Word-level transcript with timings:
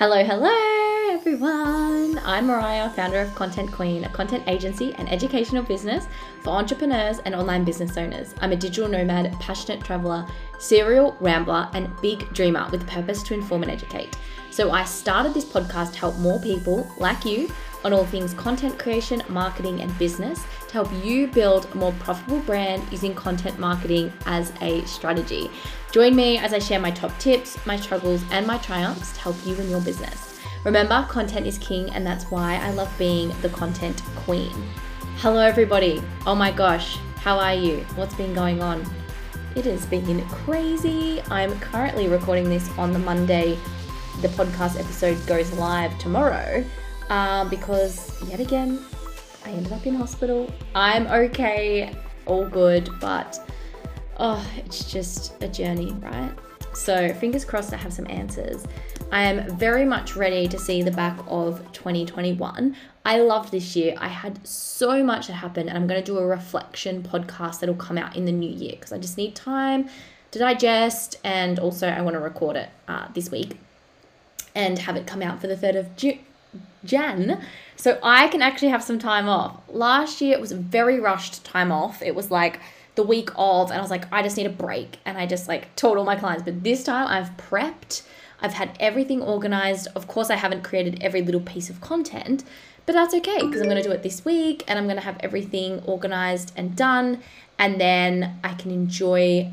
Hello, 0.00 0.24
hello, 0.24 0.50
everyone. 1.10 2.18
I'm 2.24 2.46
Mariah, 2.46 2.88
founder 2.88 3.20
of 3.20 3.34
Content 3.34 3.70
Queen, 3.70 4.04
a 4.04 4.08
content 4.08 4.44
agency 4.46 4.94
and 4.94 5.06
educational 5.12 5.62
business 5.62 6.06
for 6.40 6.54
entrepreneurs 6.54 7.18
and 7.26 7.34
online 7.34 7.64
business 7.64 7.98
owners. 7.98 8.34
I'm 8.40 8.52
a 8.52 8.56
digital 8.56 8.88
nomad, 8.88 9.30
passionate 9.40 9.84
traveler, 9.84 10.26
serial 10.58 11.18
rambler, 11.20 11.68
and 11.74 11.94
big 12.00 12.26
dreamer 12.32 12.66
with 12.72 12.80
the 12.80 12.86
purpose 12.86 13.22
to 13.24 13.34
inform 13.34 13.62
and 13.62 13.70
educate. 13.70 14.16
So 14.50 14.70
I 14.70 14.84
started 14.84 15.34
this 15.34 15.44
podcast 15.44 15.92
to 15.92 15.98
help 15.98 16.16
more 16.16 16.40
people 16.40 16.90
like 16.96 17.26
you 17.26 17.52
on 17.84 17.92
all 17.92 18.04
things 18.04 18.34
content 18.34 18.78
creation, 18.78 19.22
marketing, 19.28 19.80
and 19.80 19.96
business 19.98 20.44
to 20.68 20.72
help 20.72 20.90
you 21.04 21.26
build 21.26 21.66
a 21.72 21.76
more 21.76 21.92
profitable 22.00 22.40
brand 22.40 22.82
using 22.92 23.14
content 23.14 23.58
marketing 23.58 24.12
as 24.26 24.52
a 24.60 24.84
strategy. 24.84 25.50
Join 25.92 26.14
me 26.14 26.38
as 26.38 26.52
I 26.52 26.58
share 26.58 26.80
my 26.80 26.90
top 26.90 27.16
tips, 27.18 27.64
my 27.66 27.76
struggles, 27.76 28.22
and 28.30 28.46
my 28.46 28.58
triumphs 28.58 29.12
to 29.12 29.20
help 29.20 29.36
you 29.44 29.54
in 29.56 29.70
your 29.70 29.80
business. 29.80 30.40
Remember, 30.64 31.06
content 31.08 31.46
is 31.46 31.58
king, 31.58 31.90
and 31.90 32.06
that's 32.06 32.24
why 32.24 32.56
I 32.56 32.70
love 32.72 32.92
being 32.98 33.32
the 33.40 33.48
content 33.48 34.02
queen. 34.16 34.52
Hello, 35.16 35.40
everybody. 35.40 36.02
Oh 36.26 36.34
my 36.34 36.50
gosh, 36.50 36.98
how 37.16 37.38
are 37.38 37.54
you? 37.54 37.78
What's 37.96 38.14
been 38.14 38.34
going 38.34 38.62
on? 38.62 38.84
It 39.56 39.64
has 39.64 39.84
been 39.86 40.20
crazy. 40.28 41.22
I'm 41.30 41.58
currently 41.60 42.08
recording 42.08 42.48
this 42.48 42.70
on 42.78 42.92
the 42.92 42.98
Monday. 42.98 43.58
The 44.20 44.28
podcast 44.28 44.78
episode 44.78 45.26
goes 45.26 45.52
live 45.54 45.98
tomorrow 45.98 46.64
um, 47.10 47.48
because 47.50 48.16
yet 48.28 48.40
again, 48.40 48.82
I 49.44 49.50
ended 49.50 49.72
up 49.72 49.86
in 49.86 49.94
hospital. 49.94 50.50
I'm 50.74 51.06
okay, 51.08 51.94
all 52.26 52.48
good, 52.48 52.88
but 53.00 53.38
oh, 54.18 54.46
it's 54.56 54.90
just 54.90 55.42
a 55.42 55.48
journey, 55.48 55.92
right? 56.00 56.32
So, 56.72 57.12
fingers 57.14 57.44
crossed, 57.44 57.72
I 57.72 57.76
have 57.76 57.92
some 57.92 58.06
answers. 58.08 58.64
I 59.10 59.22
am 59.22 59.56
very 59.58 59.84
much 59.84 60.14
ready 60.14 60.46
to 60.46 60.58
see 60.58 60.82
the 60.82 60.92
back 60.92 61.18
of 61.26 61.60
2021. 61.72 62.76
I 63.04 63.18
loved 63.18 63.50
this 63.50 63.74
year. 63.74 63.94
I 63.98 64.06
had 64.06 64.46
so 64.46 65.02
much 65.02 65.26
that 65.26 65.32
happened, 65.32 65.68
and 65.68 65.76
I'm 65.76 65.88
going 65.88 66.00
to 66.00 66.04
do 66.04 66.18
a 66.18 66.24
reflection 66.24 67.02
podcast 67.02 67.58
that'll 67.58 67.74
come 67.74 67.98
out 67.98 68.14
in 68.14 68.24
the 68.24 68.32
new 68.32 68.48
year 68.48 68.72
because 68.72 68.92
I 68.92 68.98
just 68.98 69.16
need 69.16 69.34
time 69.34 69.88
to 70.30 70.38
digest, 70.38 71.16
and 71.24 71.58
also 71.58 71.88
I 71.88 72.00
want 72.02 72.14
to 72.14 72.20
record 72.20 72.56
it 72.56 72.68
uh, 72.86 73.08
this 73.12 73.32
week 73.32 73.58
and 74.54 74.78
have 74.78 74.94
it 74.96 75.06
come 75.06 75.22
out 75.22 75.40
for 75.40 75.48
the 75.48 75.56
3rd 75.56 75.78
of 75.78 75.96
June. 75.96 76.20
Jan, 76.84 77.42
so 77.76 77.98
I 78.02 78.28
can 78.28 78.42
actually 78.42 78.68
have 78.68 78.82
some 78.82 78.98
time 78.98 79.28
off. 79.28 79.60
Last 79.68 80.20
year 80.20 80.32
it 80.34 80.40
was 80.40 80.52
a 80.52 80.56
very 80.56 80.98
rushed 81.00 81.44
time 81.44 81.70
off. 81.70 82.02
It 82.02 82.14
was 82.14 82.30
like 82.30 82.60
the 82.94 83.02
week 83.02 83.30
of, 83.36 83.70
and 83.70 83.78
I 83.78 83.82
was 83.82 83.90
like, 83.90 84.10
I 84.12 84.22
just 84.22 84.36
need 84.36 84.46
a 84.46 84.50
break. 84.50 84.98
And 85.04 85.16
I 85.16 85.26
just 85.26 85.48
like 85.48 85.74
told 85.76 85.98
all 85.98 86.04
my 86.04 86.16
clients. 86.16 86.42
But 86.42 86.62
this 86.62 86.84
time 86.84 87.06
I've 87.06 87.36
prepped, 87.36 88.02
I've 88.40 88.54
had 88.54 88.76
everything 88.80 89.22
organized. 89.22 89.88
Of 89.94 90.08
course, 90.08 90.30
I 90.30 90.36
haven't 90.36 90.62
created 90.62 91.02
every 91.02 91.22
little 91.22 91.40
piece 91.40 91.70
of 91.70 91.80
content, 91.80 92.44
but 92.86 92.94
that's 92.94 93.14
okay 93.14 93.38
because 93.38 93.60
I'm 93.60 93.68
going 93.68 93.82
to 93.82 93.88
do 93.88 93.92
it 93.92 94.02
this 94.02 94.24
week 94.24 94.64
and 94.66 94.78
I'm 94.78 94.86
going 94.86 94.96
to 94.96 95.02
have 95.02 95.18
everything 95.20 95.80
organized 95.84 96.52
and 96.56 96.74
done. 96.74 97.22
And 97.58 97.80
then 97.80 98.38
I 98.42 98.54
can 98.54 98.70
enjoy 98.70 99.52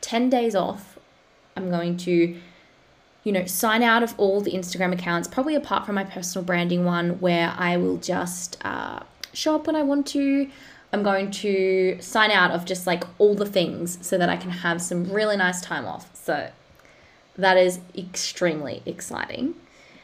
10 0.00 0.30
days 0.30 0.54
off. 0.54 0.98
I'm 1.56 1.70
going 1.70 1.96
to 1.98 2.36
you 3.24 3.32
know, 3.32 3.46
sign 3.46 3.82
out 3.82 4.02
of 4.02 4.14
all 4.18 4.40
the 4.40 4.52
Instagram 4.52 4.92
accounts, 4.92 5.26
probably 5.26 5.54
apart 5.54 5.86
from 5.86 5.94
my 5.94 6.04
personal 6.04 6.44
branding 6.44 6.84
one, 6.84 7.20
where 7.20 7.54
I 7.56 7.78
will 7.78 7.96
just 7.96 8.58
uh, 8.64 9.00
show 9.32 9.56
up 9.56 9.66
when 9.66 9.74
I 9.74 9.82
want 9.82 10.06
to. 10.08 10.48
I'm 10.92 11.02
going 11.02 11.30
to 11.32 11.98
sign 12.00 12.30
out 12.30 12.52
of 12.52 12.64
just 12.64 12.86
like 12.86 13.02
all 13.18 13.34
the 13.34 13.46
things 13.46 13.98
so 14.06 14.16
that 14.18 14.28
I 14.28 14.36
can 14.36 14.50
have 14.50 14.80
some 14.80 15.10
really 15.10 15.36
nice 15.36 15.60
time 15.60 15.86
off. 15.86 16.14
So 16.14 16.50
that 17.36 17.56
is 17.56 17.80
extremely 17.96 18.82
exciting. 18.86 19.54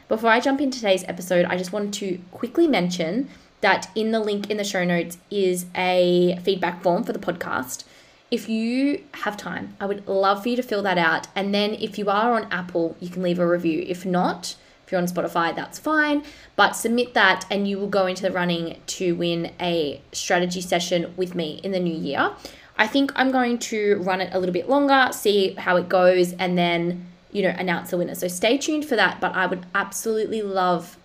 Before 0.08 0.30
I 0.30 0.40
jump 0.40 0.60
into 0.60 0.78
today's 0.78 1.04
episode, 1.04 1.44
I 1.44 1.56
just 1.56 1.72
wanted 1.72 1.92
to 1.94 2.18
quickly 2.32 2.66
mention 2.66 3.28
that 3.60 3.90
in 3.94 4.10
the 4.10 4.18
link 4.18 4.50
in 4.50 4.56
the 4.56 4.64
show 4.64 4.84
notes 4.84 5.18
is 5.30 5.66
a 5.76 6.38
feedback 6.42 6.82
form 6.82 7.04
for 7.04 7.12
the 7.12 7.18
podcast 7.18 7.84
if 8.30 8.48
you 8.48 9.02
have 9.12 9.36
time, 9.36 9.76
I 9.80 9.86
would 9.86 10.06
love 10.06 10.42
for 10.42 10.48
you 10.50 10.56
to 10.56 10.62
fill 10.62 10.82
that 10.82 10.98
out. 10.98 11.26
And 11.34 11.52
then 11.52 11.74
if 11.74 11.98
you 11.98 12.08
are 12.08 12.34
on 12.34 12.50
Apple, 12.52 12.96
you 13.00 13.08
can 13.08 13.22
leave 13.22 13.38
a 13.38 13.46
review. 13.46 13.84
If 13.86 14.06
not, 14.06 14.54
if 14.86 14.92
you're 14.92 15.00
on 15.00 15.08
Spotify, 15.08 15.54
that's 15.54 15.78
fine. 15.78 16.22
But 16.54 16.72
submit 16.72 17.14
that 17.14 17.44
and 17.50 17.66
you 17.66 17.78
will 17.78 17.88
go 17.88 18.06
into 18.06 18.22
the 18.22 18.30
running 18.30 18.80
to 18.86 19.14
win 19.16 19.52
a 19.60 20.00
strategy 20.12 20.60
session 20.60 21.12
with 21.16 21.34
me 21.34 21.60
in 21.64 21.72
the 21.72 21.80
new 21.80 21.94
year. 21.94 22.32
I 22.78 22.86
think 22.86 23.12
I'm 23.16 23.30
going 23.32 23.58
to 23.58 23.96
run 23.96 24.20
it 24.20 24.32
a 24.32 24.38
little 24.38 24.52
bit 24.52 24.68
longer, 24.68 25.08
see 25.12 25.54
how 25.54 25.76
it 25.76 25.88
goes, 25.88 26.32
and 26.34 26.56
then, 26.56 27.06
you 27.32 27.42
know, 27.42 27.54
announce 27.58 27.90
the 27.90 27.98
winner. 27.98 28.14
So 28.14 28.28
stay 28.28 28.58
tuned 28.58 28.84
for 28.84 28.96
that. 28.96 29.20
But 29.20 29.34
I 29.34 29.46
would 29.46 29.66
absolutely 29.74 30.42
love 30.42 30.96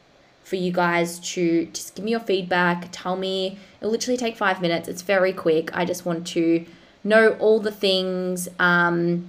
for 0.44 0.58
you 0.58 0.72
guys 0.72 1.19
to 1.31 1.66
just 1.74 1.96
give 1.96 2.06
me 2.06 2.12
your 2.12 2.19
feedback, 2.19 2.90
tell 2.91 3.16
me. 3.16 3.58
It'll 3.81 3.90
literally 3.90 4.18
take 4.18 4.38
five 4.38 4.62
minutes. 4.62 4.88
It's 4.88 5.02
very 5.02 5.34
quick. 5.34 5.75
I 5.75 5.85
just 5.85 6.06
want 6.06 6.28
to 6.28 6.66
know 7.05 7.38
all 7.39 7.61
the 7.61 7.71
things. 7.71 8.49
Um, 8.59 9.27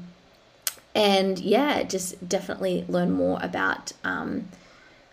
and 0.96 1.38
yeah, 1.38 1.82
just 1.84 2.28
definitely 2.28 2.84
learn 2.88 3.12
more 3.12 3.38
about 3.42 3.92
um, 4.02 4.48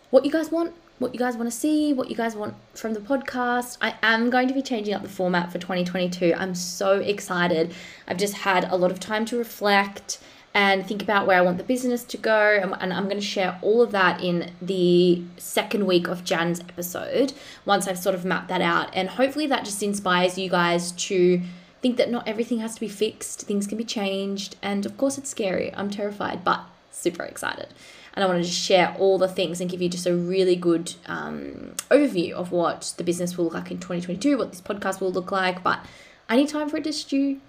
what 0.10 0.26
you 0.26 0.32
guys 0.32 0.50
want, 0.50 0.74
what 0.98 1.14
you 1.14 1.20
guys 1.20 1.36
want 1.36 1.52
to 1.52 1.56
see, 1.56 1.92
what 1.92 2.10
you 2.10 2.16
guys 2.16 2.36
want 2.36 2.56
from 2.74 2.94
the 2.94 3.02
podcast. 3.02 3.78
I 3.82 3.96
am 4.02 4.30
going 4.30 4.48
to 4.48 4.54
be 4.54 4.62
changing 4.62 4.94
up 4.94 5.04
the 5.04 5.10
format 5.10 5.52
for 5.52 5.60
2022. 5.60 6.34
I'm 6.38 6.56
so 6.56 7.00
excited. 7.00 7.74
I've 8.08 8.18
just 8.18 8.34
had 8.34 8.64
a 8.72 8.78
lot 8.78 8.92
of 8.92 9.00
time 9.00 9.26
to 9.26 9.38
reflect 9.38 10.20
and 10.54 10.86
think 10.86 11.02
about 11.02 11.26
where 11.26 11.38
I 11.38 11.42
want 11.42 11.58
the 11.58 11.64
business 11.64 12.04
to 12.06 12.18
go. 12.18 12.60
And, 12.62 12.94
I'm 12.94 13.06
going 13.06 13.18
to 13.18 13.22
share 13.22 13.60
all 13.62 13.82
of 13.82 13.92
that 13.92 14.24
in 14.24 14.52
the 14.62 15.22
second 15.38 15.86
week 15.86 16.08
of 16.08 16.24
Jan's 16.24 16.60
episode 16.62 17.34
once 17.66 17.88
I've 17.88 17.98
sort 17.98 18.16
of 18.16 18.24
mapped 18.24 18.50
that 18.50 18.62
out. 18.62 18.90
And 18.94 19.10
hopefully 19.10 19.48
that 19.48 19.66
just 19.66 19.82
inspires 19.82 20.38
you 20.38 20.50
guys 20.50 20.92
to 20.94 21.42
think 21.84 21.98
that 21.98 22.10
not 22.10 22.26
everything 22.26 22.60
has 22.60 22.74
to 22.76 22.80
be 22.80 22.88
fixed, 22.88 23.42
things 23.42 23.68
can 23.68 23.78
be 23.78 23.84
changed, 23.84 24.56
and 24.62 24.86
of 24.86 24.98
course 24.98 25.18
it's 25.18 25.30
scary. 25.30 25.72
I'm 25.76 25.90
terrified, 25.90 26.44
but 26.44 26.62
super 26.92 27.24
excited. 27.24 27.68
And 28.14 28.24
I 28.24 28.28
want 28.28 28.42
to 28.42 28.50
share 28.50 28.96
all 28.98 29.18
the 29.18 29.28
things 29.28 29.60
and 29.60 29.70
give 29.70 29.82
you 29.82 29.90
just 29.90 30.08
a 30.08 30.16
really 30.16 30.56
good 30.56 30.94
um, 31.08 31.74
overview 31.92 32.32
of 32.32 32.54
what 32.54 32.94
the 32.96 33.04
business 33.04 33.38
will 33.38 33.46
look 33.46 33.56
like 33.56 33.70
in 33.70 33.80
2022, 33.80 34.38
what 34.38 34.52
this 34.52 34.62
podcast 34.62 35.02
will 35.02 35.12
look 35.12 35.32
like. 35.32 35.62
But 35.62 35.86
I 36.30 36.38
need 36.38 36.48
time 36.48 36.70
for 36.70 36.78
it 36.78 36.86
to 36.86 36.94
stew. 36.94 37.42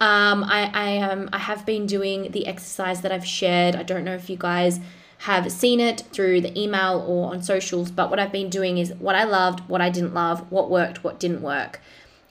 Um, 0.00 0.42
I 0.44 0.70
I 0.72 0.98
um 0.98 1.28
I 1.32 1.38
have 1.38 1.66
been 1.66 1.86
doing 1.86 2.30
the 2.32 2.46
exercise 2.46 3.02
that 3.02 3.12
I've 3.12 3.26
shared. 3.26 3.76
I 3.76 3.82
don't 3.82 4.04
know 4.04 4.14
if 4.14 4.30
you 4.30 4.36
guys 4.36 4.80
have 5.18 5.50
seen 5.52 5.78
it 5.78 6.00
through 6.12 6.40
the 6.40 6.58
email 6.58 7.04
or 7.06 7.32
on 7.32 7.42
socials, 7.42 7.90
but 7.90 8.10
what 8.10 8.18
I've 8.18 8.32
been 8.32 8.50
doing 8.50 8.78
is 8.78 8.92
what 8.94 9.14
I 9.14 9.24
loved, 9.24 9.60
what 9.68 9.80
I 9.80 9.90
didn't 9.90 10.14
love, 10.14 10.50
what 10.50 10.70
worked, 10.70 11.04
what 11.04 11.20
didn't 11.20 11.42
work 11.42 11.80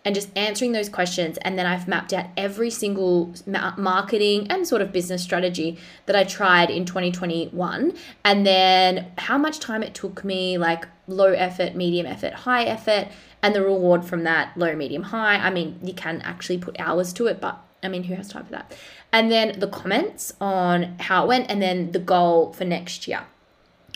and 0.06 0.14
just 0.14 0.30
answering 0.36 0.74
those 0.74 0.90
questions. 0.90 1.38
And 1.44 1.58
then 1.58 1.66
I've 1.66 1.88
mapped 1.88 2.14
out 2.14 2.26
every 2.36 2.70
single 2.70 3.34
marketing 3.46 4.48
and 4.50 4.68
sort 4.68 4.82
of 4.82 4.92
business 4.92 5.24
strategy 5.24 5.78
that 6.06 6.16
I 6.16 6.24
tried 6.24 6.70
in 6.70 6.86
2021. 6.86 7.94
And 8.26 8.46
then 8.46 9.12
how 9.18 9.38
much 9.38 9.60
time 9.60 9.82
it 9.82 9.94
took 9.94 10.24
me, 10.24 10.58
like 10.58 10.86
low 11.08 11.32
effort, 11.32 11.76
medium 11.76 12.06
effort, 12.06 12.34
high 12.34 12.64
effort, 12.64 13.08
and 13.42 13.54
the 13.54 13.62
reward 13.62 14.06
from 14.06 14.24
that 14.24 14.58
low, 14.58 14.76
medium, 14.76 15.04
high. 15.04 15.36
I 15.36 15.50
mean, 15.50 15.80
you 15.84 15.94
can 15.94 16.22
actually 16.22 16.58
put 16.58 16.80
hours 16.80 17.14
to 17.14 17.28
it, 17.28 17.40
but 17.40 17.60
I 17.82 17.90
mean, 17.90 18.04
who 18.04 18.16
has 18.16 18.30
time 18.30 18.46
for 18.46 18.52
that? 18.52 18.76
And 19.12 19.32
then 19.32 19.60
the 19.60 19.68
comments 19.68 20.34
on 20.42 20.96
how 21.00 21.26
it 21.26 21.28
went, 21.28 21.52
and 21.52 21.62
then 21.62 21.92
the 21.92 22.00
goal 22.00 22.54
for 22.54 22.66
next 22.66 23.08
year. 23.08 23.24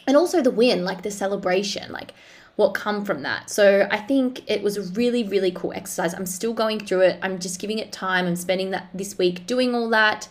And 0.06 0.16
also 0.16 0.42
the 0.42 0.52
win, 0.52 0.86
like 0.86 1.02
the 1.02 1.12
celebration. 1.12 1.92
Like, 1.92 2.14
what 2.58 2.74
come 2.74 3.06
from 3.06 3.22
that. 3.22 3.50
So 3.50 3.88
I 3.90 3.98
think 3.98 4.44
it 4.50 4.62
was 4.62 4.78
a 4.78 4.82
really, 4.94 5.24
really 5.24 5.52
cool 5.52 5.72
exercise. 5.74 6.14
I'm 6.14 6.26
still 6.26 6.54
going 6.54 6.80
through 6.80 7.02
it. 7.02 7.20
I'm 7.22 7.40
just 7.40 7.62
giving 7.62 7.80
it 7.80 7.92
time. 7.92 8.26
I'm 8.26 8.36
spending 8.36 8.72
that 8.72 8.90
this 8.94 9.18
week 9.18 9.46
doing 9.46 9.74
all 9.74 9.90
that. 9.90 10.28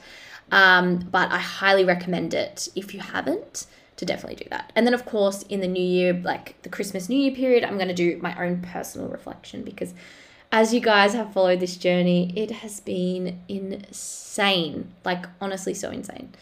Um, 0.51 1.09
but 1.11 1.31
I 1.31 1.39
highly 1.39 1.85
recommend 1.85 2.35
it 2.35 2.69
if 2.75 2.93
you 2.93 3.01
haven't 3.01 3.67
to 3.97 4.05
definitely 4.05 4.37
do 4.43 4.51
that. 4.51 4.73
And 4.75 4.87
then, 4.87 4.93
of 4.93 5.07
course, 5.07 5.45
in 5.45 5.61
the 5.61 5.69
new 5.69 5.83
year, 5.83 6.13
like 6.13 6.61
the 6.63 6.69
Christmas 6.69 7.09
New 7.09 7.19
Year 7.19 7.33
period, 7.33 7.65
I'm 7.65 7.77
going 7.77 7.89
to 7.89 7.95
do 7.95 8.19
my 8.21 8.37
own 8.45 8.61
personal 8.61 9.09
reflection 9.09 9.63
because 9.63 9.95
as 10.51 10.75
you 10.75 10.81
guys 10.81 11.15
have 11.15 11.33
followed 11.33 11.61
this 11.61 11.77
journey, 11.77 12.33
it 12.37 12.51
has 12.51 12.81
been 12.81 13.41
insane. 13.49 14.93
Like, 15.05 15.27
honestly, 15.41 15.75
so 15.75 15.91
insane. 15.91 16.33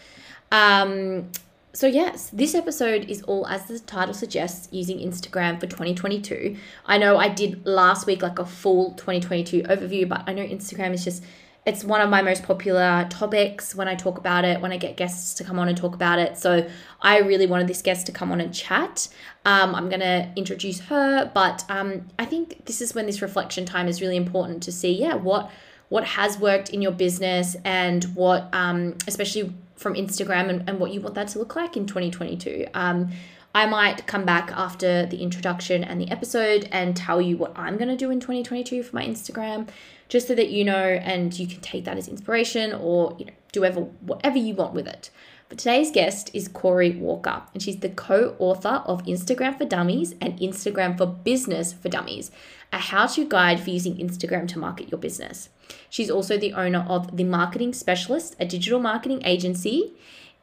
Um, 0.51 1.31
so, 1.75 1.87
yes, 1.89 2.31
this 2.33 2.55
episode 2.55 3.05
is 3.11 3.23
all 3.23 3.47
as 3.49 3.67
the 3.67 3.81
title 3.81 4.15
suggests 4.15 4.69
using 4.71 4.99
Instagram 4.99 5.59
for 5.59 5.67
2022. 5.67 6.57
I 6.87 6.99
know 6.99 7.17
I 7.17 7.29
did 7.29 7.67
last 7.67 8.07
week 8.07 8.23
like 8.23 8.39
a 8.39 8.47
full 8.47 8.93
2022 8.93 9.65
overview, 9.65 10.09
but 10.09 10.23
I 10.27 10.35
know 10.35 10.45
Instagram 10.45 10.95
is 10.95 11.05
just 11.05 11.25
it's 11.67 11.83
one 11.83 12.01
of 12.01 12.11
my 12.11 12.21
most 12.21 12.43
popular 12.43 13.07
topics 13.09 13.75
when 13.75 13.89
I 13.89 13.95
talk 13.95 14.19
about 14.19 14.45
it, 14.45 14.61
when 14.61 14.71
I 14.71 14.77
get 14.77 14.97
guests 14.97 15.35
to 15.35 15.45
come 15.45 15.59
on 15.59 15.67
and 15.69 15.77
talk 15.77 15.95
about 15.95 16.19
it. 16.19 16.37
So 16.37 16.69
I 17.01 17.21
really 17.21 17.47
wanted 17.47 17.69
this 17.69 17.81
guest 17.81 18.07
to 18.07 18.13
come 18.13 18.31
on 18.31 18.41
and 18.41 18.55
chat. 18.55 19.09
Um, 19.47 19.75
I'm 19.75 19.89
going 19.89 20.01
to 20.01 20.31
introduce 20.37 20.81
her, 20.81 21.31
but 21.35 21.65
um, 21.71 22.07
I 22.19 22.27
think 22.27 22.67
this 22.67 22.83
is 22.83 22.95
when 22.95 23.07
this 23.07 23.23
reflection 23.23 23.65
time 23.65 23.89
is 23.89 24.03
really 24.03 24.17
important 24.17 24.63
to 24.65 24.73
see, 24.73 24.93
yeah, 24.93 25.15
what 25.15 25.51
what 25.95 26.03
has 26.03 26.37
worked 26.41 26.71
in 26.71 26.83
your 26.83 26.91
business 26.91 27.55
and 27.65 28.03
what, 28.17 28.49
um, 28.53 28.97
especially 29.07 29.55
from 29.77 29.95
Instagram 29.95 30.49
and, 30.49 30.69
and 30.69 30.81
what 30.81 30.91
you 30.93 31.01
want 31.01 31.15
that 31.15 31.29
to 31.29 31.39
look 31.39 31.55
like 31.55 31.77
in 31.77 31.87
2022. 31.87 32.67
Um, 32.75 33.13
I 33.55 33.67
might 33.67 34.05
come 34.09 34.25
back 34.25 34.51
after 34.51 35.07
the 35.07 35.23
introduction 35.23 35.85
and 35.85 36.01
the 36.01 36.11
episode 36.11 36.69
and 36.73 36.97
tell 36.97 37.23
you 37.23 37.37
what 37.37 37.53
I'm 37.55 37.77
going 37.77 37.91
to 37.91 37.97
do 37.97 38.11
in 38.11 38.19
2022 38.19 38.83
for 38.83 38.97
my 38.97 39.07
Instagram, 39.07 39.69
just 40.09 40.27
so 40.27 40.35
that 40.35 40.51
you 40.51 40.65
know 40.65 40.85
and 40.85 41.39
you 41.39 41.47
can 41.47 41.61
take 41.61 41.85
that 41.85 41.97
as 41.97 42.09
inspiration 42.09 42.73
or 42.73 43.15
you 43.17 43.27
know 43.27 43.33
do 43.53 43.61
whatever 43.61 43.83
whatever 43.83 44.37
you 44.37 44.53
want 44.53 44.75
with 44.75 44.89
it. 44.89 45.11
But 45.49 45.59
today's 45.59 45.91
guest 45.91 46.31
is 46.33 46.49
Corey 46.49 46.93
Walker, 46.93 47.43
and 47.53 47.63
she's 47.63 47.81
the 47.81 47.91
co-author 47.91 48.83
of 48.87 49.05
Instagram 49.05 49.59
for 49.59 49.67
Dummies 49.67 50.15
and 50.21 50.39
Instagram 50.41 50.97
for 50.97 51.07
Business 51.07 51.73
for 51.73 51.91
Dummies, 51.91 52.31
a 52.73 52.79
how-to 52.79 53.27
guide 53.27 53.61
for 53.61 53.71
using 53.71 53.97
Instagram 53.99 54.49
to 54.49 54.59
market 54.59 54.91
your 54.91 54.99
business. 54.99 55.51
She's 55.91 56.11
also 56.11 56.39
the 56.39 56.55
owner 56.55 56.87
of 56.89 57.17
The 57.17 57.25
Marketing 57.25 57.75
Specialist, 57.75 58.37
a 58.41 58.47
digital 58.47 58.81
marketing 58.81 59.23
agency 59.25 59.93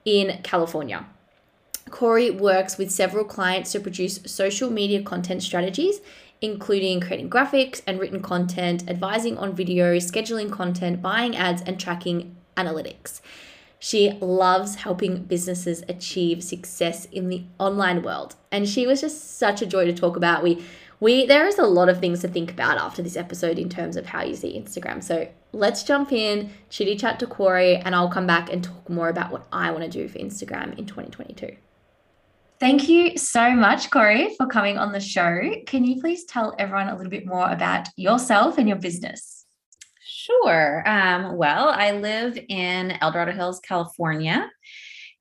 in 0.05 0.39
California. 0.43 1.07
Corey 1.89 2.29
works 2.29 2.77
with 2.77 2.91
several 2.91 3.25
clients 3.25 3.71
to 3.71 3.79
produce 3.79 4.19
social 4.25 4.69
media 4.69 5.01
content 5.01 5.41
strategies, 5.41 5.99
including 6.41 7.01
creating 7.01 7.29
graphics 7.29 7.81
and 7.87 7.99
written 7.99 8.21
content, 8.21 8.87
advising 8.87 9.37
on 9.37 9.55
videos, 9.55 10.09
scheduling 10.09 10.51
content, 10.51 11.01
buying 11.01 11.35
ads, 11.35 11.61
and 11.63 11.79
tracking 11.79 12.35
analytics. 12.55 13.19
She 13.83 14.11
loves 14.21 14.75
helping 14.75 15.23
businesses 15.23 15.83
achieve 15.89 16.43
success 16.43 17.05
in 17.05 17.29
the 17.29 17.45
online 17.57 18.03
world. 18.03 18.35
And 18.51 18.69
she 18.69 18.85
was 18.85 19.01
just 19.01 19.39
such 19.39 19.63
a 19.63 19.65
joy 19.65 19.85
to 19.85 19.93
talk 19.93 20.15
about. 20.15 20.43
We 20.43 20.63
we 20.99 21.25
there 21.25 21.47
is 21.47 21.57
a 21.57 21.65
lot 21.65 21.89
of 21.89 21.99
things 21.99 22.21
to 22.21 22.27
think 22.27 22.51
about 22.51 22.77
after 22.77 23.01
this 23.01 23.17
episode 23.17 23.57
in 23.57 23.69
terms 23.69 23.97
of 23.97 24.05
how 24.05 24.21
you 24.21 24.35
see 24.35 24.55
Instagram. 24.55 25.03
So 25.03 25.27
let's 25.51 25.81
jump 25.81 26.11
in, 26.11 26.51
chitty 26.69 26.95
chat 26.95 27.19
to 27.21 27.25
Corey, 27.25 27.77
and 27.77 27.95
I'll 27.95 28.11
come 28.11 28.27
back 28.27 28.53
and 28.53 28.63
talk 28.63 28.87
more 28.87 29.09
about 29.09 29.31
what 29.31 29.47
I 29.51 29.71
want 29.71 29.83
to 29.83 29.89
do 29.89 30.07
for 30.07 30.19
Instagram 30.19 30.77
in 30.77 30.85
2022. 30.85 31.57
Thank 32.59 32.87
you 32.87 33.17
so 33.17 33.49
much, 33.55 33.89
Corey, 33.89 34.35
for 34.37 34.45
coming 34.45 34.77
on 34.77 34.91
the 34.91 34.99
show. 34.99 35.55
Can 35.65 35.83
you 35.83 35.99
please 35.99 36.25
tell 36.25 36.53
everyone 36.59 36.89
a 36.89 36.95
little 36.95 37.09
bit 37.09 37.25
more 37.25 37.49
about 37.49 37.87
yourself 37.95 38.59
and 38.59 38.67
your 38.67 38.77
business? 38.77 39.40
Sure. 40.25 40.87
Um, 40.87 41.35
well, 41.35 41.69
I 41.69 41.91
live 41.93 42.37
in 42.47 42.91
El 43.01 43.11
Dorado 43.11 43.31
Hills, 43.31 43.59
California, 43.59 44.51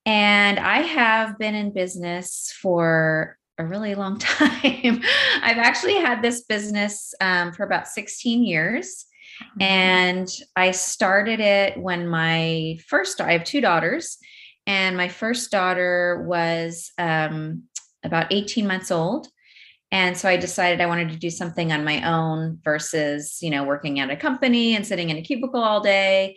and 0.04 0.58
I 0.58 0.82
have 0.82 1.38
been 1.38 1.54
in 1.54 1.72
business 1.72 2.52
for 2.60 3.38
a 3.56 3.64
really 3.64 3.94
long 3.94 4.18
time. 4.18 5.02
I've 5.42 5.56
actually 5.56 5.94
had 5.94 6.20
this 6.20 6.42
business 6.42 7.14
um, 7.20 7.52
for 7.52 7.64
about 7.64 7.88
16 7.88 8.44
years. 8.44 9.06
Mm-hmm. 9.42 9.62
And 9.62 10.28
I 10.54 10.72
started 10.72 11.40
it 11.40 11.78
when 11.78 12.06
my 12.06 12.78
first, 12.86 13.22
I 13.22 13.32
have 13.32 13.44
two 13.44 13.62
daughters, 13.62 14.18
and 14.66 14.98
my 14.98 15.08
first 15.08 15.50
daughter 15.50 16.26
was 16.28 16.92
um, 16.98 17.62
about 18.04 18.32
18 18.32 18.66
months 18.66 18.90
old. 18.90 19.28
And 19.92 20.16
so 20.16 20.28
I 20.28 20.36
decided 20.36 20.80
I 20.80 20.86
wanted 20.86 21.08
to 21.10 21.16
do 21.16 21.30
something 21.30 21.72
on 21.72 21.84
my 21.84 22.08
own 22.08 22.58
versus, 22.62 23.38
you 23.42 23.50
know, 23.50 23.64
working 23.64 23.98
at 23.98 24.10
a 24.10 24.16
company 24.16 24.76
and 24.76 24.86
sitting 24.86 25.10
in 25.10 25.16
a 25.16 25.22
cubicle 25.22 25.62
all 25.62 25.80
day. 25.80 26.36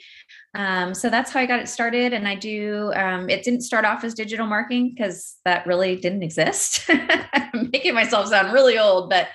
Um, 0.55 0.93
so 0.95 1.09
that's 1.09 1.31
how 1.31 1.39
I 1.39 1.45
got 1.45 1.59
it 1.59 1.69
started. 1.69 2.13
And 2.13 2.27
I 2.27 2.35
do, 2.35 2.91
um, 2.95 3.29
it 3.29 3.43
didn't 3.43 3.61
start 3.61 3.85
off 3.85 4.03
as 4.03 4.15
digital 4.15 4.47
marketing 4.47 4.93
because 4.95 5.37
that 5.45 5.67
really 5.67 5.95
didn't 5.95 6.23
exist. 6.23 6.89
I'm 6.89 7.69
making 7.73 7.93
myself 7.93 8.27
sound 8.27 8.53
really 8.53 8.79
old, 8.79 9.09
but 9.09 9.29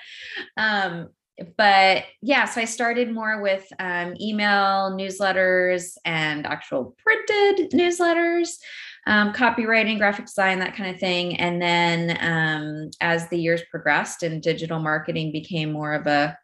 um, 0.57 1.09
but 1.57 2.03
yeah, 2.21 2.45
so 2.45 2.61
I 2.61 2.65
started 2.65 3.11
more 3.11 3.41
with 3.41 3.65
um, 3.79 4.15
email 4.19 4.91
newsletters 4.91 5.93
and 6.03 6.45
actual 6.45 6.95
printed 6.97 7.71
newsletters 7.71 8.57
um, 9.07 9.33
copywriting, 9.33 9.97
graphic 9.97 10.25
design, 10.25 10.59
that 10.59 10.75
kind 10.75 10.93
of 10.93 10.99
thing. 10.99 11.37
And 11.37 11.61
then 11.61 12.17
um, 12.21 12.91
as 13.01 13.27
the 13.29 13.39
years 13.39 13.61
progressed 13.71 14.23
and 14.23 14.41
digital 14.41 14.79
marketing 14.79 15.31
became 15.31 15.71
more 15.71 15.93
of 15.93 16.07
a, 16.07 16.37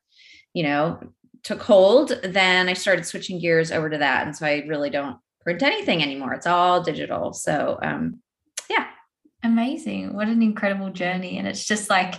you 0.54 0.64
know, 0.64 1.00
took 1.44 1.62
hold, 1.62 2.20
then 2.24 2.68
I 2.68 2.74
started 2.74 3.06
switching 3.06 3.40
gears 3.40 3.72
over 3.72 3.90
to 3.90 3.98
that. 4.00 4.26
And 4.26 4.36
so 4.36 4.46
I 4.46 4.64
really 4.68 4.90
don't 4.90 5.18
print 5.42 5.62
anything 5.62 6.02
anymore. 6.02 6.34
It's 6.34 6.48
all 6.48 6.82
digital. 6.82 7.34
So 7.34 7.78
um, 7.82 8.20
yeah. 8.70 8.88
Amazing. 9.44 10.16
What 10.16 10.28
an 10.28 10.42
incredible 10.42 10.90
journey. 10.90 11.38
And 11.38 11.48
it's 11.48 11.66
just 11.66 11.88
like, 11.88 12.16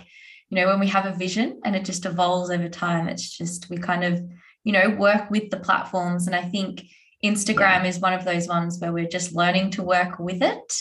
you 0.49 0.55
know, 0.55 0.67
when 0.67 0.79
we 0.79 0.87
have 0.87 1.05
a 1.05 1.13
vision 1.13 1.59
and 1.65 1.75
it 1.75 1.83
just 1.83 2.05
evolves 2.05 2.49
over 2.49 2.69
time, 2.69 3.09
it's 3.09 3.37
just 3.37 3.69
we 3.69 3.75
kind 3.75 4.05
of, 4.05 4.23
you 4.63 4.71
know, 4.71 4.91
work 4.91 5.29
with 5.29 5.49
the 5.49 5.59
platforms. 5.59 6.25
And 6.27 6.33
I 6.33 6.43
think 6.43 6.85
Instagram 7.23 7.83
yeah. 7.83 7.85
is 7.85 7.99
one 7.99 8.13
of 8.13 8.25
those 8.25 8.47
ones 8.47 8.79
where 8.79 8.93
we're 8.93 9.07
just 9.07 9.33
learning 9.33 9.71
to 9.71 9.83
work 9.83 10.19
with 10.19 10.41
it 10.41 10.73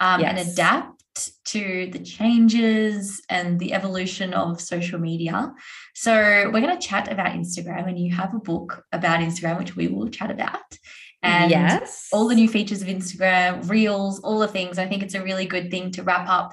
um, 0.00 0.20
yes. 0.20 0.30
and 0.30 0.50
adapt 0.50 0.96
to 1.46 1.88
the 1.92 1.98
changes 1.98 3.22
and 3.30 3.58
the 3.58 3.72
evolution 3.72 4.34
of 4.34 4.60
social 4.60 4.98
media. 4.98 5.54
So, 5.94 6.12
we're 6.52 6.60
going 6.60 6.78
to 6.78 6.86
chat 6.86 7.10
about 7.10 7.32
Instagram, 7.32 7.88
and 7.88 7.98
you 7.98 8.14
have 8.14 8.34
a 8.34 8.38
book 8.38 8.84
about 8.92 9.20
Instagram, 9.20 9.58
which 9.58 9.76
we 9.76 9.88
will 9.88 10.08
chat 10.08 10.30
about. 10.30 10.78
And 11.22 11.50
yes. 11.50 12.08
all 12.12 12.28
the 12.28 12.34
new 12.34 12.48
features 12.48 12.82
of 12.82 12.88
Instagram, 12.88 13.68
reels, 13.68 14.20
all 14.20 14.38
the 14.38 14.48
things. 14.48 14.78
I 14.78 14.86
think 14.86 15.02
it's 15.02 15.14
a 15.14 15.22
really 15.22 15.46
good 15.46 15.70
thing 15.70 15.90
to 15.92 16.02
wrap 16.02 16.28
up 16.28 16.52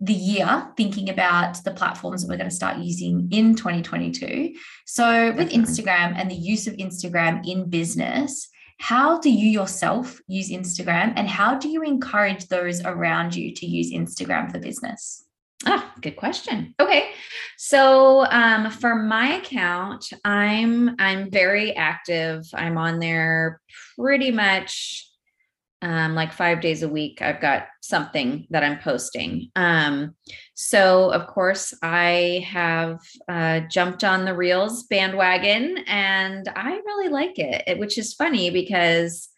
the 0.00 0.12
year 0.12 0.68
thinking 0.76 1.08
about 1.08 1.62
the 1.64 1.70
platforms 1.70 2.22
that 2.22 2.28
we're 2.28 2.36
going 2.36 2.50
to 2.50 2.54
start 2.54 2.78
using 2.78 3.28
in 3.30 3.54
2022. 3.54 4.54
So, 4.84 5.32
with 5.32 5.50
Instagram 5.50 6.14
and 6.16 6.30
the 6.30 6.36
use 6.36 6.66
of 6.66 6.74
Instagram 6.74 7.46
in 7.48 7.70
business, 7.70 8.48
how 8.78 9.18
do 9.20 9.30
you 9.30 9.48
yourself 9.48 10.20
use 10.26 10.50
Instagram 10.50 11.12
and 11.16 11.28
how 11.28 11.58
do 11.58 11.68
you 11.68 11.82
encourage 11.82 12.48
those 12.48 12.82
around 12.84 13.34
you 13.34 13.54
to 13.54 13.66
use 13.66 13.92
Instagram 13.92 14.50
for 14.50 14.58
business? 14.58 15.24
Ah, 15.64 15.92
good 16.00 16.16
question. 16.16 16.74
Okay. 16.80 17.10
So 17.56 18.26
um, 18.26 18.70
for 18.70 18.96
my 18.96 19.34
account, 19.34 20.12
I'm 20.24 20.96
I'm 20.98 21.30
very 21.30 21.76
active. 21.76 22.44
I'm 22.52 22.76
on 22.76 22.98
there 22.98 23.60
pretty 23.96 24.32
much 24.32 25.08
um, 25.82 26.14
like 26.14 26.32
five 26.32 26.60
days 26.60 26.82
a 26.82 26.88
week. 26.88 27.20
I've 27.20 27.40
got 27.40 27.66
something 27.80 28.46
that 28.50 28.62
I'm 28.62 28.78
posting. 28.78 29.50
Um, 29.56 30.14
so, 30.54 31.10
of 31.10 31.26
course, 31.26 31.74
I 31.82 32.46
have 32.48 33.00
uh, 33.28 33.60
jumped 33.70 34.04
on 34.04 34.24
the 34.24 34.34
Reels 34.34 34.84
bandwagon 34.84 35.78
and 35.86 36.48
I 36.54 36.70
really 36.70 37.08
like 37.08 37.38
it, 37.38 37.78
which 37.78 37.98
is 37.98 38.14
funny 38.14 38.50
because 38.50 39.28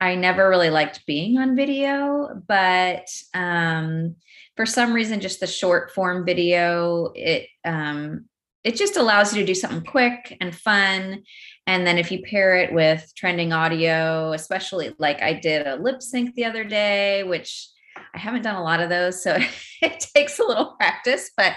I 0.00 0.14
never 0.14 0.48
really 0.48 0.70
liked 0.70 1.04
being 1.06 1.36
on 1.36 1.56
video, 1.56 2.40
but 2.48 3.06
um, 3.34 4.16
for 4.56 4.64
some 4.64 4.94
reason, 4.94 5.20
just 5.20 5.40
the 5.40 5.46
short 5.46 5.90
form 5.90 6.24
video, 6.24 7.12
it 7.14 7.48
um, 7.64 8.26
it 8.62 8.76
just 8.76 8.96
allows 8.96 9.34
you 9.34 9.40
to 9.40 9.46
do 9.46 9.54
something 9.54 9.84
quick 9.84 10.36
and 10.40 10.54
fun 10.54 11.22
and 11.70 11.86
then 11.86 11.98
if 11.98 12.10
you 12.10 12.20
pair 12.20 12.56
it 12.56 12.72
with 12.72 13.12
trending 13.14 13.52
audio, 13.52 14.32
especially 14.32 14.92
like 14.98 15.22
I 15.22 15.34
did 15.34 15.68
a 15.68 15.76
lip 15.76 16.02
sync 16.02 16.34
the 16.34 16.44
other 16.44 16.64
day, 16.64 17.22
which 17.22 17.68
I 18.12 18.18
haven't 18.18 18.42
done 18.42 18.56
a 18.56 18.64
lot 18.64 18.80
of 18.80 18.88
those, 18.88 19.22
so 19.22 19.38
it 19.80 20.00
takes 20.00 20.40
a 20.40 20.44
little 20.44 20.74
practice, 20.80 21.30
but 21.36 21.52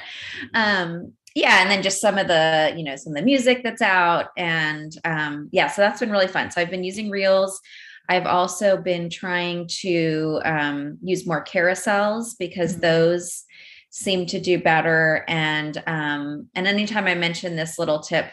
um 0.53 1.13
yeah, 1.34 1.63
and 1.63 1.72
then 1.72 1.82
just 1.82 2.00
some 2.00 2.20
of 2.20 2.27
the, 2.27 2.75
you 2.77 2.84
know, 2.84 2.96
some 2.96 3.13
of 3.13 3.17
the 3.17 3.25
music 3.25 3.63
that's 3.63 3.82
out 3.82 4.27
and 4.38 4.96
um 5.03 5.50
yeah, 5.51 5.65
so 5.65 5.82
that's 5.82 6.00
been 6.00 6.12
really 6.12 6.27
fun. 6.27 6.51
So 6.51 6.62
I've 6.62 6.70
been 6.70 6.84
using 6.84 7.10
Reels. 7.10 7.60
I've 8.08 8.27
also 8.27 8.77
been 8.77 9.10
trying 9.10 9.65
to 9.79 10.41
um, 10.46 11.00
use 11.01 11.25
more 11.25 11.43
carousels 11.43 12.36
because 12.38 12.74
mm-hmm. 12.74 12.82
those 12.82 13.46
seem 13.89 14.27
to 14.27 14.39
do 14.39 14.60
better 14.60 15.24
and 15.27 15.84
um 15.86 16.48
and 16.55 16.65
anytime 16.65 17.05
i 17.05 17.13
mention 17.13 17.55
this 17.55 17.77
little 17.77 18.00
tip 18.00 18.25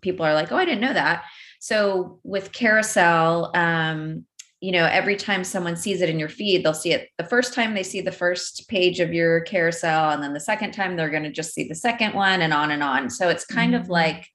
people 0.00 0.24
are 0.24 0.34
like, 0.34 0.52
oh, 0.52 0.56
I 0.56 0.64
didn't 0.64 0.80
know 0.80 0.92
that. 0.92 1.24
So 1.58 2.20
with 2.22 2.52
carousel, 2.52 3.50
um, 3.54 4.24
you 4.60 4.72
know, 4.72 4.84
every 4.84 5.16
time 5.16 5.42
someone 5.42 5.76
sees 5.76 6.02
it 6.02 6.10
in 6.10 6.18
your 6.18 6.28
feed, 6.28 6.64
they'll 6.64 6.74
see 6.74 6.92
it 6.92 7.08
the 7.16 7.24
first 7.24 7.54
time 7.54 7.74
they 7.74 7.82
see 7.82 8.02
the 8.02 8.12
first 8.12 8.68
page 8.68 9.00
of 9.00 9.12
your 9.12 9.40
carousel, 9.40 10.10
and 10.10 10.22
then 10.22 10.34
the 10.34 10.40
second 10.40 10.72
time 10.72 10.96
they're 10.96 11.10
going 11.10 11.22
to 11.22 11.32
just 11.32 11.54
see 11.54 11.66
the 11.66 11.74
second 11.74 12.14
one, 12.14 12.42
and 12.42 12.52
on 12.52 12.70
and 12.70 12.82
on. 12.82 13.08
So 13.08 13.30
it's 13.30 13.46
kind 13.46 13.72
mm-hmm. 13.72 13.84
of 13.84 13.88
like 13.88 14.28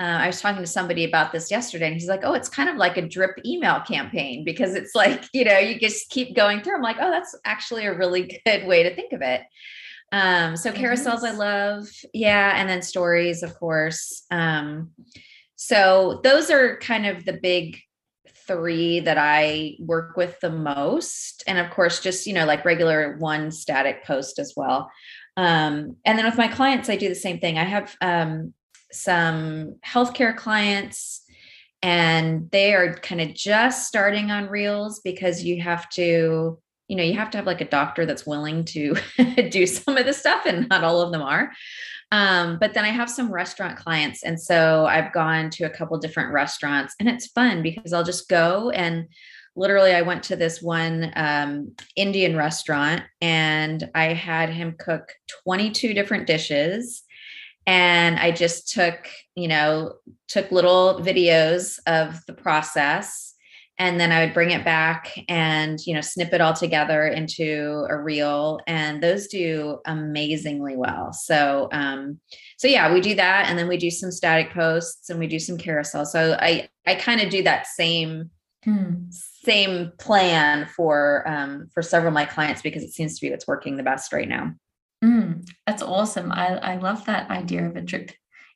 uh, 0.00 0.18
I 0.22 0.26
was 0.28 0.40
talking 0.40 0.62
to 0.62 0.66
somebody 0.66 1.04
about 1.04 1.30
this 1.30 1.50
yesterday, 1.50 1.86
and 1.86 1.94
he's 1.94 2.08
like, 2.08 2.22
"Oh, 2.24 2.32
it's 2.32 2.48
kind 2.48 2.70
of 2.70 2.76
like 2.76 2.96
a 2.96 3.06
drip 3.06 3.38
email 3.44 3.80
campaign 3.80 4.44
because 4.44 4.74
it's 4.74 4.94
like 4.94 5.24
you 5.34 5.44
know 5.44 5.58
you 5.58 5.78
just 5.78 6.08
keep 6.08 6.34
going 6.34 6.62
through." 6.62 6.76
I'm 6.76 6.82
like, 6.82 6.96
"Oh, 6.98 7.10
that's 7.10 7.36
actually 7.44 7.84
a 7.84 7.96
really 7.96 8.40
good 8.46 8.66
way 8.66 8.82
to 8.82 8.94
think 8.94 9.12
of 9.12 9.20
it." 9.22 9.42
Um, 10.12 10.56
so 10.56 10.72
carousels 10.72 11.22
I 11.22 11.32
love. 11.32 11.88
Yeah. 12.12 12.54
And 12.56 12.68
then 12.68 12.82
stories, 12.82 13.42
of 13.42 13.54
course. 13.58 14.24
Um, 14.30 14.90
so 15.56 16.20
those 16.24 16.50
are 16.50 16.78
kind 16.78 17.06
of 17.06 17.24
the 17.24 17.38
big 17.40 17.78
three 18.46 19.00
that 19.00 19.18
I 19.18 19.76
work 19.78 20.16
with 20.16 20.40
the 20.40 20.50
most. 20.50 21.44
And 21.46 21.58
of 21.58 21.70
course, 21.70 22.00
just, 22.00 22.26
you 22.26 22.32
know, 22.32 22.46
like 22.46 22.64
regular 22.64 23.16
one 23.18 23.50
static 23.50 24.04
post 24.04 24.38
as 24.38 24.54
well. 24.56 24.90
Um, 25.36 25.96
and 26.04 26.18
then 26.18 26.24
with 26.24 26.36
my 26.36 26.48
clients, 26.48 26.88
I 26.88 26.96
do 26.96 27.08
the 27.08 27.14
same 27.14 27.38
thing. 27.38 27.58
I 27.58 27.64
have 27.64 27.96
um, 28.00 28.52
some 28.90 29.76
healthcare 29.86 30.36
clients 30.36 31.22
and 31.82 32.50
they 32.50 32.74
are 32.74 32.94
kind 32.94 33.20
of 33.20 33.34
just 33.34 33.86
starting 33.86 34.30
on 34.30 34.48
reels 34.48 35.00
because 35.00 35.44
you 35.44 35.62
have 35.62 35.88
to 35.90 36.58
you 36.90 36.96
know 36.96 37.04
you 37.04 37.14
have 37.14 37.30
to 37.30 37.38
have 37.38 37.46
like 37.46 37.60
a 37.60 37.68
doctor 37.68 38.04
that's 38.04 38.26
willing 38.26 38.64
to 38.64 38.96
do 39.50 39.64
some 39.64 39.96
of 39.96 40.04
the 40.04 40.12
stuff 40.12 40.44
and 40.44 40.68
not 40.68 40.82
all 40.82 41.00
of 41.00 41.12
them 41.12 41.22
are. 41.22 41.52
Um, 42.12 42.58
but 42.58 42.74
then 42.74 42.84
i 42.84 42.88
have 42.88 43.08
some 43.08 43.32
restaurant 43.32 43.78
clients 43.78 44.24
and 44.24 44.40
so 44.40 44.84
i've 44.86 45.12
gone 45.12 45.48
to 45.50 45.62
a 45.62 45.70
couple 45.70 45.96
different 45.98 46.32
restaurants 46.32 46.96
and 46.98 47.08
it's 47.08 47.28
fun 47.28 47.62
because 47.62 47.92
i'll 47.92 48.02
just 48.02 48.28
go 48.28 48.70
and 48.70 49.06
literally 49.54 49.92
i 49.92 50.02
went 50.02 50.24
to 50.24 50.34
this 50.34 50.60
one 50.60 51.12
um, 51.14 51.70
indian 51.94 52.36
restaurant 52.36 53.04
and 53.20 53.88
i 53.94 54.06
had 54.06 54.48
him 54.48 54.74
cook 54.76 55.12
22 55.44 55.94
different 55.94 56.26
dishes 56.26 57.04
and 57.64 58.18
i 58.18 58.32
just 58.32 58.72
took 58.72 59.08
you 59.36 59.46
know 59.46 59.94
took 60.26 60.50
little 60.50 61.00
videos 61.00 61.78
of 61.86 62.26
the 62.26 62.34
process 62.34 63.29
and 63.80 63.98
then 63.98 64.12
I 64.12 64.22
would 64.22 64.34
bring 64.34 64.50
it 64.50 64.62
back 64.62 65.18
and 65.26 65.80
you 65.86 65.94
know 65.94 66.02
snip 66.02 66.34
it 66.34 66.42
all 66.42 66.52
together 66.52 67.06
into 67.06 67.86
a 67.88 67.96
reel. 67.96 68.60
And 68.66 69.02
those 69.02 69.26
do 69.26 69.78
amazingly 69.86 70.76
well. 70.76 71.12
So 71.14 71.68
um 71.72 72.20
so 72.58 72.68
yeah 72.68 72.92
we 72.92 73.00
do 73.00 73.14
that. 73.16 73.48
And 73.48 73.58
then 73.58 73.66
we 73.66 73.78
do 73.78 73.90
some 73.90 74.12
static 74.12 74.52
posts 74.52 75.08
and 75.08 75.18
we 75.18 75.26
do 75.26 75.40
some 75.40 75.56
carousel 75.56 76.04
so 76.04 76.36
I 76.38 76.68
I 76.86 76.94
kind 76.94 77.22
of 77.22 77.30
do 77.30 77.42
that 77.42 77.66
same 77.66 78.30
hmm. 78.64 79.08
same 79.10 79.92
plan 79.98 80.68
for 80.76 81.26
um 81.26 81.68
for 81.72 81.82
several 81.82 82.08
of 82.08 82.14
my 82.14 82.26
clients 82.26 82.60
because 82.60 82.82
it 82.82 82.92
seems 82.92 83.18
to 83.18 83.26
be 83.26 83.30
what's 83.30 83.48
working 83.48 83.76
the 83.76 83.82
best 83.82 84.12
right 84.12 84.28
now. 84.28 84.52
Mm, 85.02 85.48
that's 85.66 85.82
awesome. 85.82 86.30
I, 86.30 86.56
I 86.58 86.76
love 86.76 87.06
that 87.06 87.30
idea 87.30 87.66
of 87.66 87.74
a 87.74 87.80
drip 87.80 88.10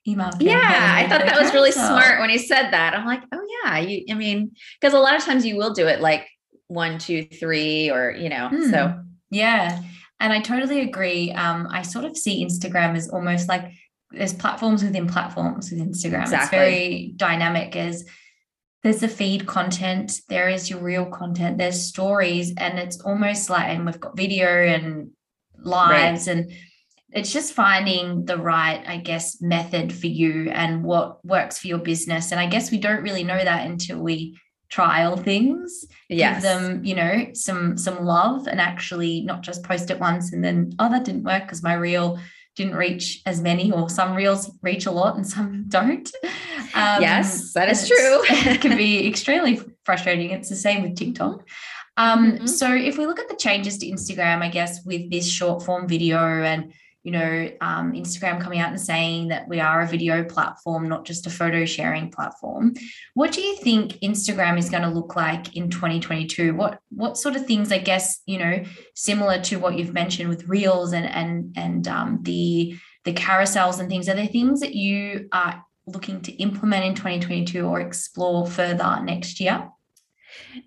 email. 0.07 0.31
Yeah, 0.39 0.95
I 0.97 1.09
thought 1.09 1.23
that 1.23 1.41
was 1.41 1.53
really 1.53 1.73
smart 1.73 2.21
when 2.21 2.31
he 2.31 2.39
said 2.39 2.71
that. 2.71 2.95
I'm 2.95 3.07
like, 3.07 3.23
oh 3.33 3.47
yeah, 3.65 3.79
you. 3.79 4.05
I 4.11 4.15
mean, 4.15 4.53
because 4.81 4.95
a 4.95 4.99
lot 4.99 5.17
of 5.17 5.25
times 5.25 5.45
you 5.47 5.57
will 5.57 5.73
do 5.73 5.87
it 5.87 6.01
like 6.01 6.29
one, 6.69 6.99
two, 6.99 7.25
three, 7.25 7.91
or 7.91 8.11
you 8.11 8.29
know. 8.29 8.49
Mm, 8.53 8.71
so 8.71 8.89
hmm. 8.89 9.01
yeah, 9.31 9.81
and 10.21 10.33
I 10.33 10.41
totally 10.41 10.81
agree. 10.81 11.33
Um, 11.33 11.69
I 11.71 11.83
sort 11.83 12.05
of 12.05 12.17
see 12.17 12.45
Instagram 12.45 12.97
as 12.97 13.09
almost 13.09 13.49
like 13.49 13.73
there's 14.11 14.33
platforms 14.33 14.83
within 14.83 15.07
platforms 15.07 15.71
with 15.71 15.81
Instagram. 15.81 16.23
Exactly. 16.23 16.37
It's 16.37 16.51
very 16.51 17.13
dynamic. 17.17 17.77
As 17.77 18.05
there's 18.83 19.01
the 19.01 19.09
feed 19.09 19.47
content, 19.47 20.21
there 20.29 20.49
is 20.49 20.69
your 20.69 20.81
real 20.81 21.07
content, 21.07 21.59
there's 21.59 21.83
stories, 21.83 22.53
and 22.59 22.79
it's 22.79 23.01
almost 23.01 23.49
like, 23.49 23.69
and 23.69 23.87
we've 23.87 23.99
got 23.99 24.17
video 24.17 24.49
and 24.49 25.11
lives 25.59 26.29
right. 26.29 26.37
and 26.37 26.53
it's 27.15 27.33
just 27.33 27.55
finding 27.55 28.25
the 28.27 28.37
right 28.37 28.83
i 28.87 28.99
guess 28.99 29.41
method 29.41 29.93
for 29.93 30.09
you 30.09 30.51
and 30.51 30.85
what 30.85 31.25
works 31.25 31.59
for 31.59 31.69
your 31.69 31.79
business. 31.79 32.33
And 32.33 32.41
i 32.41 32.47
guess 32.47 32.71
we 32.71 32.79
don't 32.79 33.03
really 33.03 33.25
know 33.25 33.43
that 33.43 33.67
until 33.67 34.01
we 34.01 34.39
trial 34.69 35.17
things 35.17 35.85
yes. 36.09 36.37
give 36.37 36.43
them 36.43 36.85
you 36.85 36.97
know 36.97 37.27
some 37.33 37.79
some 37.79 38.05
love 38.05 38.49
and 38.49 38.61
actually 38.61 39.21
not 39.21 39.43
just 39.43 39.63
post 39.63 39.91
it 39.91 40.01
once 40.01 40.33
and 40.33 40.43
then 40.43 40.73
oh 40.81 40.91
that 40.91 41.05
didn't 41.05 41.23
work 41.23 41.45
because 41.45 41.63
my 41.63 41.75
reel 41.75 42.19
didn't 42.57 42.75
reach 42.75 43.21
as 43.27 43.41
many 43.41 43.71
or 43.71 43.89
some 43.89 44.15
reels 44.15 44.51
reach 44.63 44.87
a 44.87 44.91
lot 44.91 45.17
and 45.17 45.27
some 45.27 45.65
don't. 45.69 46.11
Um, 46.75 47.03
yes 47.03 47.53
that 47.53 47.69
is 47.69 47.87
true. 47.87 48.23
it 48.25 48.61
can 48.61 48.77
be 48.77 49.07
extremely 49.13 49.61
frustrating. 49.85 50.31
It's 50.31 50.49
the 50.49 50.57
same 50.57 50.83
with 50.83 50.97
tiktok. 50.97 51.47
Um, 51.97 52.33
mm-hmm. 52.33 52.47
so 52.47 52.73
if 52.75 52.99
we 52.99 53.07
look 53.07 53.21
at 53.21 53.29
the 53.29 53.37
changes 53.37 53.79
to 53.79 53.87
instagram 53.87 54.43
i 54.43 54.49
guess 54.49 54.85
with 54.85 55.13
this 55.13 55.31
short 55.31 55.63
form 55.63 55.87
video 55.87 56.19
and 56.19 56.73
you 57.05 57.13
know, 57.13 57.51
um, 57.61 57.93
Instagram 57.93 58.41
coming 58.41 58.59
out 58.61 58.71
and 58.71 58.81
saying 58.81 59.29
that 59.29 59.47
we 59.47 59.61
are 59.61 59.83
a 59.83 59.87
video 59.87 60.25
platform, 60.25 60.89
not 60.89 61.05
just 61.05 61.27
a 61.27 61.31
photo 61.31 61.67
sharing 61.67 62.11
platform. 62.11 62.73
What 63.13 63.31
do 63.31 63.43
you 63.43 63.57
think 63.57 63.93
Instagram 64.01 64.59
is 64.59 64.71
going 64.71 64.85
to 64.85 64.89
look 64.89 65.15
like 65.15 65.55
in 65.55 65.69
2022? 65.69 66.55
What 66.55 66.81
what 66.89 67.19
sort 67.19 67.37
of 67.37 67.47
things, 67.47 67.71
I 67.71 67.79
guess, 67.79 68.23
you 68.25 68.39
know, 68.39 68.65
similar 68.95 69.39
to 69.43 69.57
what 69.57 69.79
you've 69.79 69.93
mentioned 69.93 70.31
with 70.31 70.49
Reels 70.49 70.95
and 70.95 71.07
and 71.07 71.53
and 71.57 71.87
um, 71.87 72.19
the 72.23 72.79
the 73.05 73.13
carousels 73.13 73.81
and 73.81 73.91
things? 73.91 74.09
Are 74.09 74.15
there 74.15 74.27
things 74.27 74.61
that 74.61 74.75
you 74.75 75.29
are 75.31 75.63
looking 75.87 76.23
to 76.23 76.33
implement 76.33 76.87
in 76.87 76.95
2022 76.95 77.67
or 77.67 77.81
explore 77.81 78.47
further 78.47 79.01
next 79.05 79.41
year? 79.41 79.69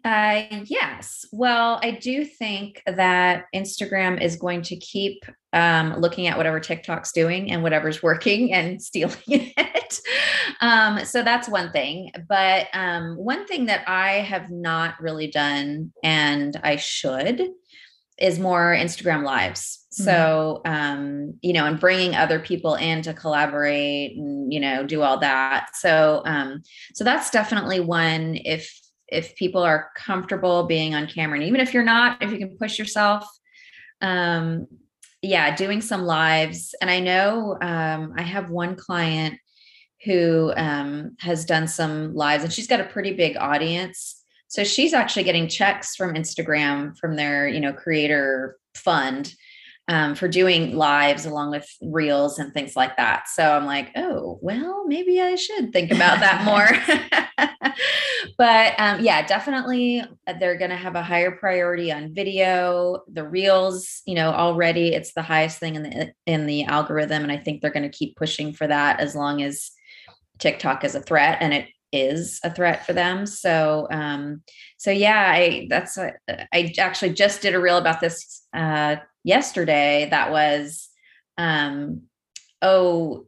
Uh, 0.04 0.44
yes. 0.66 1.26
Well, 1.32 1.80
I 1.82 1.92
do 1.92 2.26
think 2.26 2.82
that 2.86 3.46
Instagram 3.54 4.22
is 4.22 4.36
going 4.36 4.62
to 4.64 4.76
keep 4.76 5.24
um, 5.54 6.00
looking 6.00 6.28
at 6.28 6.38
whatever 6.38 6.60
TikTok's 6.60 7.12
doing 7.12 7.52
and 7.52 7.64
whatever's 7.64 8.04
working 8.04 8.54
and 8.54 8.82
stealing 8.82 9.16
it. 9.28 10.00
um, 10.62 11.06
so 11.06 11.24
that's 11.24 11.50
one 11.50 11.72
thing. 11.72 12.12
But 12.28 12.68
um, 12.74 13.16
one 13.16 13.46
thing 13.48 13.66
that 13.68 13.88
I 13.88 14.14
have 14.22 14.50
not 14.50 15.02
really 15.02 15.28
done 15.28 15.92
and 16.04 16.60
I 16.64 16.76
should 16.76 17.50
is 18.18 18.40
more 18.40 18.76
Instagram 18.76 19.24
lives. 19.24 19.86
Mm-hmm. 19.94 20.04
So, 20.04 20.62
um, 20.66 21.34
you 21.42 21.54
know, 21.54 21.66
and 21.66 21.80
bringing 21.80 22.16
other 22.16 22.40
people 22.40 22.76
in 22.76 23.02
to 23.04 23.14
collaborate 23.14 24.18
and, 24.18 24.52
you 24.52 24.60
know, 24.60 24.86
do 24.86 25.02
all 25.02 25.20
that. 25.20 25.70
So, 25.76 26.24
um, 26.26 26.64
so 26.94 27.04
that's 27.04 27.30
definitely 27.30 27.80
one 27.80 28.38
if 28.44 28.80
if 29.08 29.36
people 29.36 29.62
are 29.62 29.92
comfortable 29.96 30.64
being 30.64 30.96
on 30.96 31.08
camera. 31.08 31.38
And 31.38 31.48
even 31.48 31.62
if 31.62 31.74
you're 31.74 31.84
not 31.84 32.22
if 32.22 32.32
you 32.32 32.38
can 32.38 32.58
push 32.58 32.78
yourself 32.78 33.26
um 34.02 34.68
yeah 35.22 35.56
doing 35.56 35.82
some 35.82 36.04
lives. 36.04 36.76
And 36.82 36.90
i 36.90 37.00
know 37.00 37.58
um 37.62 38.14
i 38.18 38.22
have 38.22 38.50
one 38.50 38.76
client 38.76 39.40
who 40.04 40.54
um 40.56 41.16
has 41.20 41.46
done 41.46 41.68
some 41.68 42.14
lives 42.16 42.44
and 42.44 42.54
she's 42.54 42.68
got 42.68 42.82
a 42.82 42.86
pretty 42.86 43.14
big 43.14 43.38
audience. 43.38 44.24
So 44.50 44.64
she's 44.64 44.94
actually 44.94 45.24
getting 45.24 45.48
checks 45.48 45.96
from 45.96 46.14
instagram 46.14 46.98
from 46.98 47.16
their 47.16 47.48
you 47.48 47.60
know 47.60 47.74
creator 47.74 48.58
fund 48.76 49.34
um, 49.88 50.16
for 50.16 50.28
doing 50.28 50.76
lives 50.76 51.26
along 51.26 51.52
with 51.52 51.68
reels 51.82 52.40
and 52.40 52.54
things 52.54 52.76
like 52.76 52.98
that. 52.98 53.28
So 53.30 53.44
I'm 53.44 53.66
like, 53.66 53.92
oh, 53.96 54.38
well, 54.42 54.86
maybe 54.86 55.22
I 55.22 55.36
should 55.36 55.72
think 55.72 55.92
about 55.92 56.20
that 56.20 56.44
more. 56.44 57.18
but 58.38 58.74
um, 58.80 59.04
yeah, 59.04 59.26
definitely 59.26 60.02
uh, 60.02 60.34
they're 60.40 60.58
going 60.58 60.72
to 60.72 60.78
have 60.78 60.96
a 60.96 61.04
higher 61.04 61.32
priority 61.32 61.92
on 61.92 62.14
video. 62.14 63.04
The 63.12 63.28
reels, 63.28 64.02
you 64.06 64.16
know, 64.16 64.32
already 64.32 64.94
it's 64.94 65.14
the 65.14 65.22
highest 65.22 65.60
thing 65.60 65.76
in 65.76 65.84
the 65.84 66.12
in 66.26 66.46
the 66.46 66.66
algorithm, 66.66 67.24
and 67.24 67.32
I 67.32 67.38
think 67.38 67.62
they're 67.62 67.72
going 67.72 67.90
to 67.90 67.98
keep 67.98 68.16
pushing 68.16 68.54
for 68.54 68.68
that 68.68 69.00
as 69.00 69.16
long 69.16 69.42
as 69.42 69.72
TikTok 70.40 70.84
is 70.84 70.96
a 70.96 71.02
threat, 71.02 71.38
and 71.42 71.54
it 71.54 71.68
is 71.92 72.40
a 72.44 72.54
threat 72.54 72.86
for 72.86 72.94
them. 72.94 73.26
So, 73.26 73.88
um, 73.92 74.42
so 74.78 74.92
yeah, 74.92 75.32
I 75.34 75.68
that's 75.70 75.98
I 75.98 76.74
actually 76.80 77.14
just 77.14 77.42
did 77.42 77.56
a 77.56 77.60
reel 77.60 77.78
about 77.78 78.02
this 78.02 78.46
uh, 78.54 78.98
yesterday. 79.28 80.08
That 80.10 80.32
was, 80.32 80.90
um, 81.38 82.04
oh, 82.62 83.28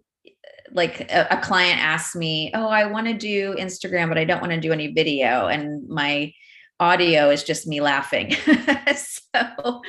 like 0.71 1.01
a, 1.11 1.27
a 1.31 1.37
client 1.37 1.79
asked 1.79 2.15
me, 2.15 2.51
"Oh, 2.53 2.67
I 2.67 2.85
want 2.85 3.07
to 3.07 3.13
do 3.13 3.55
Instagram, 3.55 4.07
but 4.07 4.17
I 4.17 4.23
don't 4.23 4.41
want 4.41 4.53
to 4.53 4.59
do 4.59 4.71
any 4.71 4.87
video," 4.87 5.47
and 5.47 5.87
my 5.89 6.33
audio 6.79 7.29
is 7.29 7.43
just 7.43 7.67
me 7.67 7.81
laughing. 7.81 8.33
so, 8.95 9.81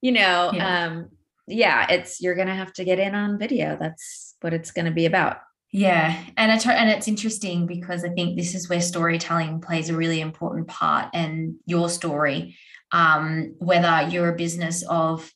you 0.00 0.12
know, 0.12 0.52
yeah. 0.54 0.86
um, 0.86 1.10
yeah, 1.46 1.86
it's 1.90 2.20
you're 2.20 2.34
gonna 2.34 2.54
have 2.54 2.72
to 2.74 2.84
get 2.84 2.98
in 2.98 3.14
on 3.14 3.38
video. 3.38 3.76
That's 3.78 4.34
what 4.40 4.54
it's 4.54 4.70
gonna 4.70 4.92
be 4.92 5.06
about. 5.06 5.38
Yeah, 5.72 6.16
and 6.36 6.50
it's 6.50 6.66
and 6.66 6.88
it's 6.88 7.08
interesting 7.08 7.66
because 7.66 8.04
I 8.04 8.08
think 8.08 8.36
this 8.36 8.54
is 8.54 8.68
where 8.68 8.80
storytelling 8.80 9.60
plays 9.60 9.90
a 9.90 9.96
really 9.96 10.20
important 10.20 10.68
part, 10.68 11.10
and 11.12 11.56
your 11.66 11.90
story, 11.90 12.56
um, 12.92 13.54
whether 13.58 14.08
you're 14.10 14.28
a 14.28 14.36
business 14.36 14.84
of, 14.88 15.30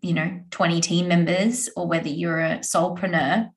you 0.00 0.12
know, 0.14 0.40
twenty 0.50 0.80
team 0.80 1.08
members 1.08 1.68
or 1.76 1.86
whether 1.86 2.08
you're 2.08 2.40
a 2.40 2.58
solopreneur, 2.58 3.50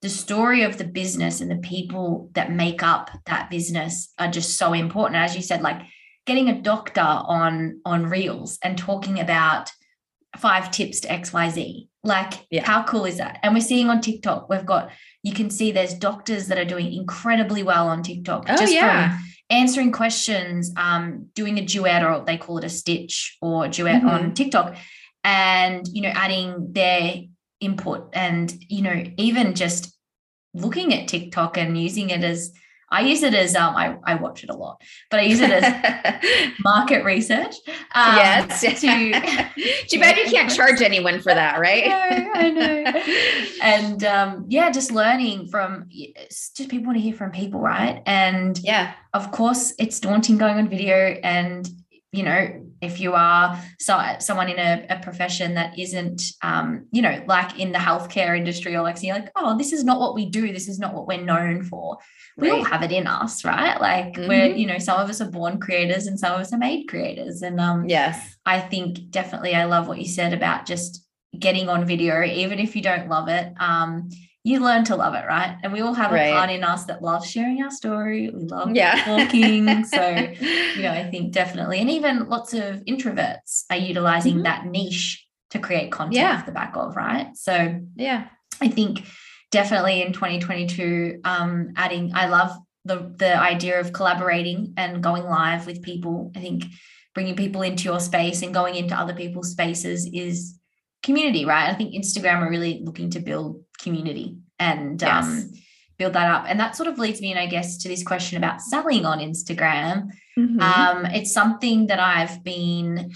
the 0.00 0.08
story 0.08 0.62
of 0.62 0.78
the 0.78 0.84
business 0.84 1.40
and 1.40 1.50
the 1.50 1.56
people 1.56 2.30
that 2.32 2.52
make 2.52 2.82
up 2.82 3.10
that 3.26 3.50
business 3.50 4.12
are 4.18 4.30
just 4.30 4.56
so 4.56 4.72
important. 4.72 5.16
As 5.16 5.36
you 5.36 5.42
said, 5.42 5.62
like 5.62 5.80
getting 6.26 6.48
a 6.48 6.60
doctor 6.60 7.00
on 7.00 7.80
on 7.84 8.06
reels 8.06 8.58
and 8.62 8.78
talking 8.78 9.20
about 9.20 9.70
five 10.38 10.70
tips 10.70 11.00
to 11.00 11.08
xyz 11.08 11.88
like, 12.04 12.46
yeah. 12.50 12.64
how 12.64 12.82
cool 12.82 13.04
is 13.04 13.18
that? 13.18 13.38
And 13.42 13.54
we're 13.54 13.60
seeing 13.60 13.88
on 13.88 14.00
TikTok, 14.00 14.48
we've 14.48 14.66
got, 14.66 14.90
you 15.22 15.32
can 15.32 15.50
see 15.50 15.70
there's 15.70 15.94
doctors 15.94 16.48
that 16.48 16.58
are 16.58 16.64
doing 16.64 16.92
incredibly 16.92 17.62
well 17.62 17.88
on 17.88 18.02
TikTok. 18.02 18.46
Oh, 18.48 18.56
just 18.56 18.74
yeah. 18.74 19.16
from 19.16 19.24
answering 19.52 19.92
questions, 19.92 20.72
um, 20.76 21.28
doing 21.34 21.58
a 21.58 21.64
duet, 21.64 22.02
or 22.02 22.24
they 22.24 22.38
call 22.38 22.58
it 22.58 22.64
a 22.64 22.68
stitch 22.68 23.36
or 23.40 23.66
a 23.66 23.68
duet 23.68 24.00
mm-hmm. 24.00 24.08
on 24.08 24.34
TikTok, 24.34 24.76
and, 25.22 25.86
you 25.92 26.02
know, 26.02 26.12
adding 26.14 26.72
their 26.72 27.22
input 27.60 28.08
and, 28.12 28.52
you 28.68 28.82
know, 28.82 29.04
even 29.16 29.54
just 29.54 29.96
looking 30.54 30.92
at 30.92 31.08
TikTok 31.08 31.56
and 31.56 31.80
using 31.80 32.10
it 32.10 32.24
as 32.24 32.52
I 32.92 33.00
use 33.00 33.22
it 33.22 33.32
as 33.32 33.56
um, 33.56 33.74
I, 33.74 33.96
I 34.04 34.14
watch 34.16 34.44
it 34.44 34.50
a 34.50 34.54
lot, 34.54 34.82
but 35.10 35.18
I 35.18 35.22
use 35.22 35.40
it 35.40 35.50
as 35.50 36.54
market 36.64 37.04
research. 37.04 37.56
Um, 37.94 38.16
yes. 38.16 38.60
To, 38.60 38.68
Too 39.88 39.98
bad 39.98 40.18
you 40.18 40.30
can't 40.30 40.54
charge 40.54 40.82
anyone 40.82 41.20
for 41.20 41.32
that, 41.32 41.58
right? 41.58 41.84
I 41.90 42.18
know. 42.18 42.32
I 42.34 42.50
know. 42.50 43.02
and 43.62 44.04
um, 44.04 44.44
yeah, 44.48 44.70
just 44.70 44.92
learning 44.92 45.48
from 45.48 45.88
just 45.90 46.68
people 46.68 46.86
want 46.86 46.98
to 46.98 47.02
hear 47.02 47.14
from 47.14 47.30
people, 47.30 47.60
right? 47.60 48.02
And 48.04 48.58
yeah, 48.58 48.92
of 49.14 49.32
course, 49.32 49.72
it's 49.78 49.98
daunting 49.98 50.36
going 50.36 50.58
on 50.58 50.68
video 50.68 51.18
and 51.22 51.68
you 52.12 52.24
know 52.24 52.62
if 52.82 53.00
you 53.00 53.14
are 53.14 53.58
so, 53.78 53.98
someone 54.18 54.48
in 54.48 54.58
a, 54.58 54.86
a 54.90 54.98
profession 55.00 55.54
that 55.54 55.78
isn't 55.78 56.20
um, 56.42 56.86
you 56.90 57.00
know 57.00 57.22
like 57.26 57.58
in 57.58 57.72
the 57.72 57.78
healthcare 57.78 58.36
industry 58.36 58.74
or 58.74 58.82
like 58.82 58.98
so 58.98 59.06
you're 59.06 59.14
like 59.14 59.30
oh 59.36 59.56
this 59.56 59.72
is 59.72 59.84
not 59.84 60.00
what 60.00 60.14
we 60.14 60.28
do. 60.28 60.52
This 60.52 60.68
is 60.68 60.78
not 60.78 60.92
what 60.92 61.06
we're 61.06 61.22
known 61.22 61.62
for. 61.62 61.98
We 62.36 62.50
right. 62.50 62.58
all 62.58 62.64
have 62.64 62.82
it 62.82 62.90
in 62.90 63.06
us 63.06 63.44
right? 63.44 63.80
Like 63.80 64.14
mm-hmm. 64.14 64.28
we're 64.28 64.46
you 64.46 64.66
know 64.66 64.78
some 64.78 65.00
of 65.00 65.08
us 65.08 65.20
are 65.20 65.30
born 65.30 65.60
creators 65.60 66.06
and 66.06 66.18
some 66.18 66.34
of 66.34 66.40
us 66.40 66.52
are 66.52 66.58
made 66.58 66.88
creators. 66.88 67.42
And 67.42 67.60
um 67.60 67.88
yes. 67.88 68.36
I 68.44 68.60
think 68.60 69.10
definitely 69.10 69.54
i 69.54 69.64
love 69.64 69.86
what 69.86 70.00
you 70.00 70.08
said 70.08 70.32
about 70.32 70.66
just 70.66 71.06
getting 71.38 71.68
on 71.68 71.86
video 71.86 72.22
even 72.22 72.58
if 72.58 72.74
you 72.74 72.82
don't 72.82 73.08
love 73.08 73.28
it. 73.28 73.52
Um 73.60 74.10
you 74.44 74.58
learn 74.58 74.84
to 74.84 74.96
love 74.96 75.14
it, 75.14 75.24
right? 75.26 75.56
And 75.62 75.72
we 75.72 75.80
all 75.80 75.94
have 75.94 76.10
right. 76.10 76.28
a 76.28 76.32
part 76.32 76.50
in 76.50 76.64
us 76.64 76.84
that 76.86 77.00
loves 77.00 77.30
sharing 77.30 77.62
our 77.62 77.70
story. 77.70 78.28
We 78.28 78.44
love 78.44 78.74
yeah. 78.74 79.04
talking. 79.04 79.84
so, 79.84 80.08
you 80.40 80.82
know, 80.82 80.92
I 80.92 81.08
think 81.10 81.32
definitely, 81.32 81.80
and 81.80 81.88
even 81.88 82.28
lots 82.28 82.52
of 82.52 82.84
introverts 82.84 83.64
are 83.70 83.76
utilizing 83.76 84.34
mm-hmm. 84.34 84.42
that 84.44 84.66
niche 84.66 85.26
to 85.50 85.58
create 85.58 85.92
content 85.92 86.16
yeah. 86.16 86.34
off 86.34 86.46
the 86.46 86.52
back 86.52 86.76
of, 86.76 86.96
right? 86.96 87.36
So, 87.36 87.80
yeah, 87.94 88.28
I 88.60 88.68
think 88.68 89.04
definitely 89.50 90.02
in 90.02 90.12
2022, 90.12 91.20
um, 91.24 91.72
adding, 91.76 92.12
I 92.14 92.26
love 92.26 92.56
the 92.84 93.14
the 93.16 93.38
idea 93.38 93.78
of 93.78 93.92
collaborating 93.92 94.74
and 94.76 95.02
going 95.02 95.24
live 95.24 95.66
with 95.66 95.82
people. 95.82 96.32
I 96.34 96.40
think 96.40 96.64
bringing 97.14 97.36
people 97.36 97.62
into 97.62 97.84
your 97.84 98.00
space 98.00 98.42
and 98.42 98.52
going 98.52 98.74
into 98.74 98.94
other 98.94 99.14
people's 99.14 99.52
spaces 99.52 100.08
is 100.12 100.58
community, 101.02 101.44
right? 101.44 101.68
I 101.68 101.74
think 101.74 101.94
Instagram 101.94 102.42
are 102.42 102.50
really 102.50 102.82
looking 102.84 103.10
to 103.10 103.20
build 103.20 103.62
community 103.80 104.36
and 104.58 105.00
yes. 105.00 105.24
um, 105.24 105.50
build 105.98 106.12
that 106.14 106.30
up. 106.30 106.44
And 106.48 106.58
that 106.60 106.76
sort 106.76 106.88
of 106.88 106.98
leads 106.98 107.20
me, 107.20 107.30
and 107.30 107.40
I 107.40 107.46
guess, 107.46 107.78
to 107.78 107.88
this 107.88 108.02
question 108.02 108.38
about 108.38 108.60
selling 108.60 109.04
on 109.04 109.18
Instagram. 109.18 110.10
Mm-hmm. 110.38 110.60
Um, 110.60 111.06
it's 111.06 111.32
something 111.32 111.88
that 111.88 112.00
I've 112.00 112.42
been 112.44 113.12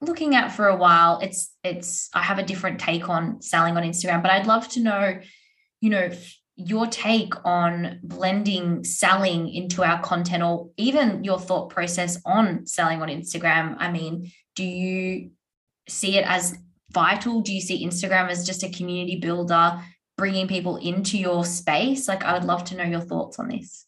looking 0.00 0.34
at 0.34 0.52
for 0.52 0.68
a 0.68 0.76
while. 0.76 1.20
It's 1.20 1.54
it's 1.62 2.08
I 2.14 2.22
have 2.22 2.38
a 2.38 2.42
different 2.42 2.80
take 2.80 3.08
on 3.08 3.40
selling 3.42 3.76
on 3.76 3.82
Instagram, 3.82 4.22
but 4.22 4.30
I'd 4.30 4.46
love 4.46 4.68
to 4.70 4.80
know, 4.80 5.18
you 5.80 5.90
know, 5.90 6.10
your 6.56 6.86
take 6.86 7.34
on 7.44 8.00
blending 8.02 8.82
selling 8.82 9.52
into 9.52 9.84
our 9.84 10.00
content 10.00 10.42
or 10.42 10.70
even 10.78 11.22
your 11.22 11.38
thought 11.38 11.68
process 11.68 12.18
on 12.24 12.66
selling 12.66 13.02
on 13.02 13.08
Instagram. 13.08 13.76
I 13.78 13.90
mean, 13.90 14.32
do 14.54 14.64
you 14.64 15.30
see 15.88 16.16
it 16.16 16.24
as 16.26 16.58
vital? 16.90 17.40
Do 17.40 17.52
you 17.52 17.60
see 17.60 17.86
Instagram 17.86 18.28
as 18.28 18.46
just 18.46 18.62
a 18.62 18.70
community 18.70 19.16
builder, 19.16 19.80
bringing 20.16 20.48
people 20.48 20.76
into 20.76 21.18
your 21.18 21.44
space? 21.44 22.08
Like, 22.08 22.24
I 22.24 22.32
would 22.34 22.44
love 22.44 22.64
to 22.64 22.76
know 22.76 22.84
your 22.84 23.00
thoughts 23.00 23.38
on 23.38 23.48
this. 23.48 23.84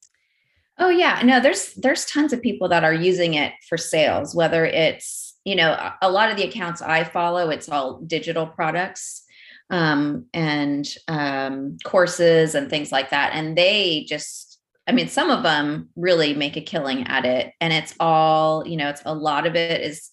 Oh 0.80 0.90
yeah, 0.90 1.20
no, 1.24 1.40
there's 1.40 1.74
there's 1.74 2.04
tons 2.04 2.32
of 2.32 2.40
people 2.40 2.68
that 2.68 2.84
are 2.84 2.94
using 2.94 3.34
it 3.34 3.52
for 3.68 3.76
sales, 3.76 4.32
whether 4.34 4.64
it's, 4.64 5.36
you 5.44 5.56
know, 5.56 5.92
a 6.00 6.10
lot 6.10 6.30
of 6.30 6.36
the 6.36 6.44
accounts 6.44 6.80
I 6.80 7.02
follow, 7.02 7.50
it's 7.50 7.68
all 7.68 8.00
digital 8.00 8.46
products 8.46 9.24
um, 9.70 10.26
and 10.32 10.88
um, 11.08 11.78
courses 11.84 12.54
and 12.54 12.70
things 12.70 12.92
like 12.92 13.10
that. 13.10 13.32
And 13.34 13.58
they 13.58 14.04
just, 14.08 14.60
I 14.86 14.92
mean, 14.92 15.08
some 15.08 15.30
of 15.30 15.42
them 15.42 15.88
really 15.96 16.32
make 16.32 16.56
a 16.56 16.60
killing 16.60 17.08
at 17.08 17.24
it. 17.24 17.52
And 17.60 17.72
it's 17.72 17.94
all, 17.98 18.66
you 18.66 18.76
know, 18.76 18.88
it's 18.88 19.02
a 19.04 19.14
lot 19.14 19.46
of 19.46 19.56
it 19.56 19.80
is 19.80 20.10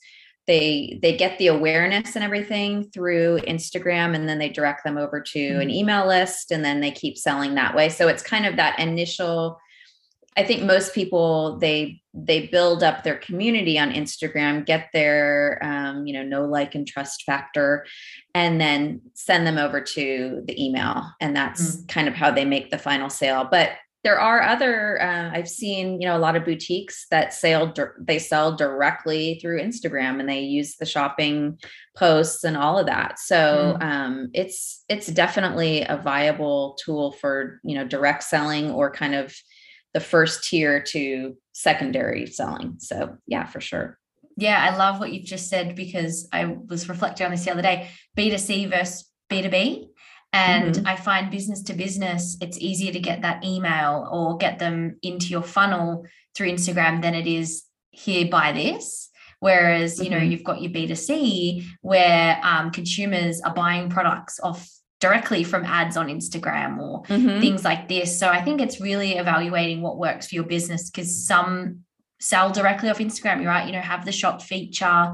they 0.48 1.00
they 1.02 1.16
get 1.16 1.38
the 1.38 1.48
awareness 1.48 2.16
and 2.16 2.24
everything 2.24 2.90
through 2.92 3.40
Instagram 3.48 4.16
and 4.16 4.30
then 4.30 4.38
they 4.38 4.50
direct 4.50 4.84
them 4.84 4.98
over 4.98 5.20
to 5.20 5.40
mm-hmm. 5.40 5.62
an 5.62 5.70
email 5.70 6.08
list 6.08 6.52
and 6.52 6.64
then 6.64 6.82
they 6.82 6.92
keep 6.92 7.18
selling 7.18 7.56
that 7.56 7.76
way. 7.76 7.90
So 7.90 8.08
it's 8.08 8.24
kind 8.24 8.46
of 8.46 8.56
that 8.58 8.80
initial 8.80 9.60
I 10.38 10.44
think 10.44 10.64
most 10.64 10.94
people 10.94 11.58
they 11.60 12.02
they 12.14 12.48
build 12.48 12.84
up 12.84 13.04
their 13.04 13.16
community 13.16 13.80
on 13.80 13.92
Instagram, 13.92 14.66
get 14.66 14.90
their 14.92 15.60
um, 15.62 16.06
you 16.06 16.14
know 16.14 16.24
no 16.24 16.46
like 16.46 16.76
and 16.76 16.86
trust 16.86 17.24
factor, 17.24 17.86
and 18.34 18.60
then 18.60 19.02
send 19.14 19.48
them 19.48 19.58
over 19.58 19.80
to 19.80 20.44
the 20.46 20.64
email, 20.64 21.04
and 21.22 21.36
that's 21.36 21.78
mm. 21.78 21.88
kind 21.88 22.08
of 22.08 22.16
how 22.16 22.32
they 22.32 22.44
make 22.44 22.70
the 22.70 22.78
final 22.78 23.10
sale. 23.10 23.48
But 23.50 23.72
there 24.06 24.20
are 24.20 24.42
other 24.42 25.02
uh, 25.02 25.32
i've 25.34 25.50
seen 25.50 26.00
you 26.00 26.08
know 26.08 26.16
a 26.16 26.20
lot 26.20 26.38
of 26.38 26.46
boutiques 26.46 27.08
that 27.12 27.34
sell 27.34 27.74
they 28.00 28.20
sell 28.20 28.56
directly 28.56 29.38
through 29.42 29.62
instagram 29.62 30.22
and 30.22 30.30
they 30.30 30.40
use 30.40 30.78
the 30.78 30.86
shopping 30.86 31.58
posts 31.96 32.44
and 32.44 32.58
all 32.58 32.78
of 32.78 32.86
that. 32.86 33.20
So 33.20 33.78
mm. 33.80 33.84
um, 33.84 34.30
it's 34.34 34.84
it's 34.90 35.08
definitely 35.08 35.84
a 35.84 35.98
viable 35.98 36.78
tool 36.84 37.14
for 37.14 37.60
you 37.64 37.76
know 37.76 37.86
direct 37.86 38.24
selling 38.24 38.72
or 38.72 38.92
kind 38.92 39.16
of 39.16 39.36
the 39.94 40.00
first 40.00 40.44
tier 40.44 40.82
to 40.82 41.38
secondary 41.54 42.26
selling. 42.28 42.76
So 42.80 43.18
yeah 43.28 43.46
for 43.46 43.62
sure. 43.62 43.98
Yeah 44.38 44.62
i 44.70 44.76
love 44.76 45.00
what 45.00 45.14
you've 45.14 45.26
just 45.26 45.50
said 45.50 45.76
because 45.76 46.28
i 46.34 46.46
was 46.46 46.90
reflecting 46.90 47.26
on 47.26 47.32
this 47.32 47.46
the 47.46 47.52
other 47.52 47.62
day. 47.62 47.90
B2c 48.18 48.70
versus 48.70 49.10
b2b 49.32 49.88
and 50.36 50.76
mm-hmm. 50.76 50.88
I 50.88 50.98
find 50.98 51.32
business 51.32 51.64
to 51.64 51.74
business, 51.74 52.36
it's 52.42 52.58
easier 52.58 52.92
to 52.92 53.00
get 53.00 53.22
that 53.22 53.46
email 53.46 54.06
or 54.12 54.36
get 54.36 54.60
them 54.60 54.98
into 55.02 55.28
your 55.28 55.42
funnel 55.42 56.06
through 56.36 56.52
Instagram 56.52 57.02
than 57.02 57.16
it 57.16 57.26
is 57.26 57.64
here 57.92 58.28
by 58.30 58.52
this. 58.52 59.10
Whereas, 59.40 60.04
you 60.04 60.10
know, 60.10 60.18
mm-hmm. 60.18 60.32
you've 60.32 60.44
got 60.44 60.62
your 60.62 60.74
B2C 60.74 61.66
where 61.82 62.38
um, 62.44 62.72
consumers 62.72 63.40
are 63.42 63.54
buying 63.54 63.90
products 63.90 64.38
off 64.44 64.70
directly 65.00 65.46
from 65.46 65.64
ads 65.64 65.96
on 65.96 66.08
Instagram 66.08 66.80
or 66.80 67.04
mm-hmm. 67.04 67.40
things 67.40 67.64
like 67.64 67.88
this. 67.88 68.20
So 68.20 68.28
I 68.28 68.42
think 68.42 68.60
it's 68.60 68.82
really 68.82 69.14
evaluating 69.14 69.82
what 69.82 69.98
works 69.98 70.28
for 70.28 70.36
your 70.36 70.44
business 70.44 70.90
because 70.90 71.26
some 71.26 71.86
sell 72.20 72.50
directly 72.52 72.90
off 72.90 72.98
Instagram, 72.98 73.42
you're 73.42 73.52
right, 73.52 73.68
you 73.68 73.72
know, 73.72 73.80
have 73.80 74.04
the 74.04 74.12
shop 74.12 74.42
feature 74.42 75.14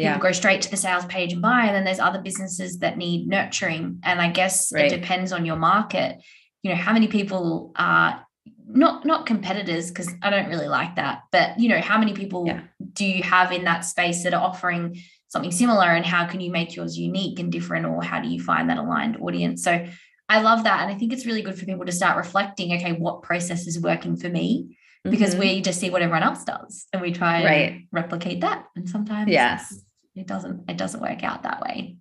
yeah. 0.00 0.14
people 0.14 0.28
go 0.28 0.32
straight 0.32 0.62
to 0.62 0.70
the 0.70 0.76
sales 0.76 1.04
page 1.06 1.32
and 1.32 1.42
buy 1.42 1.66
and 1.66 1.74
then 1.74 1.84
there's 1.84 2.00
other 2.00 2.20
businesses 2.20 2.78
that 2.78 2.96
need 2.96 3.28
nurturing 3.28 4.00
and 4.02 4.20
i 4.20 4.30
guess 4.30 4.72
right. 4.72 4.90
it 4.90 5.00
depends 5.00 5.32
on 5.32 5.44
your 5.44 5.56
market 5.56 6.20
you 6.62 6.70
know 6.70 6.76
how 6.76 6.92
many 6.92 7.08
people 7.08 7.72
are 7.76 8.24
not 8.66 9.04
not 9.04 9.26
competitors 9.26 9.88
because 9.88 10.12
i 10.22 10.30
don't 10.30 10.48
really 10.48 10.68
like 10.68 10.96
that 10.96 11.22
but 11.32 11.58
you 11.58 11.68
know 11.68 11.80
how 11.80 11.98
many 11.98 12.12
people 12.12 12.46
yeah. 12.46 12.60
do 12.92 13.04
you 13.04 13.22
have 13.22 13.52
in 13.52 13.64
that 13.64 13.80
space 13.80 14.22
that 14.22 14.34
are 14.34 14.42
offering 14.42 14.98
something 15.28 15.52
similar 15.52 15.86
and 15.86 16.04
how 16.04 16.26
can 16.26 16.40
you 16.40 16.50
make 16.50 16.74
yours 16.74 16.98
unique 16.98 17.38
and 17.38 17.52
different 17.52 17.86
or 17.86 18.02
how 18.02 18.20
do 18.20 18.28
you 18.28 18.40
find 18.40 18.70
that 18.70 18.78
aligned 18.78 19.16
audience 19.18 19.62
so 19.62 19.86
i 20.28 20.40
love 20.40 20.64
that 20.64 20.82
and 20.82 20.94
i 20.94 20.98
think 20.98 21.12
it's 21.12 21.26
really 21.26 21.42
good 21.42 21.58
for 21.58 21.64
people 21.64 21.84
to 21.84 21.92
start 21.92 22.16
reflecting 22.16 22.72
okay 22.72 22.92
what 22.92 23.22
process 23.22 23.66
is 23.66 23.78
working 23.80 24.16
for 24.16 24.28
me 24.28 24.76
because 25.04 25.30
mm-hmm. 25.30 25.40
we 25.40 25.60
just 25.60 25.80
see 25.80 25.90
what 25.90 26.02
everyone 26.02 26.22
else 26.22 26.44
does 26.44 26.86
and 26.92 27.00
we 27.00 27.12
try 27.12 27.44
right. 27.44 27.72
and 27.72 27.86
replicate 27.90 28.40
that 28.40 28.66
and 28.76 28.88
sometimes 28.88 29.30
yes 29.30 29.82
it 30.14 30.26
doesn't 30.26 30.70
it 30.70 30.76
doesn't 30.76 31.00
work 31.00 31.22
out 31.22 31.42
that 31.42 31.60
way. 31.60 31.96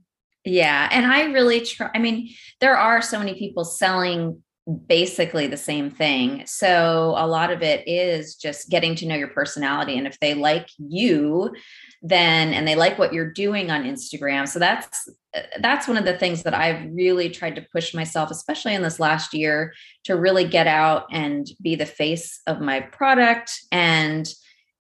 Yeah 0.46 0.88
and 0.92 1.06
i 1.06 1.26
really 1.26 1.62
try 1.62 1.90
i 1.94 2.00
mean 2.00 2.30
there 2.62 2.78
are 2.78 3.02
so 3.02 3.20
many 3.20 3.36
people 3.36 3.66
selling 3.66 4.42
basically 4.88 5.48
the 5.48 5.58
same 5.58 5.90
thing. 5.90 6.44
So 6.46 7.16
a 7.18 7.26
lot 7.26 7.52
of 7.52 7.64
it 7.64 7.88
is 7.88 8.36
just 8.36 8.70
getting 8.70 8.96
to 8.96 9.08
know 9.08 9.16
your 9.16 9.30
personality 9.30 9.98
and 9.98 10.06
if 10.06 10.20
they 10.20 10.34
like 10.34 10.70
you 10.78 11.54
then 12.02 12.54
and 12.54 12.68
they 12.68 12.76
like 12.76 12.98
what 12.98 13.14
you're 13.14 13.32
doing 13.32 13.72
on 13.72 13.84
instagram. 13.84 14.48
So 14.48 14.60
that's 14.60 15.10
that's 15.60 15.88
one 15.88 15.98
of 15.98 16.06
the 16.06 16.18
things 16.18 16.42
that 16.42 16.56
i've 16.56 16.84
really 16.92 17.30
tried 17.30 17.56
to 17.56 17.66
push 17.72 17.94
myself 17.94 18.32
especially 18.32 18.74
in 18.74 18.82
this 18.82 19.00
last 19.00 19.32
year 19.32 19.72
to 20.04 20.16
really 20.16 20.44
get 20.44 20.66
out 20.66 21.06
and 21.12 21.46
be 21.62 21.76
the 21.76 21.86
face 21.86 22.42
of 22.48 22.60
my 22.60 22.80
product 22.80 23.52
and 23.72 24.28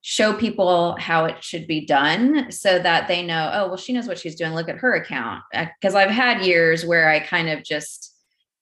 show 0.01 0.33
people 0.33 0.95
how 0.97 1.25
it 1.25 1.43
should 1.43 1.67
be 1.67 1.85
done 1.85 2.51
so 2.51 2.79
that 2.79 3.07
they 3.07 3.21
know, 3.21 3.51
oh, 3.53 3.67
well, 3.67 3.77
she 3.77 3.93
knows 3.93 4.07
what 4.07 4.17
she's 4.17 4.35
doing. 4.35 4.53
Look 4.53 4.69
at 4.69 4.77
her 4.77 4.95
account. 4.95 5.43
Because 5.51 5.95
uh, 5.95 5.99
I've 5.99 6.09
had 6.09 6.45
years 6.45 6.85
where 6.85 7.09
I 7.09 7.19
kind 7.19 7.49
of 7.49 7.63
just 7.63 8.15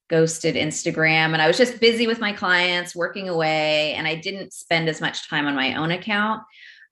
ghosted 0.09 0.55
Instagram 0.55 1.33
and 1.33 1.41
I 1.41 1.47
was 1.47 1.57
just 1.57 1.79
busy 1.79 2.07
with 2.07 2.19
my 2.19 2.31
clients 2.31 2.95
working 2.95 3.29
away 3.29 3.93
and 3.93 4.07
I 4.07 4.15
didn't 4.15 4.53
spend 4.53 4.89
as 4.89 5.01
much 5.01 5.29
time 5.29 5.47
on 5.47 5.55
my 5.55 5.75
own 5.75 5.91
account. 5.91 6.43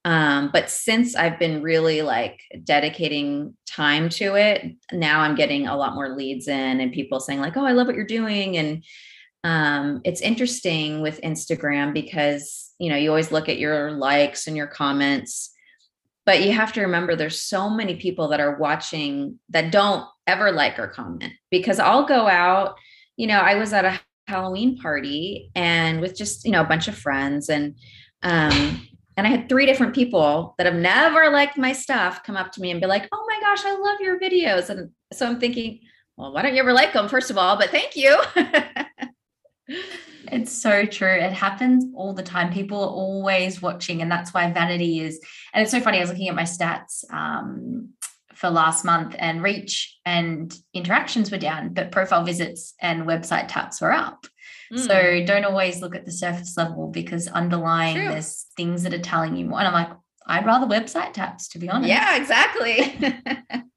Um, 0.03 0.51
but 0.53 0.69
since 0.69 1.15
I've 1.15 1.39
been 1.39 1.63
really 1.63 2.03
like 2.03 2.39
dedicating 2.63 3.55
time 3.65 4.09
to 4.09 4.35
it, 4.35 4.75
now 4.91 5.21
I'm 5.21 5.33
getting 5.33 5.65
a 5.65 5.75
lot 5.75 5.95
more 5.95 6.15
leads 6.15 6.47
in 6.47 6.79
and 6.79 6.93
people 6.93 7.19
saying, 7.19 7.39
like, 7.39 7.57
oh, 7.57 7.65
I 7.65 7.71
love 7.71 7.87
what 7.87 7.95
you're 7.95 8.05
doing. 8.05 8.57
And 8.57 8.83
um, 9.45 10.01
it's 10.03 10.21
interesting 10.21 11.01
with 11.01 11.21
Instagram 11.21 11.93
because 11.93 12.73
you 12.79 12.89
know 12.89 12.95
you 12.95 13.09
always 13.09 13.31
look 13.31 13.47
at 13.47 13.59
your 13.59 13.91
likes 13.91 14.47
and 14.47 14.57
your 14.57 14.65
comments, 14.65 15.53
but 16.25 16.41
you 16.41 16.51
have 16.51 16.73
to 16.73 16.81
remember 16.81 17.15
there's 17.15 17.43
so 17.43 17.69
many 17.69 17.95
people 17.95 18.29
that 18.29 18.39
are 18.39 18.57
watching 18.57 19.39
that 19.49 19.71
don't 19.71 20.03
ever 20.25 20.51
like 20.51 20.79
or 20.79 20.87
comment 20.87 21.31
because 21.51 21.77
I'll 21.77 22.07
go 22.07 22.27
out. 22.27 22.75
You 23.17 23.27
know, 23.27 23.37
I 23.37 23.53
was 23.55 23.71
at 23.71 23.85
a 23.85 24.01
Halloween 24.27 24.79
party 24.79 25.51
and 25.53 26.01
with 26.01 26.17
just, 26.17 26.43
you 26.43 26.51
know, 26.51 26.61
a 26.61 26.67
bunch 26.67 26.87
of 26.87 26.97
friends 26.97 27.47
and 27.47 27.75
um 28.23 28.87
and 29.15 29.27
I 29.27 29.29
had 29.29 29.47
three 29.47 29.67
different 29.67 29.93
people 29.93 30.55
that 30.57 30.65
have 30.65 30.75
never 30.75 31.29
liked 31.29 31.55
my 31.55 31.71
stuff 31.71 32.23
come 32.23 32.35
up 32.35 32.51
to 32.53 32.61
me 32.61 32.71
and 32.71 32.81
be 32.81 32.87
like, 32.87 33.07
"Oh 33.11 33.25
my 33.27 33.39
gosh, 33.41 33.63
I 33.63 33.77
love 33.77 34.01
your 34.01 34.19
videos." 34.19 34.71
And 34.71 34.89
so 35.13 35.27
I'm 35.27 35.39
thinking, 35.39 35.81
well, 36.17 36.33
why 36.33 36.41
don't 36.41 36.55
you 36.55 36.59
ever 36.61 36.73
like 36.73 36.93
them 36.93 37.07
first 37.07 37.29
of 37.29 37.37
all, 37.37 37.57
but 37.57 37.69
thank 37.69 37.95
you. 37.95 38.19
It's 40.31 40.51
so 40.51 40.85
true. 40.85 41.13
It 41.13 41.33
happens 41.33 41.85
all 41.95 42.13
the 42.13 42.23
time. 42.23 42.51
People 42.51 42.79
are 42.79 42.89
always 42.89 43.61
watching, 43.61 44.01
and 44.01 44.11
that's 44.11 44.33
why 44.33 44.51
vanity 44.51 44.99
is. 44.99 45.19
And 45.53 45.61
it's 45.61 45.71
so 45.71 45.79
funny. 45.79 45.97
I 45.97 46.01
was 46.01 46.09
looking 46.09 46.29
at 46.29 46.35
my 46.35 46.43
stats 46.43 47.03
um, 47.11 47.89
for 48.33 48.49
last 48.49 48.85
month, 48.85 49.15
and 49.19 49.43
reach 49.43 49.97
and 50.05 50.53
interactions 50.73 51.31
were 51.31 51.37
down, 51.37 51.73
but 51.73 51.91
profile 51.91 52.23
visits 52.23 52.73
and 52.81 53.03
website 53.03 53.47
taps 53.47 53.81
were 53.81 53.91
up. 53.91 54.25
Mm. 54.73 54.79
So 54.79 55.19
hmm. 55.19 55.25
don't 55.25 55.45
always 55.45 55.81
look 55.81 55.95
at 55.95 56.05
the 56.05 56.11
surface 56.11 56.57
level 56.57 56.87
because 56.87 57.27
underlying 57.27 57.95
true. 57.95 58.09
there's 58.09 58.47
things 58.57 58.83
that 58.83 58.93
are 58.93 58.99
telling 58.99 59.35
you 59.35 59.45
more. 59.45 59.59
And 59.59 59.67
I'm 59.67 59.73
like, 59.73 59.95
I'd 60.27 60.45
rather 60.45 60.65
website 60.65 61.13
taps, 61.13 61.49
to 61.49 61.59
be 61.59 61.69
honest. 61.69 61.89
Yeah, 61.89 62.17
exactly. 62.17 62.97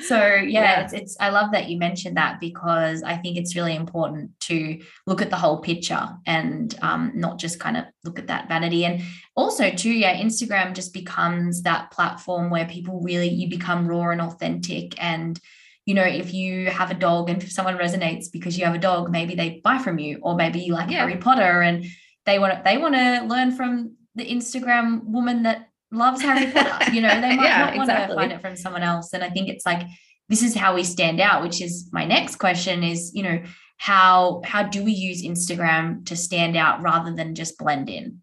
so 0.00 0.16
yeah, 0.16 0.42
yeah. 0.44 0.80
It's, 0.84 0.92
it's 0.92 1.16
i 1.20 1.30
love 1.30 1.52
that 1.52 1.68
you 1.68 1.78
mentioned 1.78 2.16
that 2.16 2.40
because 2.40 3.02
i 3.02 3.16
think 3.16 3.36
it's 3.36 3.56
really 3.56 3.74
important 3.74 4.30
to 4.40 4.80
look 5.06 5.22
at 5.22 5.30
the 5.30 5.36
whole 5.36 5.58
picture 5.58 6.08
and 6.26 6.74
um, 6.82 7.12
not 7.14 7.38
just 7.38 7.60
kind 7.60 7.76
of 7.76 7.84
look 8.04 8.18
at 8.18 8.26
that 8.28 8.48
vanity 8.48 8.84
and 8.84 9.02
also 9.36 9.70
too 9.70 9.90
yeah 9.90 10.16
instagram 10.20 10.74
just 10.74 10.92
becomes 10.92 11.62
that 11.62 11.90
platform 11.90 12.50
where 12.50 12.66
people 12.66 13.00
really 13.00 13.28
you 13.28 13.48
become 13.48 13.86
raw 13.86 14.10
and 14.10 14.20
authentic 14.20 15.02
and 15.02 15.40
you 15.86 15.94
know 15.94 16.04
if 16.04 16.32
you 16.32 16.70
have 16.70 16.90
a 16.90 16.94
dog 16.94 17.28
and 17.28 17.42
if 17.42 17.50
someone 17.50 17.76
resonates 17.76 18.26
because 18.32 18.58
you 18.58 18.64
have 18.64 18.74
a 18.74 18.78
dog 18.78 19.10
maybe 19.10 19.34
they 19.34 19.60
buy 19.64 19.78
from 19.78 19.98
you 19.98 20.18
or 20.22 20.34
maybe 20.34 20.60
you 20.60 20.72
like 20.72 20.90
yeah. 20.90 20.98
harry 20.98 21.16
potter 21.16 21.62
and 21.62 21.84
they 22.24 22.38
want 22.38 22.52
to, 22.52 22.62
they 22.64 22.78
want 22.78 22.94
to 22.94 23.24
learn 23.24 23.50
from 23.52 23.96
the 24.14 24.24
instagram 24.24 25.02
woman 25.04 25.42
that 25.42 25.68
loves 25.92 26.22
Harry 26.22 26.50
Potter. 26.50 26.92
You 26.92 27.02
know, 27.02 27.20
they 27.20 27.36
might 27.36 27.44
yeah, 27.44 27.58
not 27.58 27.76
want 27.76 27.90
exactly. 27.90 28.14
to 28.14 28.20
find 28.20 28.32
it 28.32 28.40
from 28.40 28.56
someone 28.56 28.82
else. 28.82 29.12
And 29.12 29.22
I 29.22 29.30
think 29.30 29.48
it's 29.48 29.66
like 29.66 29.86
this 30.28 30.42
is 30.42 30.54
how 30.54 30.74
we 30.74 30.82
stand 30.82 31.20
out, 31.20 31.42
which 31.42 31.60
is 31.60 31.88
my 31.92 32.04
next 32.04 32.36
question 32.36 32.82
is, 32.82 33.12
you 33.14 33.22
know, 33.22 33.42
how 33.76 34.42
how 34.44 34.62
do 34.62 34.82
we 34.84 34.92
use 34.92 35.22
Instagram 35.22 36.06
to 36.06 36.16
stand 36.16 36.56
out 36.56 36.82
rather 36.82 37.14
than 37.14 37.34
just 37.34 37.58
blend 37.58 37.90
in? 37.90 38.20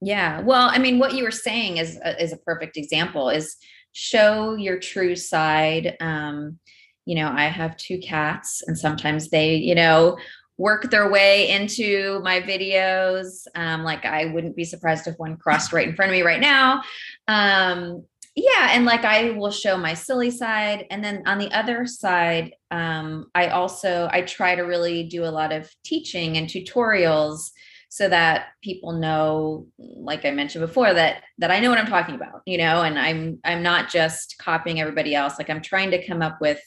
Yeah. 0.00 0.40
Well, 0.40 0.68
I 0.70 0.78
mean, 0.78 0.98
what 0.98 1.14
you 1.14 1.24
were 1.24 1.30
saying 1.30 1.78
is 1.78 1.98
is 2.18 2.32
a 2.32 2.38
perfect 2.38 2.76
example 2.76 3.28
is 3.30 3.56
show 3.92 4.54
your 4.54 4.78
true 4.78 5.16
side. 5.16 5.96
Um, 6.00 6.58
you 7.06 7.16
know, 7.16 7.28
I 7.28 7.44
have 7.46 7.76
two 7.76 7.98
cats 7.98 8.62
and 8.66 8.78
sometimes 8.78 9.30
they, 9.30 9.56
you 9.56 9.74
know, 9.74 10.18
work 10.60 10.90
their 10.90 11.10
way 11.10 11.48
into 11.48 12.20
my 12.22 12.38
videos. 12.38 13.46
Um, 13.54 13.82
like 13.82 14.04
I 14.04 14.26
wouldn't 14.26 14.54
be 14.54 14.64
surprised 14.64 15.06
if 15.06 15.16
one 15.16 15.38
crossed 15.38 15.72
right 15.72 15.88
in 15.88 15.96
front 15.96 16.10
of 16.10 16.14
me 16.14 16.20
right 16.20 16.40
now. 16.40 16.82
Um, 17.26 18.04
yeah, 18.36 18.68
and 18.72 18.84
like 18.84 19.04
I 19.04 19.30
will 19.30 19.50
show 19.50 19.78
my 19.78 19.94
silly 19.94 20.30
side, 20.30 20.86
and 20.90 21.02
then 21.02 21.22
on 21.26 21.38
the 21.38 21.50
other 21.52 21.86
side, 21.86 22.52
um, 22.70 23.26
I 23.34 23.48
also 23.48 24.08
I 24.12 24.22
try 24.22 24.54
to 24.54 24.62
really 24.62 25.04
do 25.04 25.24
a 25.24 25.32
lot 25.32 25.50
of 25.50 25.68
teaching 25.82 26.36
and 26.36 26.46
tutorials 26.46 27.50
so 27.88 28.08
that 28.08 28.50
people 28.62 28.92
know 28.92 29.66
like 29.76 30.24
i 30.24 30.30
mentioned 30.30 30.64
before 30.64 30.94
that 30.94 31.24
that 31.38 31.50
i 31.50 31.58
know 31.58 31.68
what 31.68 31.78
i'm 31.78 31.88
talking 31.88 32.14
about 32.14 32.40
you 32.46 32.56
know 32.56 32.82
and 32.82 32.96
i'm 32.96 33.40
i'm 33.42 33.64
not 33.64 33.90
just 33.90 34.38
copying 34.38 34.80
everybody 34.80 35.12
else 35.12 35.38
like 35.38 35.50
i'm 35.50 35.60
trying 35.60 35.90
to 35.90 36.06
come 36.06 36.22
up 36.22 36.40
with 36.40 36.60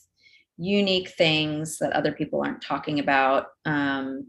unique 0.57 1.09
things 1.09 1.77
that 1.79 1.93
other 1.93 2.11
people 2.11 2.41
aren't 2.43 2.61
talking 2.61 2.99
about. 2.99 3.47
Um, 3.65 4.27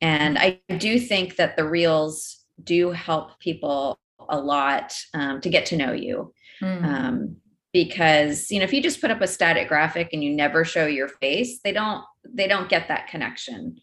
and 0.00 0.38
I 0.38 0.60
do 0.78 0.98
think 0.98 1.36
that 1.36 1.56
the 1.56 1.68
reels 1.68 2.44
do 2.62 2.90
help 2.90 3.38
people 3.40 3.98
a 4.28 4.38
lot 4.38 4.94
um, 5.14 5.40
to 5.40 5.48
get 5.48 5.66
to 5.66 5.76
know 5.76 5.92
you. 5.92 6.32
Mm. 6.62 6.84
Um, 6.84 7.36
because 7.72 8.50
you 8.50 8.58
know 8.58 8.64
if 8.64 8.72
you 8.72 8.82
just 8.82 9.00
put 9.00 9.10
up 9.10 9.20
a 9.20 9.26
static 9.26 9.68
graphic 9.68 10.10
and 10.12 10.24
you 10.24 10.34
never 10.34 10.64
show 10.64 10.86
your 10.86 11.08
face 11.08 11.60
they 11.62 11.72
don't 11.72 12.04
they 12.24 12.48
don't 12.48 12.68
get 12.68 12.88
that 12.88 13.06
connection 13.06 13.76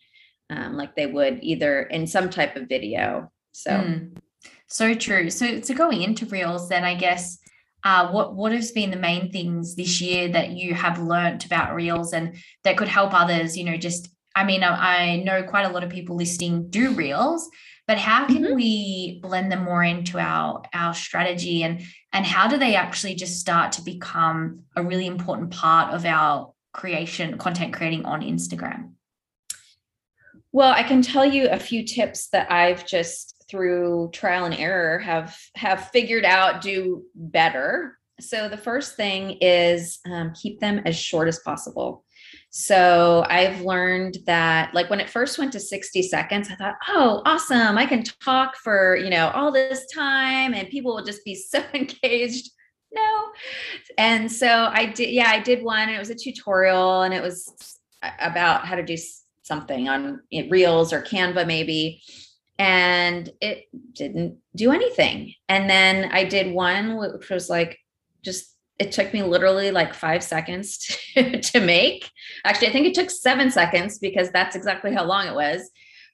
um, 0.49 0.75
like 0.75 0.95
they 0.95 1.05
would 1.05 1.39
either 1.41 1.83
in 1.83 2.05
some 2.05 2.29
type 2.29 2.55
of 2.55 2.67
video 2.67 3.31
so 3.53 3.71
mm. 3.71 4.17
so 4.67 4.93
true 4.93 5.29
so 5.29 5.61
so 5.61 5.73
going 5.73 6.01
into 6.01 6.25
reels 6.25 6.67
then 6.67 6.83
i 6.83 6.93
guess 6.93 7.37
uh, 7.83 8.09
what 8.09 8.35
what 8.35 8.51
has 8.51 8.71
been 8.71 8.91
the 8.91 8.97
main 8.97 9.31
things 9.31 9.75
this 9.75 10.01
year 10.01 10.29
that 10.29 10.51
you 10.51 10.73
have 10.73 10.99
learnt 10.99 11.45
about 11.45 11.75
reels 11.75 12.13
and 12.13 12.35
that 12.63 12.77
could 12.77 12.87
help 12.87 13.13
others 13.13 13.57
you 13.57 13.63
know 13.63 13.77
just 13.77 14.09
i 14.35 14.43
mean 14.43 14.63
i, 14.63 15.13
I 15.13 15.15
know 15.17 15.43
quite 15.43 15.65
a 15.65 15.69
lot 15.69 15.83
of 15.83 15.89
people 15.89 16.15
listening 16.15 16.69
do 16.69 16.91
reels 16.91 17.49
but 17.87 17.97
how 17.97 18.25
can 18.25 18.43
mm-hmm. 18.43 18.55
we 18.55 19.19
blend 19.21 19.51
them 19.51 19.63
more 19.63 19.83
into 19.83 20.19
our 20.19 20.63
our 20.73 20.93
strategy 20.93 21.63
and 21.63 21.81
and 22.11 22.25
how 22.25 22.47
do 22.47 22.57
they 22.57 22.75
actually 22.75 23.15
just 23.15 23.39
start 23.39 23.73
to 23.73 23.81
become 23.81 24.63
a 24.75 24.83
really 24.83 25.05
important 25.05 25.51
part 25.51 25.93
of 25.93 26.05
our 26.05 26.53
creation 26.73 27.37
content 27.37 27.73
creating 27.73 28.05
on 28.05 28.21
instagram 28.21 28.91
well 30.51 30.71
i 30.71 30.83
can 30.83 31.01
tell 31.01 31.25
you 31.25 31.47
a 31.49 31.59
few 31.59 31.83
tips 31.85 32.27
that 32.29 32.51
i've 32.51 32.85
just 32.85 33.36
through 33.49 34.09
trial 34.13 34.45
and 34.45 34.55
error 34.55 34.99
have 34.99 35.37
have 35.55 35.89
figured 35.89 36.25
out 36.25 36.61
do 36.61 37.03
better. 37.15 37.97
So 38.19 38.49
the 38.49 38.57
first 38.57 38.95
thing 38.95 39.37
is 39.41 39.99
um, 40.05 40.33
keep 40.33 40.59
them 40.59 40.81
as 40.85 40.95
short 40.95 41.27
as 41.27 41.39
possible. 41.39 42.03
So 42.49 43.25
i've 43.29 43.61
learned 43.61 44.17
that 44.25 44.73
like 44.73 44.89
when 44.89 44.99
it 44.99 45.09
first 45.09 45.37
went 45.37 45.51
to 45.51 45.59
60 45.59 46.01
seconds 46.03 46.49
i 46.49 46.55
thought 46.55 46.75
oh 46.87 47.21
awesome 47.25 47.77
i 47.77 47.85
can 47.85 48.03
talk 48.23 48.55
for 48.55 48.95
you 48.95 49.09
know 49.09 49.29
all 49.29 49.51
this 49.51 49.85
time 49.93 50.53
and 50.53 50.69
people 50.69 50.95
will 50.95 51.03
just 51.03 51.23
be 51.23 51.35
so 51.51 51.63
engaged. 51.73 52.51
No. 52.91 53.25
And 53.97 54.31
so 54.31 54.69
i 54.71 54.85
did 54.85 55.09
yeah 55.09 55.29
i 55.29 55.39
did 55.39 55.63
one 55.63 55.81
and 55.81 55.91
it 55.91 55.99
was 55.99 56.09
a 56.09 56.15
tutorial 56.15 57.03
and 57.03 57.13
it 57.13 57.21
was 57.21 57.79
about 58.19 58.65
how 58.65 58.75
to 58.75 58.83
do 58.83 58.97
something 59.43 59.87
on 59.87 60.21
reels 60.49 60.91
or 60.93 61.01
canva 61.01 61.45
maybe 61.45 62.01
and 62.59 63.29
it 63.41 63.65
didn't 63.93 64.37
do 64.55 64.71
anything. 64.71 65.33
And 65.47 65.69
then 65.69 66.11
I 66.11 66.23
did 66.23 66.53
one 66.53 66.97
which 66.97 67.29
was 67.29 67.49
like 67.49 67.79
just 68.23 68.55
it 68.79 68.91
took 68.91 69.11
me 69.11 69.23
literally 69.23 69.71
like 69.71 69.93
five 69.93 70.23
seconds 70.23 70.77
to, 71.13 71.41
to 71.41 71.59
make. 71.59 72.09
Actually, 72.45 72.67
I 72.67 72.71
think 72.71 72.87
it 72.87 72.93
took 72.93 73.09
seven 73.09 73.49
seconds 73.49 73.99
because 73.99 74.29
that's 74.31 74.55
exactly 74.55 74.93
how 74.93 75.03
long 75.03 75.27
it 75.27 75.33
was. 75.33 75.69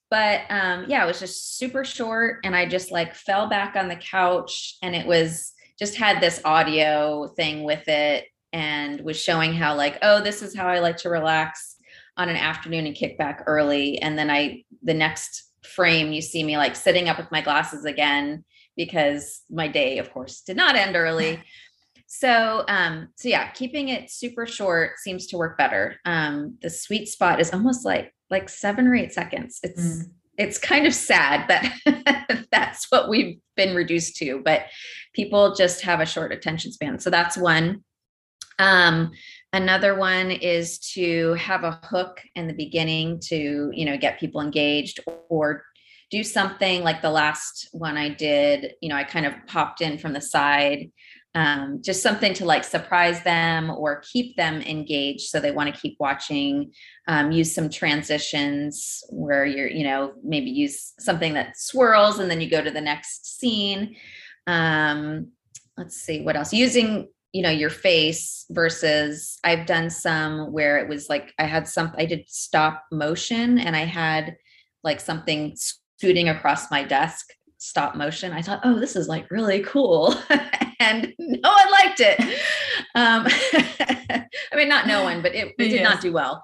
But 0.09 0.41
um, 0.49 0.85
yeah, 0.87 1.03
it 1.03 1.07
was 1.07 1.19
just 1.19 1.57
super 1.57 1.83
short. 1.83 2.39
And 2.43 2.55
I 2.55 2.67
just 2.67 2.91
like 2.91 3.15
fell 3.15 3.47
back 3.47 3.75
on 3.75 3.87
the 3.87 3.95
couch 3.95 4.77
and 4.81 4.95
it 4.95 5.07
was 5.07 5.53
just 5.79 5.95
had 5.95 6.21
this 6.21 6.39
audio 6.45 7.27
thing 7.35 7.63
with 7.63 7.87
it 7.87 8.27
and 8.53 9.01
was 9.01 9.19
showing 9.19 9.53
how, 9.53 9.75
like, 9.75 9.97
oh, 10.03 10.21
this 10.21 10.43
is 10.43 10.55
how 10.55 10.67
I 10.67 10.79
like 10.79 10.97
to 10.97 11.09
relax 11.09 11.77
on 12.15 12.29
an 12.29 12.37
afternoon 12.37 12.85
and 12.85 12.95
kick 12.95 13.17
back 13.17 13.43
early. 13.47 13.99
And 13.99 14.17
then 14.17 14.29
I, 14.29 14.63
the 14.83 14.93
next 14.93 15.51
frame, 15.65 16.11
you 16.11 16.21
see 16.21 16.43
me 16.43 16.57
like 16.57 16.75
sitting 16.75 17.09
up 17.09 17.17
with 17.17 17.31
my 17.31 17.41
glasses 17.41 17.85
again 17.85 18.43
because 18.75 19.41
my 19.49 19.67
day, 19.67 19.97
of 19.97 20.11
course, 20.11 20.41
did 20.41 20.57
not 20.57 20.75
end 20.75 20.95
early. 20.95 21.39
So, 22.15 22.63
um, 22.67 23.07
so 23.15 23.27
yeah, 23.27 23.49
keeping 23.49 23.89
it 23.89 24.11
super 24.11 24.45
short 24.45 24.99
seems 24.99 25.25
to 25.27 25.37
work 25.37 25.57
better. 25.57 25.95
Um, 26.05 26.59
the 26.61 26.69
sweet 26.69 27.07
spot 27.07 27.39
is 27.39 27.51
almost 27.51 27.85
like 27.85 28.13
like 28.29 28.49
seven 28.49 28.85
or 28.85 28.93
eight 28.93 29.13
seconds. 29.13 29.59
It's 29.63 29.81
mm. 29.81 30.03
it's 30.37 30.59
kind 30.59 30.85
of 30.85 30.93
sad 30.93 31.47
that 31.47 32.45
that's 32.51 32.85
what 32.91 33.09
we've 33.09 33.39
been 33.55 33.75
reduced 33.75 34.15
to, 34.17 34.43
but 34.45 34.65
people 35.15 35.55
just 35.55 35.81
have 35.81 36.01
a 36.01 36.05
short 36.05 36.31
attention 36.31 36.71
span. 36.71 36.99
So 36.99 37.09
that's 37.09 37.35
one. 37.35 37.83
Um, 38.59 39.11
Another 39.53 39.93
one 39.93 40.31
is 40.31 40.79
to 40.79 41.33
have 41.35 41.63
a 41.63 41.79
hook 41.83 42.19
in 42.35 42.47
the 42.47 42.53
beginning 42.53 43.19
to, 43.25 43.69
you 43.71 43.85
know, 43.85 43.97
get 43.97 44.19
people 44.19 44.41
engaged 44.41 44.99
or 45.29 45.63
do 46.09 46.23
something 46.23 46.83
like 46.83 47.03
the 47.03 47.11
last 47.11 47.69
one 47.71 47.95
I 47.95 48.09
did, 48.09 48.73
you 48.81 48.89
know, 48.89 48.95
I 48.95 49.03
kind 49.03 49.27
of 49.27 49.33
popped 49.45 49.81
in 49.81 49.99
from 49.99 50.13
the 50.13 50.21
side, 50.21 50.91
um, 51.35 51.81
just 51.83 52.01
something 52.01 52.33
to 52.35 52.45
like 52.45 52.63
surprise 52.63 53.23
them 53.23 53.69
or 53.69 54.01
keep 54.11 54.35
them 54.35 54.61
engaged 54.61 55.29
so 55.29 55.39
they 55.39 55.51
want 55.51 55.73
to 55.73 55.81
keep 55.81 55.97
watching. 55.99 56.71
Um, 57.07 57.31
use 57.31 57.53
some 57.53 57.69
transitions 57.69 59.03
where 59.09 59.45
you're, 59.45 59.69
you 59.69 59.83
know, 59.83 60.13
maybe 60.23 60.49
use 60.49 60.93
something 60.99 61.35
that 61.35 61.59
swirls 61.59 62.17
and 62.17 62.29
then 62.29 62.41
you 62.41 62.49
go 62.49 62.63
to 62.63 62.71
the 62.71 62.81
next 62.81 63.39
scene. 63.39 63.97
Um, 64.47 65.31
let's 65.77 65.97
see 65.97 66.21
what 66.21 66.35
else. 66.35 66.53
Using 66.53 67.07
you 67.33 67.41
know 67.41 67.49
your 67.49 67.69
face 67.69 68.45
versus 68.51 69.39
i've 69.43 69.65
done 69.65 69.89
some 69.89 70.51
where 70.53 70.77
it 70.77 70.87
was 70.87 71.09
like 71.09 71.33
i 71.39 71.43
had 71.43 71.67
some 71.67 71.91
i 71.97 72.05
did 72.05 72.23
stop 72.27 72.83
motion 72.91 73.59
and 73.59 73.75
i 73.75 73.83
had 73.83 74.35
like 74.83 74.99
something 74.99 75.53
scooting 75.55 76.29
across 76.29 76.71
my 76.71 76.83
desk 76.83 77.33
stop 77.57 77.95
motion 77.95 78.31
i 78.31 78.41
thought 78.41 78.61
oh 78.63 78.79
this 78.79 78.95
is 78.95 79.07
like 79.07 79.29
really 79.31 79.61
cool 79.63 80.13
and 80.79 81.13
no 81.17 81.51
one 81.51 81.71
liked 81.71 81.99
it 81.99 82.19
um 82.95 83.25
i 84.51 84.55
mean 84.55 84.69
not 84.69 84.85
no 84.85 85.03
one 85.03 85.21
but 85.21 85.33
it, 85.33 85.47
it 85.47 85.57
did 85.57 85.71
yes. 85.71 85.83
not 85.83 86.01
do 86.01 86.13
well 86.13 86.43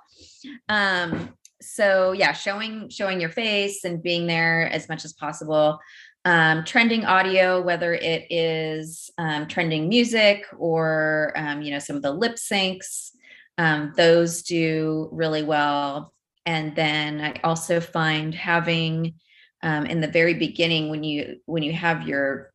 um 0.70 1.34
so 1.62 2.14
yeah, 2.14 2.32
showing 2.34 2.90
showing 2.90 3.20
your 3.20 3.30
face 3.30 3.84
and 3.84 4.02
being 4.02 4.28
there 4.28 4.70
as 4.72 4.88
much 4.88 5.04
as 5.04 5.14
possible. 5.14 5.80
Um, 6.26 6.64
trending 6.66 7.06
audio, 7.06 7.62
whether 7.62 7.94
it 7.94 8.28
is 8.30 9.10
um, 9.18 9.48
trending 9.48 9.88
music 9.88 10.46
or 10.58 11.34
um, 11.36 11.62
you 11.62 11.72
know 11.72 11.80
some 11.80 11.96
of 11.96 12.02
the 12.02 12.12
lip 12.12 12.36
syncs, 12.36 13.12
um, 13.58 13.94
those 13.96 14.44
do 14.44 15.10
really 15.12 15.44
well. 15.44 16.14
And 16.46 16.76
then 16.76 17.22
I 17.22 17.40
also 17.44 17.80
find 17.80 18.34
having 18.36 19.16
um, 19.64 19.86
in 19.86 20.02
the 20.02 20.08
very 20.08 20.34
beginning 20.34 20.90
when 20.90 21.04
you 21.04 21.38
when 21.46 21.64
you 21.64 21.74
have 21.74 22.08
your 22.08 22.52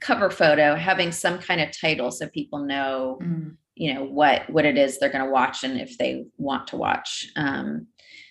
cover 0.00 0.30
photo, 0.30 0.74
having 0.76 1.10
some 1.10 1.38
kind 1.38 1.60
of 1.60 1.76
title 1.78 2.10
so 2.10 2.28
people 2.28 2.60
know 2.60 3.18
Mm. 3.22 3.56
you 3.74 3.94
know 3.94 4.04
what 4.04 4.48
what 4.50 4.64
it 4.64 4.76
is 4.78 4.98
they're 4.98 5.10
going 5.10 5.24
to 5.24 5.30
watch 5.30 5.64
and 5.64 5.80
if 5.80 5.98
they 5.98 6.26
want 6.38 6.68
to 6.68 6.76
watch 6.76 7.28
um 7.36 7.86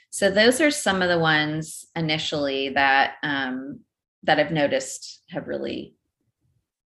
so 0.09 0.29
those 0.31 0.61
are 0.61 0.71
some 0.71 1.01
of 1.01 1.09
the 1.09 1.19
ones 1.19 1.85
initially 1.95 2.69
that 2.69 3.15
um 3.23 3.79
that 4.25 4.39
i've 4.39 4.51
noticed 4.51 5.23
have 5.29 5.47
really 5.47 5.95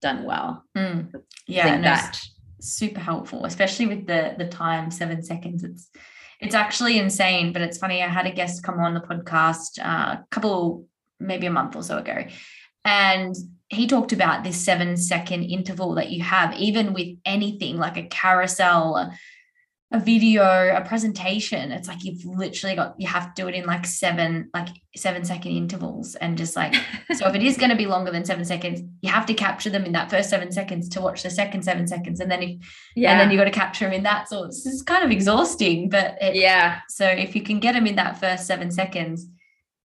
done 0.02 0.24
well 0.24 0.64
Mm. 0.78 1.14
Yeah, 1.48 1.76
no, 1.76 1.82
that 1.82 2.20
super 2.62 3.00
helpful, 3.00 3.46
especially 3.46 3.88
with 3.88 4.06
the 4.06 4.36
the 4.38 4.48
time 4.48 4.92
seven 4.92 5.24
seconds. 5.24 5.64
It's 5.64 5.90
it's 6.40 6.56
actually 6.56 6.98
insane, 6.98 7.52
but 7.52 7.62
it's 7.62 7.78
funny. 7.78 8.02
I 8.02 8.08
had 8.08 8.26
a 8.26 8.32
guest 8.32 8.64
come 8.64 8.80
on 8.80 8.94
the 8.94 9.02
podcast 9.02 9.80
uh, 9.84 10.18
a 10.20 10.26
couple, 10.32 10.88
maybe 11.20 11.48
a 11.48 11.52
month 11.52 11.76
or 11.76 11.84
so 11.84 11.98
ago, 11.98 12.26
and 12.86 13.36
he 13.68 13.88
talked 13.88 14.14
about 14.14 14.44
this 14.44 14.64
seven 14.64 14.98
second 14.98 15.44
interval 15.44 15.96
that 15.96 16.12
you 16.12 16.24
have, 16.24 16.54
even 16.56 16.94
with 16.94 17.18
anything 17.26 17.78
like 17.78 17.98
a 17.98 18.08
carousel, 18.08 19.12
a, 19.92 20.00
video, 20.00 20.76
a 20.76 20.82
presentation. 20.82 21.72
It's 21.72 21.88
like 21.88 22.04
you've 22.04 22.24
literally 22.24 22.76
got 22.76 22.96
you 23.00 23.08
have 23.08 23.34
to 23.34 23.42
do 23.42 23.48
it 23.48 23.56
in 23.56 23.66
like 23.66 23.86
seven 23.86 24.50
like 24.54 24.70
seven 24.96 25.26
second 25.26 25.52
intervals, 25.52 26.16
and 26.16 26.38
just 26.38 26.56
like 26.56 26.74
so 27.14 27.28
if 27.28 27.36
it 27.36 27.42
is 27.42 27.58
going 27.58 27.72
to 27.72 27.76
be 27.76 27.88
longer 27.88 28.12
than 28.12 28.24
seven 28.24 28.46
seconds, 28.46 28.82
you 29.02 29.10
have 29.12 29.26
to 29.26 29.34
capture 29.34 29.70
them 29.70 29.86
in 29.86 29.92
that 29.94 30.10
first 30.10 30.30
seven 30.30 30.52
seconds 30.52 30.90
to 30.90 31.02
watch 31.02 31.24
the 31.24 31.30
second 31.30 31.64
seven 31.64 31.88
seconds, 31.88 32.20
and 32.20 32.30
then 32.30 32.44
if 32.44 32.92
yeah 32.96 33.12
and 33.12 33.20
then 33.20 33.32
you 33.32 33.38
got 33.38 33.46
to 33.46 33.52
capture 33.52 33.86
them 33.86 33.94
in 33.94 34.04
that. 34.04 34.30
So 34.30 34.44
it's, 34.46 34.66
it's 34.66 34.84
kind 34.84 35.04
of 35.04 35.12
exhausting, 35.12 35.90
but 35.90 36.18
it, 36.22 36.36
yeah 36.36 36.82
so 36.90 37.06
if 37.06 37.36
you 37.36 37.42
can 37.42 37.60
get 37.60 37.74
them 37.74 37.88
in 37.88 37.96
that 37.96 38.20
first 38.20 38.46
seven 38.46 38.70
seconds, 38.70 39.28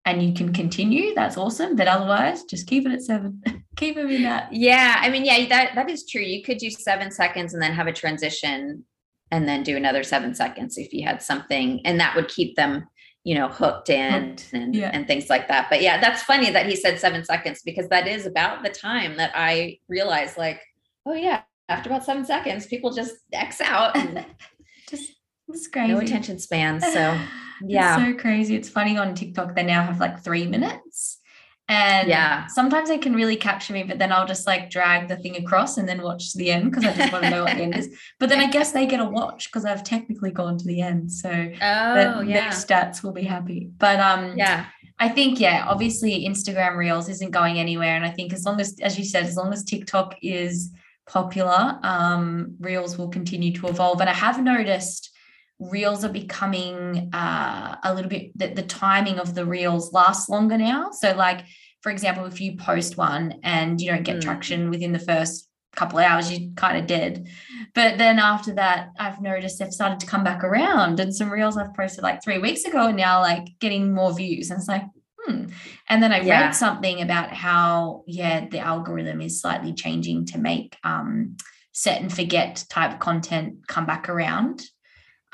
and 0.05 0.21
you 0.21 0.33
can 0.33 0.53
continue, 0.53 1.15
that's 1.15 1.35
awesome. 1.35 1.75
But 1.75 1.87
otherwise, 1.87 2.43
just 2.43 2.67
keep 2.67 2.85
it 2.85 2.93
at 2.93 3.01
seven. 3.01 3.41
keep 3.75 3.95
them 3.95 4.09
in 4.09 4.23
that. 4.23 4.47
yeah 4.53 4.99
i 5.01 5.09
mean 5.09 5.25
yeah 5.25 5.49
that 5.49 5.75
that 5.75 5.89
is 5.89 6.05
true 6.09 6.21
you 6.21 6.41
could 6.41 6.57
do 6.57 6.69
seven 6.69 7.11
seconds 7.11 7.53
and 7.53 7.61
then 7.61 7.73
have 7.73 7.87
a 7.87 7.91
transition 7.91 8.85
and 9.31 9.47
then 9.47 9.63
do 9.63 9.75
another 9.75 10.03
seven 10.03 10.33
seconds 10.33 10.77
if 10.77 10.93
you 10.93 11.05
had 11.05 11.21
something 11.21 11.85
and 11.85 11.99
that 11.99 12.15
would 12.15 12.27
keep 12.27 12.55
them 12.55 12.85
you 13.23 13.35
know 13.35 13.47
hooked 13.47 13.89
in 13.89 14.29
Hooked, 14.29 14.49
and, 14.53 14.75
yeah. 14.75 14.91
and 14.93 15.07
things 15.07 15.29
like 15.29 15.47
that 15.47 15.67
but 15.69 15.81
yeah 15.81 15.99
that's 15.99 16.23
funny 16.23 16.51
that 16.51 16.67
he 16.67 16.75
said 16.75 16.99
seven 16.99 17.23
seconds 17.25 17.61
because 17.65 17.89
that 17.89 18.07
is 18.07 18.25
about 18.25 18.63
the 18.63 18.69
time 18.69 19.17
that 19.17 19.31
i 19.33 19.79
realized 19.87 20.37
like 20.37 20.61
oh 21.05 21.13
yeah 21.13 21.41
after 21.69 21.89
about 21.89 22.05
seven 22.05 22.23
seconds 22.25 22.67
people 22.67 22.91
just 22.93 23.15
x 23.33 23.61
out 23.61 23.95
and 23.97 24.25
just 24.89 25.11
it's 25.49 25.67
crazy. 25.67 25.91
no 25.91 25.99
attention 25.99 26.37
span 26.39 26.79
so 26.79 27.19
It's 27.61 27.71
yeah 27.71 27.97
so 27.97 28.13
crazy. 28.15 28.55
It's 28.55 28.69
funny 28.69 28.97
on 28.97 29.15
TikTok, 29.15 29.55
they 29.55 29.63
now 29.63 29.83
have 29.83 29.99
like 29.99 30.23
three 30.23 30.47
minutes. 30.47 31.19
And 31.67 32.07
Yeah. 32.07 32.45
sometimes 32.47 32.89
they 32.89 32.97
can 32.99 33.15
really 33.15 33.35
capture 33.35 33.73
me, 33.73 33.83
but 33.83 33.97
then 33.97 34.11
I'll 34.11 34.27
just 34.27 34.45
like 34.45 34.69
drag 34.69 35.07
the 35.07 35.15
thing 35.17 35.35
across 35.37 35.77
and 35.77 35.89
then 35.89 36.01
watch 36.01 36.33
the 36.33 36.51
end 36.51 36.69
because 36.69 36.85
I 36.85 36.93
just 36.93 37.11
want 37.11 37.23
to 37.23 37.29
know 37.31 37.43
what 37.43 37.55
the 37.57 37.63
end 37.63 37.75
is. 37.75 37.89
But 38.19 38.29
then 38.29 38.39
I 38.39 38.47
guess 38.47 38.71
they 38.71 38.85
get 38.85 38.99
a 38.99 39.05
watch 39.05 39.49
because 39.51 39.65
I've 39.65 39.83
technically 39.83 40.31
gone 40.31 40.57
to 40.59 40.65
the 40.65 40.81
end. 40.81 41.11
So 41.11 41.29
oh 41.29 41.93
the- 42.19 42.25
yeah 42.27 42.41
their 42.41 42.49
stats 42.49 43.01
will 43.03 43.13
be 43.13 43.23
happy. 43.23 43.69
But 43.77 43.99
um 43.99 44.37
yeah 44.37 44.65
I 44.97 45.09
think, 45.09 45.41
yeah, 45.41 45.65
obviously 45.67 46.25
Instagram 46.25 46.77
Reels 46.77 47.09
isn't 47.09 47.31
going 47.31 47.59
anywhere. 47.59 47.97
And 47.97 48.05
I 48.05 48.11
think 48.11 48.31
as 48.31 48.45
long 48.45 48.61
as, 48.61 48.79
as 48.81 48.97
you 48.97 49.03
said, 49.03 49.25
as 49.25 49.35
long 49.35 49.51
as 49.51 49.65
TikTok 49.65 50.15
is 50.21 50.71
popular, 51.05 51.77
um, 51.83 52.55
Reels 52.61 52.97
will 52.97 53.09
continue 53.09 53.51
to 53.55 53.67
evolve. 53.67 53.99
And 53.99 54.09
I 54.09 54.13
have 54.13 54.41
noticed 54.41 55.11
Reels 55.59 56.03
are 56.03 56.09
becoming 56.11 57.09
uh, 57.13 57.77
a 57.83 57.93
little 57.93 58.09
bit, 58.09 58.37
the, 58.37 58.47
the 58.47 58.63
timing 58.63 59.19
of 59.19 59.35
the 59.35 59.45
Reels 59.45 59.93
lasts 59.93 60.27
longer 60.29 60.57
now. 60.57 60.91
So, 60.91 61.15
like, 61.15 61.45
for 61.81 61.91
example, 61.91 62.25
if 62.25 62.41
you 62.41 62.57
post 62.57 62.97
one 62.97 63.35
and 63.43 63.79
you 63.79 63.91
don't 63.91 64.03
get 64.03 64.17
Mm. 64.17 64.21
traction 64.21 64.69
within 64.69 64.91
the 64.91 64.99
first 64.99 65.47
couple 65.75 65.99
of 65.99 66.05
hours, 66.05 66.31
you're 66.31 66.51
kind 66.55 66.77
of 66.77 66.87
dead. 66.87 67.27
But 67.73 67.97
then 67.97 68.17
after 68.19 68.53
that, 68.55 68.89
I've 68.99 69.21
noticed 69.21 69.59
they've 69.59 69.71
started 69.71 69.99
to 69.99 70.05
come 70.07 70.23
back 70.23 70.43
around. 70.43 70.99
And 70.99 71.13
some 71.13 71.29
reels 71.31 71.57
I've 71.57 71.73
posted 71.73 72.03
like 72.03 72.23
three 72.23 72.37
weeks 72.37 72.63
ago 72.65 72.87
and 72.87 72.97
now 72.97 73.19
like 73.21 73.47
getting 73.59 73.93
more 73.93 74.13
views. 74.13 74.49
And 74.49 74.59
it's 74.59 74.67
like, 74.69 74.83
hmm. 75.19 75.45
And 75.89 76.01
then 76.01 76.11
I 76.11 76.21
Yeah. 76.21 76.41
read 76.41 76.55
something 76.55 77.01
about 77.01 77.33
how, 77.33 78.03
yeah, 78.07 78.47
the 78.47 78.59
algorithm 78.59 79.21
is 79.21 79.41
slightly 79.41 79.73
changing 79.73 80.25
to 80.27 80.37
make 80.37 80.77
um, 80.83 81.35
set 81.73 82.01
and 82.01 82.11
forget 82.11 82.65
type 82.69 82.99
content 82.99 83.67
come 83.67 83.85
back 83.85 84.07
around. 84.09 84.63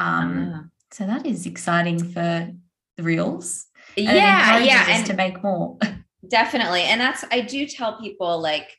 Um, 0.01 0.51
Ah. 0.53 0.63
so 0.91 1.05
that 1.05 1.25
is 1.25 1.45
exciting 1.45 1.99
for 2.13 2.51
the 2.97 3.03
reels. 3.03 3.67
And 3.97 4.05
yeah 4.05 4.59
yeah 4.59 4.85
and 4.89 5.05
to 5.07 5.13
make 5.13 5.43
more. 5.43 5.77
definitely 6.27 6.83
and 6.83 7.01
that's 7.01 7.25
i 7.31 7.41
do 7.41 7.65
tell 7.67 7.99
people 7.99 8.39
like 8.39 8.69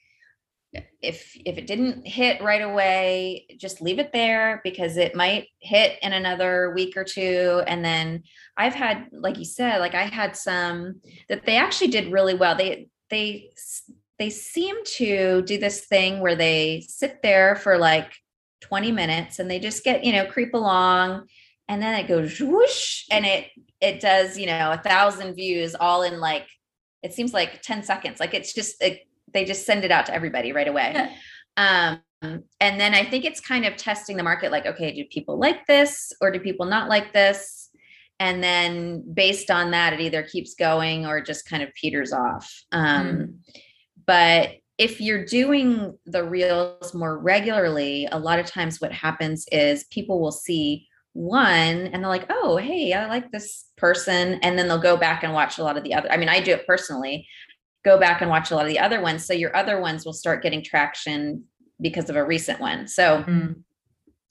if 1.03 1.37
if 1.45 1.59
it 1.59 1.67
didn't 1.67 2.07
hit 2.07 2.41
right 2.41 2.63
away 2.63 3.45
just 3.59 3.83
leave 3.83 3.99
it 3.99 4.11
there 4.13 4.61
because 4.65 4.97
it 4.97 5.15
might 5.15 5.49
hit 5.59 5.99
in 6.03 6.13
another 6.15 6.73
week 6.75 6.97
or 6.97 7.05
two 7.05 7.63
and 7.67 7.85
then 7.85 8.23
i've 8.57 8.75
had 8.75 9.07
like 9.13 9.37
you 9.39 9.45
said 9.45 9.81
like 9.81 9.95
i 9.95 10.05
had 10.05 10.35
some 10.37 11.01
that 11.29 11.45
they 11.45 11.57
actually 11.57 11.89
did 11.91 12.13
really 12.13 12.35
well 12.35 12.57
they 12.57 12.89
they 13.11 13.51
they 14.19 14.31
seem 14.31 14.77
to 14.85 15.43
do 15.43 15.59
this 15.59 15.85
thing 15.85 16.21
where 16.21 16.37
they 16.37 16.83
sit 16.89 17.21
there 17.23 17.57
for 17.57 17.77
like 17.77 18.13
20 18.63 18.93
minutes 18.93 19.39
and 19.39 19.51
they 19.51 19.59
just 19.59 19.85
get 19.85 20.05
you 20.05 20.13
know 20.13 20.25
creep 20.25 20.55
along 20.55 21.27
and 21.69 21.83
then 21.83 21.95
it 21.95 22.09
goes 22.09 22.41
whoosh 22.41 23.05
and 23.11 23.27
it 23.27 23.49
it 23.81 24.01
does 24.01 24.39
you 24.39 24.47
know 24.47 24.73
a 24.73 24.79
thousand 24.79 25.35
views 25.35 25.75
all 25.75 26.03
in 26.03 26.19
like 26.21 26.47
it 27.03 27.13
seems 27.13 27.33
like 27.35 27.63
10 27.63 27.83
seconds. 27.83 28.21
Like 28.21 28.35
it's 28.35 28.53
just 28.53 28.81
it, 28.83 29.07
they 29.33 29.45
just 29.45 29.67
send 29.67 29.85
it 29.85 29.91
out 29.91 30.07
to 30.07 30.15
everybody 30.15 30.53
right 30.53 30.69
away. 30.69 31.11
Um 31.57 32.01
and 32.61 32.79
then 32.79 32.95
i 32.95 33.05
think 33.05 33.25
it's 33.25 33.41
kind 33.41 33.65
of 33.65 33.75
testing 33.77 34.17
the 34.17 34.23
market 34.23 34.53
like 34.53 34.65
okay 34.65 34.93
do 34.93 35.05
people 35.07 35.41
like 35.41 35.67
this 35.67 36.13
or 36.21 36.31
do 36.31 36.39
people 36.39 36.67
not 36.67 36.89
like 36.89 37.13
this? 37.13 37.69
And 38.21 38.43
then 38.43 39.03
based 39.13 39.51
on 39.51 39.73
that 39.73 39.93
it 39.93 40.01
either 40.01 40.23
keeps 40.23 40.55
going 40.55 41.05
or 41.05 41.21
just 41.21 41.49
kind 41.49 41.65
of 41.65 41.75
peters 41.75 42.13
off. 42.13 42.49
Um 42.71 43.41
but 44.07 44.51
if 44.79 45.01
you're 45.01 45.25
doing 45.25 45.97
the 46.07 46.25
reels 46.25 46.95
more 46.95 47.19
regularly 47.19 48.09
a 48.11 48.19
lot 48.19 48.39
of 48.39 48.47
times 48.47 48.81
what 48.81 48.93
happens 48.93 49.47
is 49.53 49.85
people 49.85 50.21
will 50.21 50.33
see 50.33 50.87
one 51.15 51.87
and 51.89 52.03
they're 52.03 52.09
like 52.09 52.27
oh 52.31 52.57
hey 52.57 52.93
i 52.95 53.07
like 53.07 53.31
this 53.31 53.67
person 53.77 54.35
and 54.43 54.59
then 54.59 54.67
they'll 54.67 54.79
go 54.81 54.97
back 54.97 55.23
and 55.23 55.33
watch 55.35 55.59
a 55.59 55.63
lot 55.63 55.77
of 55.77 55.85
the 55.85 55.93
other 55.95 56.11
i 56.11 56.17
mean 56.17 56.29
i 56.29 56.41
do 56.41 56.53
it 56.53 56.67
personally 56.67 57.27
go 57.85 57.99
back 57.99 58.23
and 58.23 58.31
watch 58.31 58.51
a 58.51 58.55
lot 58.55 58.65
of 58.65 58.71
the 58.71 58.79
other 58.79 59.01
ones 59.03 59.27
so 59.27 59.35
your 59.35 59.55
other 59.55 59.81
ones 59.81 60.07
will 60.07 60.13
start 60.15 60.43
getting 60.43 60.63
traction 60.65 61.45
because 61.81 62.09
of 62.09 62.17
a 62.17 62.25
recent 62.25 62.59
one 62.61 62.89
so 62.89 63.23
Mm. 63.29 63.63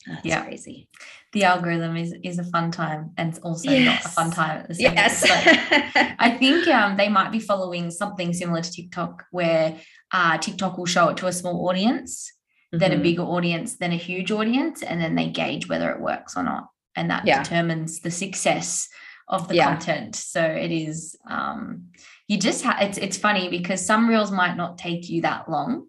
that's 0.08 0.26
Yeah. 0.26 0.44
crazy 0.44 0.90
The 1.34 1.44
algorithm 1.44 1.96
is 1.98 2.16
is 2.24 2.40
a 2.40 2.44
fun 2.46 2.72
time 2.72 3.12
and 3.18 3.30
it's 3.30 3.40
also 3.40 3.70
not 3.78 4.04
a 4.04 4.10
fun 4.10 4.32
time 4.32 4.62
at 4.62 4.68
the 4.68 4.76
same 4.76 4.94
yes 4.96 5.24
I 6.20 6.32
think 6.38 6.68
um, 6.68 6.98
they 6.98 7.10
might 7.10 7.32
be 7.32 7.40
following 7.40 7.90
something 7.92 8.34
similar 8.34 8.62
to 8.62 8.72
TikTok, 8.72 9.26
where 9.32 9.76
uh, 10.12 10.38
TikTok 10.38 10.78
will 10.78 10.86
show 10.86 11.10
it 11.10 11.18
to 11.18 11.28
a 11.28 11.34
small 11.34 11.68
audience, 11.70 12.32
then 12.72 12.92
a 12.94 12.98
bigger 12.98 13.24
audience, 13.24 13.78
then 13.78 13.92
a 13.92 13.98
huge 13.98 14.32
audience, 14.32 14.82
and 14.84 15.02
then 15.02 15.16
they 15.16 15.28
gauge 15.30 15.68
whether 15.68 15.90
it 15.92 16.00
works 16.02 16.36
or 16.38 16.44
not, 16.44 16.68
and 16.96 17.10
that 17.10 17.26
Yeah. 17.26 17.44
determines 17.44 18.00
the 18.02 18.12
success 18.12 18.88
of 19.28 19.48
the 19.48 19.56
Yeah. 19.56 19.68
content. 19.76 20.16
So 20.16 20.42
it 20.44 20.72
is. 20.72 21.16
Um, 21.30 21.92
you 22.28 22.38
just 22.38 22.64
ha- 22.64 22.78
it's 22.82 22.98
it's 22.98 23.18
funny 23.18 23.50
because 23.50 23.86
some 23.86 24.08
reels 24.10 24.32
might 24.32 24.56
not 24.58 24.78
take 24.78 25.10
you 25.10 25.22
that 25.22 25.50
long, 25.50 25.88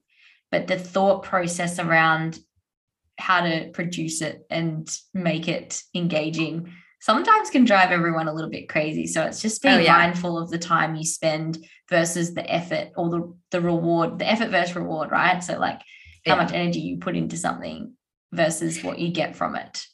but 0.50 0.66
the 0.66 0.78
thought 0.78 1.22
process 1.24 1.78
around 1.78 2.38
how 3.18 3.42
to 3.42 3.70
produce 3.72 4.20
it 4.22 4.46
and 4.50 4.88
make 5.14 5.46
it 5.48 5.82
engaging 5.94 6.72
sometimes 7.02 7.50
can 7.50 7.64
drive 7.64 7.90
everyone 7.90 8.28
a 8.28 8.32
little 8.32 8.48
bit 8.50 8.68
crazy. 8.68 9.08
So 9.08 9.24
it's 9.24 9.42
just 9.42 9.64
oh, 9.64 9.68
being 9.68 9.80
Oh, 9.80 9.82
yeah. 9.82 9.98
mindful 9.98 10.38
of 10.38 10.50
the 10.50 10.58
time 10.58 10.94
you 10.94 11.04
spend 11.04 11.58
versus 11.90 12.32
the 12.32 12.48
effort 12.48 12.90
or 12.96 13.10
the, 13.10 13.34
the 13.50 13.60
reward, 13.60 14.20
the 14.20 14.30
effort 14.30 14.50
versus 14.50 14.76
reward, 14.76 15.10
right? 15.10 15.42
So 15.42 15.58
like 15.58 15.80
how 16.24 16.36
Yeah. 16.36 16.36
much 16.36 16.52
energy 16.52 16.78
you 16.78 16.98
put 16.98 17.16
into 17.16 17.36
something 17.36 17.94
versus 18.32 18.84
what 18.84 19.00
you 19.00 19.10
get 19.10 19.34
from 19.34 19.56
it. 19.56 19.84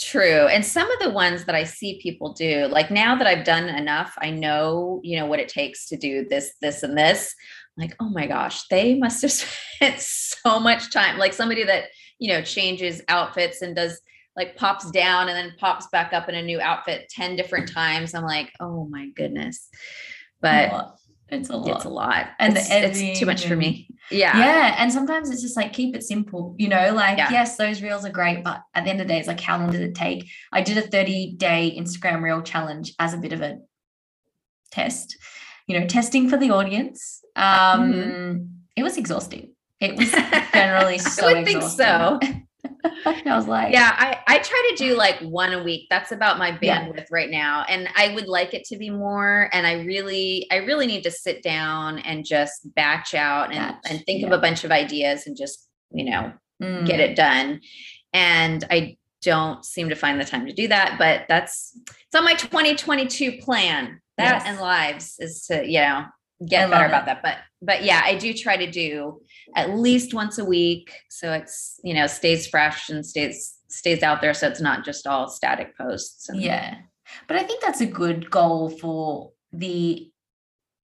True. 0.00 0.46
And 0.48 0.64
some 0.64 0.90
of 0.90 0.98
the 0.98 1.10
ones 1.10 1.44
that 1.44 1.54
I 1.54 1.62
see 1.62 2.00
people 2.02 2.32
do, 2.32 2.66
like 2.66 2.90
now 2.90 3.14
that 3.16 3.26
I've 3.28 3.44
done 3.44 3.68
enough, 3.68 4.14
I 4.20 4.30
know, 4.30 5.00
you 5.04 5.16
know, 5.18 5.26
what 5.26 5.40
it 5.40 5.48
takes 5.48 5.86
to 5.88 5.96
do 5.96 6.26
this, 6.28 6.54
this, 6.60 6.82
and 6.82 6.98
this. 6.98 7.34
Like, 7.76 7.94
oh 8.00 8.08
my 8.08 8.26
gosh, 8.26 8.66
they 8.68 8.94
must 8.96 9.22
have 9.22 9.30
spent 9.76 10.00
so 10.00 10.58
much 10.58 10.92
time. 10.92 11.18
Like 11.18 11.32
somebody 11.34 11.62
that, 11.64 11.84
you 12.18 12.32
know, 12.32 12.42
changes 12.42 13.00
outfits 13.06 13.62
and 13.62 13.76
does 13.76 14.00
like 14.38 14.56
pops 14.56 14.90
down 14.92 15.28
and 15.28 15.36
then 15.36 15.54
pops 15.58 15.88
back 15.88 16.12
up 16.12 16.28
in 16.28 16.36
a 16.36 16.42
new 16.42 16.60
outfit 16.60 17.10
10 17.10 17.34
different 17.36 17.70
times. 17.70 18.14
I'm 18.14 18.22
like, 18.24 18.52
oh 18.60 18.86
my 18.88 19.08
goodness. 19.16 19.68
But 20.40 20.94
it's 21.28 21.50
a 21.50 21.56
lot. 21.56 21.76
It's 21.76 21.84
a 21.84 21.88
lot. 21.88 22.28
And 22.38 22.56
it's, 22.56 22.70
it's 22.70 23.18
too 23.18 23.26
much 23.26 23.46
for 23.46 23.56
me. 23.56 23.88
Yeah. 24.12 24.38
Yeah. 24.38 24.76
And 24.78 24.92
sometimes 24.92 25.28
it's 25.28 25.42
just 25.42 25.56
like 25.56 25.72
keep 25.72 25.96
it 25.96 26.04
simple, 26.04 26.54
you 26.56 26.68
know, 26.68 26.94
like, 26.94 27.18
Yeah. 27.18 27.30
yes, 27.30 27.56
those 27.56 27.82
reels 27.82 28.04
are 28.06 28.10
great, 28.10 28.44
but 28.44 28.62
at 28.74 28.84
the 28.84 28.90
end 28.90 29.00
of 29.00 29.08
the 29.08 29.12
day, 29.12 29.18
it's 29.18 29.28
like, 29.28 29.40
how 29.40 29.58
long 29.58 29.70
did 29.72 29.82
it 29.82 29.96
take? 29.96 30.30
I 30.52 30.62
did 30.62 30.78
a 30.78 30.82
30 30.82 31.34
day 31.36 31.76
Instagram 31.76 32.22
reel 32.22 32.40
challenge 32.40 32.94
as 33.00 33.12
a 33.12 33.18
bit 33.18 33.32
of 33.32 33.42
a 33.42 33.58
test, 34.70 35.18
you 35.66 35.78
know, 35.78 35.86
testing 35.86 36.30
for 36.30 36.36
the 36.36 36.52
audience. 36.52 37.20
Um, 37.34 38.50
It 38.76 38.84
was 38.84 38.96
exhausting. 38.96 39.52
It 39.80 39.96
was 39.96 40.12
generally 40.52 40.98
so 40.98 41.28
I 41.28 41.32
would 41.34 41.44
think 41.44 41.62
so. 41.64 42.20
I 43.06 43.36
was 43.36 43.46
like, 43.46 43.72
Yeah, 43.72 43.94
I, 43.96 44.18
I 44.26 44.38
try 44.38 44.70
to 44.70 44.76
do 44.76 44.96
like 45.04 45.18
one 45.20 45.52
a 45.52 45.62
week. 45.62 45.86
That's 45.90 46.12
about 46.12 46.38
my 46.38 46.58
Yeah. 46.60 46.84
bandwidth 46.86 47.06
right 47.10 47.30
now. 47.30 47.64
And 47.68 47.88
I 47.96 48.14
would 48.14 48.28
like 48.28 48.54
it 48.54 48.64
to 48.66 48.76
be 48.76 48.90
more. 48.90 49.48
And 49.52 49.66
I 49.66 49.82
really, 49.84 50.46
I 50.50 50.56
really 50.56 50.86
need 50.86 51.02
to 51.04 51.10
sit 51.10 51.42
down 51.42 51.98
and 52.00 52.24
just 52.24 52.72
batch 52.74 53.14
out 53.14 53.46
and, 53.52 53.58
Batch, 53.58 53.82
and 53.90 54.04
think 54.06 54.24
of 54.24 54.32
a 54.32 54.38
bunch 54.38 54.64
of 54.64 54.70
ideas 54.70 55.26
and 55.26 55.36
just, 55.36 55.68
you 55.90 56.10
know, 56.10 56.32
mm, 56.62 56.86
get 56.86 57.00
it 57.00 57.16
done. 57.16 57.60
And 58.12 58.64
I 58.70 58.96
don't 59.22 59.64
seem 59.64 59.88
to 59.88 59.96
find 59.96 60.20
the 60.20 60.24
time 60.24 60.46
to 60.46 60.52
do 60.52 60.68
that, 60.68 60.96
but 60.98 61.22
that's 61.28 61.76
it's 62.06 62.14
on 62.14 62.24
my 62.24 62.34
2022 62.34 63.38
plan. 63.42 64.00
That 64.16 64.42
Yes. 64.42 64.44
and 64.46 64.60
lives 64.60 65.16
is 65.20 65.46
to, 65.46 65.64
you 65.64 65.80
know, 65.80 66.04
get 66.46 66.66
I 66.66 66.70
better 66.70 66.86
about 66.86 67.06
that. 67.06 67.22
But 67.22 67.36
but 67.62 67.84
yeah, 67.84 68.00
I 68.04 68.16
do 68.16 68.32
try 68.32 68.56
to 68.56 68.70
do 68.70 69.20
at 69.56 69.70
least 69.70 70.14
once 70.14 70.38
a 70.38 70.44
week. 70.44 70.92
So 71.08 71.32
it's, 71.32 71.80
you 71.82 71.94
know, 71.94 72.06
stays 72.06 72.46
fresh 72.46 72.88
and 72.90 73.04
stays 73.04 73.54
stays 73.70 74.02
out 74.02 74.22
there. 74.22 74.32
So 74.32 74.48
it's 74.48 74.60
not 74.62 74.84
just 74.84 75.06
all 75.06 75.28
static 75.28 75.76
posts. 75.76 76.28
and- 76.28 76.40
Yeah. 76.40 76.76
But 77.26 77.36
I 77.36 77.42
think 77.42 77.62
that's 77.62 77.80
a 77.82 77.86
good 77.86 78.30
goal 78.30 78.70
for 78.70 79.32
the, 79.52 80.10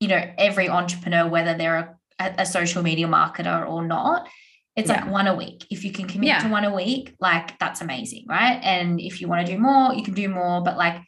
you 0.01 0.09
know, 0.09 0.23
every 0.37 0.69
entrepreneur, 0.69 1.27
whether 1.29 1.55
they're 1.57 1.99
a, 2.19 2.35
a, 2.39 2.47
social 2.47 2.83
media 2.83 3.07
marketer 3.07 3.67
or 3.69 3.87
not. 3.87 4.29
It's 4.77 4.89
like 4.89 5.09
one 5.11 5.29
a 5.29 5.35
week. 5.35 5.67
If 5.71 5.85
you 5.85 5.93
can 5.93 6.07
commit 6.07 6.29
Yeah. 6.29 6.41
to 6.41 6.49
one 6.49 6.65
a 6.65 6.75
week, 6.75 7.15
like 7.21 7.59
that's 7.59 7.81
amazing, 7.81 8.27
right? 8.29 8.59
And 8.63 9.01
if 9.01 9.21
you 9.21 9.29
want 9.29 9.47
to 9.47 9.53
do 9.53 9.59
more, 9.59 9.95
you 9.95 10.03
can 10.03 10.15
do 10.15 10.29
more. 10.29 10.63
But 10.63 10.77
like, 10.77 11.01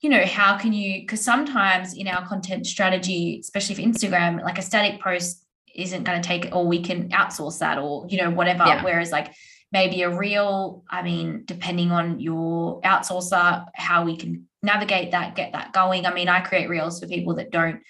you 0.00 0.10
know, 0.10 0.24
how 0.26 0.58
can 0.58 0.72
you? 0.72 1.00
Because 1.00 1.22
sometimes 1.22 1.94
in 1.94 2.06
our 2.08 2.26
content 2.26 2.66
strategy, 2.66 3.38
especially 3.40 3.74
for 3.76 3.82
Instagram, 3.82 4.42
like 4.42 4.58
a 4.58 4.62
static 4.62 5.00
post 5.00 5.43
isn't 5.74 6.04
going 6.04 6.20
to 6.20 6.26
take, 6.26 6.54
or 6.54 6.66
we 6.66 6.82
can 6.82 7.10
outsource 7.10 7.58
that, 7.58 7.78
or 7.78 8.06
you 8.08 8.18
know, 8.18 8.30
whatever. 8.30 8.64
Yeah. 8.64 8.82
Whereas 8.82 9.10
like 9.12 9.34
maybe 9.72 10.02
a 10.02 10.16
reel, 10.16 10.84
I 10.88 11.02
mean, 11.02 11.42
depending 11.44 11.90
on 11.90 12.20
your 12.20 12.80
outsourcer, 12.82 13.66
how 13.74 14.04
we 14.04 14.16
can 14.16 14.46
navigate 14.62 15.10
that, 15.10 15.34
get 15.34 15.52
that 15.52 15.72
going. 15.72 16.06
I 16.06 16.14
mean, 16.14 16.28
I 16.28 16.40
create 16.40 16.68
reels 16.68 17.00
for 17.00 17.06
people 17.06 17.34
that 17.36 17.50
don't 17.50 17.82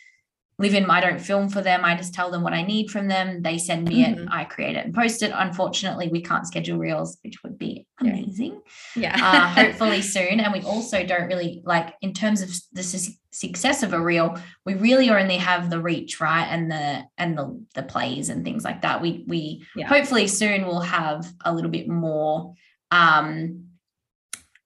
live 0.58 0.74
in, 0.74 0.88
I 0.88 1.00
don't 1.00 1.20
film 1.20 1.48
for 1.48 1.60
them. 1.60 1.84
I 1.84 1.96
just 1.96 2.14
tell 2.14 2.30
them 2.30 2.42
what 2.42 2.52
I 2.52 2.62
need 2.62 2.88
from 2.90 3.08
them. 3.08 3.42
They 3.42 3.58
send 3.58 3.88
me 3.88 4.04
it, 4.04 4.16
Mhm. 4.16 4.28
I 4.30 4.44
create 4.44 4.76
it 4.76 4.84
and 4.84 4.94
post 4.94 5.22
it. 5.22 5.32
Unfortunately, 5.34 6.08
we 6.08 6.22
can't 6.22 6.46
schedule 6.46 6.78
reels, 6.78 7.18
which 7.24 7.42
would 7.42 7.58
be 7.58 7.86
Yeah. 8.00 8.10
amazing 8.10 8.60
Yeah. 8.94 9.16
uh, 9.20 9.48
hopefully 9.60 10.00
soon. 10.00 10.38
And 10.38 10.52
we 10.52 10.60
also 10.62 11.04
don't 11.04 11.26
really 11.26 11.60
like 11.64 11.94
in 12.02 12.12
terms 12.12 12.40
of 12.40 12.50
the 12.72 12.84
su- 12.84 13.12
success 13.32 13.82
of 13.82 13.92
a 13.92 14.00
reel, 14.00 14.38
we 14.64 14.74
really 14.74 15.10
only 15.10 15.38
have 15.38 15.70
the 15.70 15.80
reach, 15.82 16.20
right, 16.20 16.46
and 16.48 16.70
the 16.70 17.04
and 17.18 17.36
the 17.36 17.60
the 17.74 17.82
plays 17.82 18.28
and 18.28 18.44
things 18.44 18.62
like 18.64 18.82
that. 18.82 19.02
We 19.02 19.24
we 19.26 19.64
Yeah. 19.74 19.88
hopefully 19.88 20.28
soon 20.28 20.66
we'll 20.66 20.80
have 20.82 21.26
a 21.44 21.52
little 21.52 21.70
bit 21.70 21.88
more 21.88 22.54
um 22.92 23.64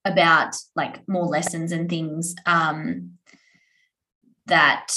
about 0.05 0.55
like 0.77 1.07
more 1.09 1.25
lessons 1.27 1.73
and 1.73 1.89
things 1.89 2.35
um 2.45 3.13
that 4.47 4.93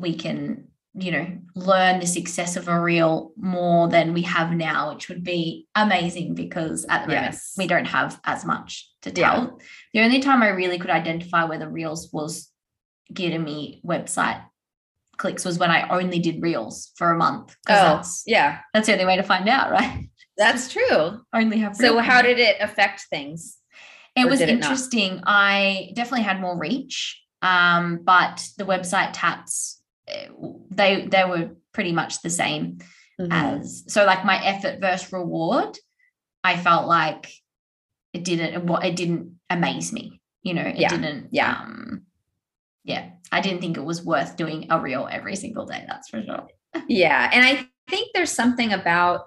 we 0.00 0.14
can 0.14 0.64
you 0.94 1.12
know 1.12 1.26
learn 1.54 2.00
the 2.00 2.06
success 2.06 2.56
of 2.56 2.66
a 2.68 2.80
reel 2.80 3.32
more 3.36 3.88
than 3.88 4.12
we 4.14 4.22
have 4.22 4.50
now 4.52 4.92
which 4.92 5.08
would 5.08 5.22
be 5.22 5.66
amazing 5.74 6.34
because 6.34 6.86
at 6.88 7.06
the 7.06 7.14
moment 7.14 7.36
we 7.56 7.66
don't 7.66 7.84
have 7.84 8.18
as 8.24 8.44
much 8.44 8.90
to 9.02 9.10
Yeah. 9.10 9.30
tell 9.32 9.58
the 9.92 10.00
only 10.00 10.20
time 10.20 10.42
i 10.42 10.48
really 10.48 10.78
could 10.78 10.90
identify 10.90 11.44
whether 11.44 11.68
reels 11.68 12.10
was 12.12 12.50
getting 13.12 13.44
me 13.44 13.80
website 13.84 14.42
clicks 15.18 15.44
was 15.44 15.58
when 15.58 15.70
i 15.70 15.86
only 15.88 16.18
did 16.18 16.42
reels 16.42 16.90
for 16.96 17.10
a 17.10 17.16
month 17.16 17.54
oh, 17.68 17.72
that's 17.72 18.22
yeah. 18.26 18.58
that's 18.72 18.86
the 18.86 18.92
only 18.94 19.04
way 19.04 19.16
to 19.16 19.22
find 19.22 19.48
out 19.48 19.70
right 19.78 20.08
That's 20.36 20.72
true. 20.72 21.20
only 21.34 21.58
have 21.58 21.74
So 21.76 21.98
how 21.98 22.22
did 22.22 22.38
it 22.38 22.56
affect 22.60 23.02
things? 23.10 23.56
it 24.16 24.24
was 24.26 24.38
did 24.40 24.48
it 24.48 24.52
interesting 24.52 25.20
i 25.26 25.90
definitely 25.94 26.24
had 26.24 26.40
more 26.40 26.58
reach 26.58 27.20
um 27.42 28.00
but 28.04 28.48
the 28.58 28.64
website 28.64 29.10
tats 29.12 29.76
eh, 29.76 29.77
they 30.70 31.06
they 31.06 31.24
were 31.24 31.50
pretty 31.72 31.92
much 31.92 32.22
the 32.22 32.30
same 32.30 32.78
Mhm. 33.20 33.28
as 33.32 33.84
so 33.88 34.04
like 34.04 34.24
my 34.24 34.38
effort 34.44 34.78
versus 34.80 35.12
reward 35.12 35.76
i 36.44 36.56
felt 36.56 36.86
like 36.86 37.28
it 38.12 38.22
didn't 38.24 38.64
wa- 38.66 38.78
it 38.78 38.94
didn't 38.94 39.40
amaze 39.50 39.92
me 39.92 40.20
you 40.42 40.54
know 40.54 40.62
it 40.62 40.76
Yeah, 40.76 40.88
didn't 40.88 41.28
yeah. 41.32 41.50
um 41.62 42.02
yeah 42.84 43.10
i 43.32 43.40
didn't 43.40 43.60
think 43.60 43.76
it 43.76 43.84
was 43.84 44.04
worth 44.04 44.36
doing 44.36 44.68
a 44.70 44.80
reel 44.80 45.08
every 45.10 45.34
single 45.34 45.66
day 45.66 45.84
that's 45.88 46.08
for 46.08 46.22
sure 46.22 46.46
Yeah. 46.86 47.30
And 47.32 47.44
I 47.44 47.66
think 47.90 48.10
there's 48.14 48.30
something 48.30 48.72
about, 48.74 49.22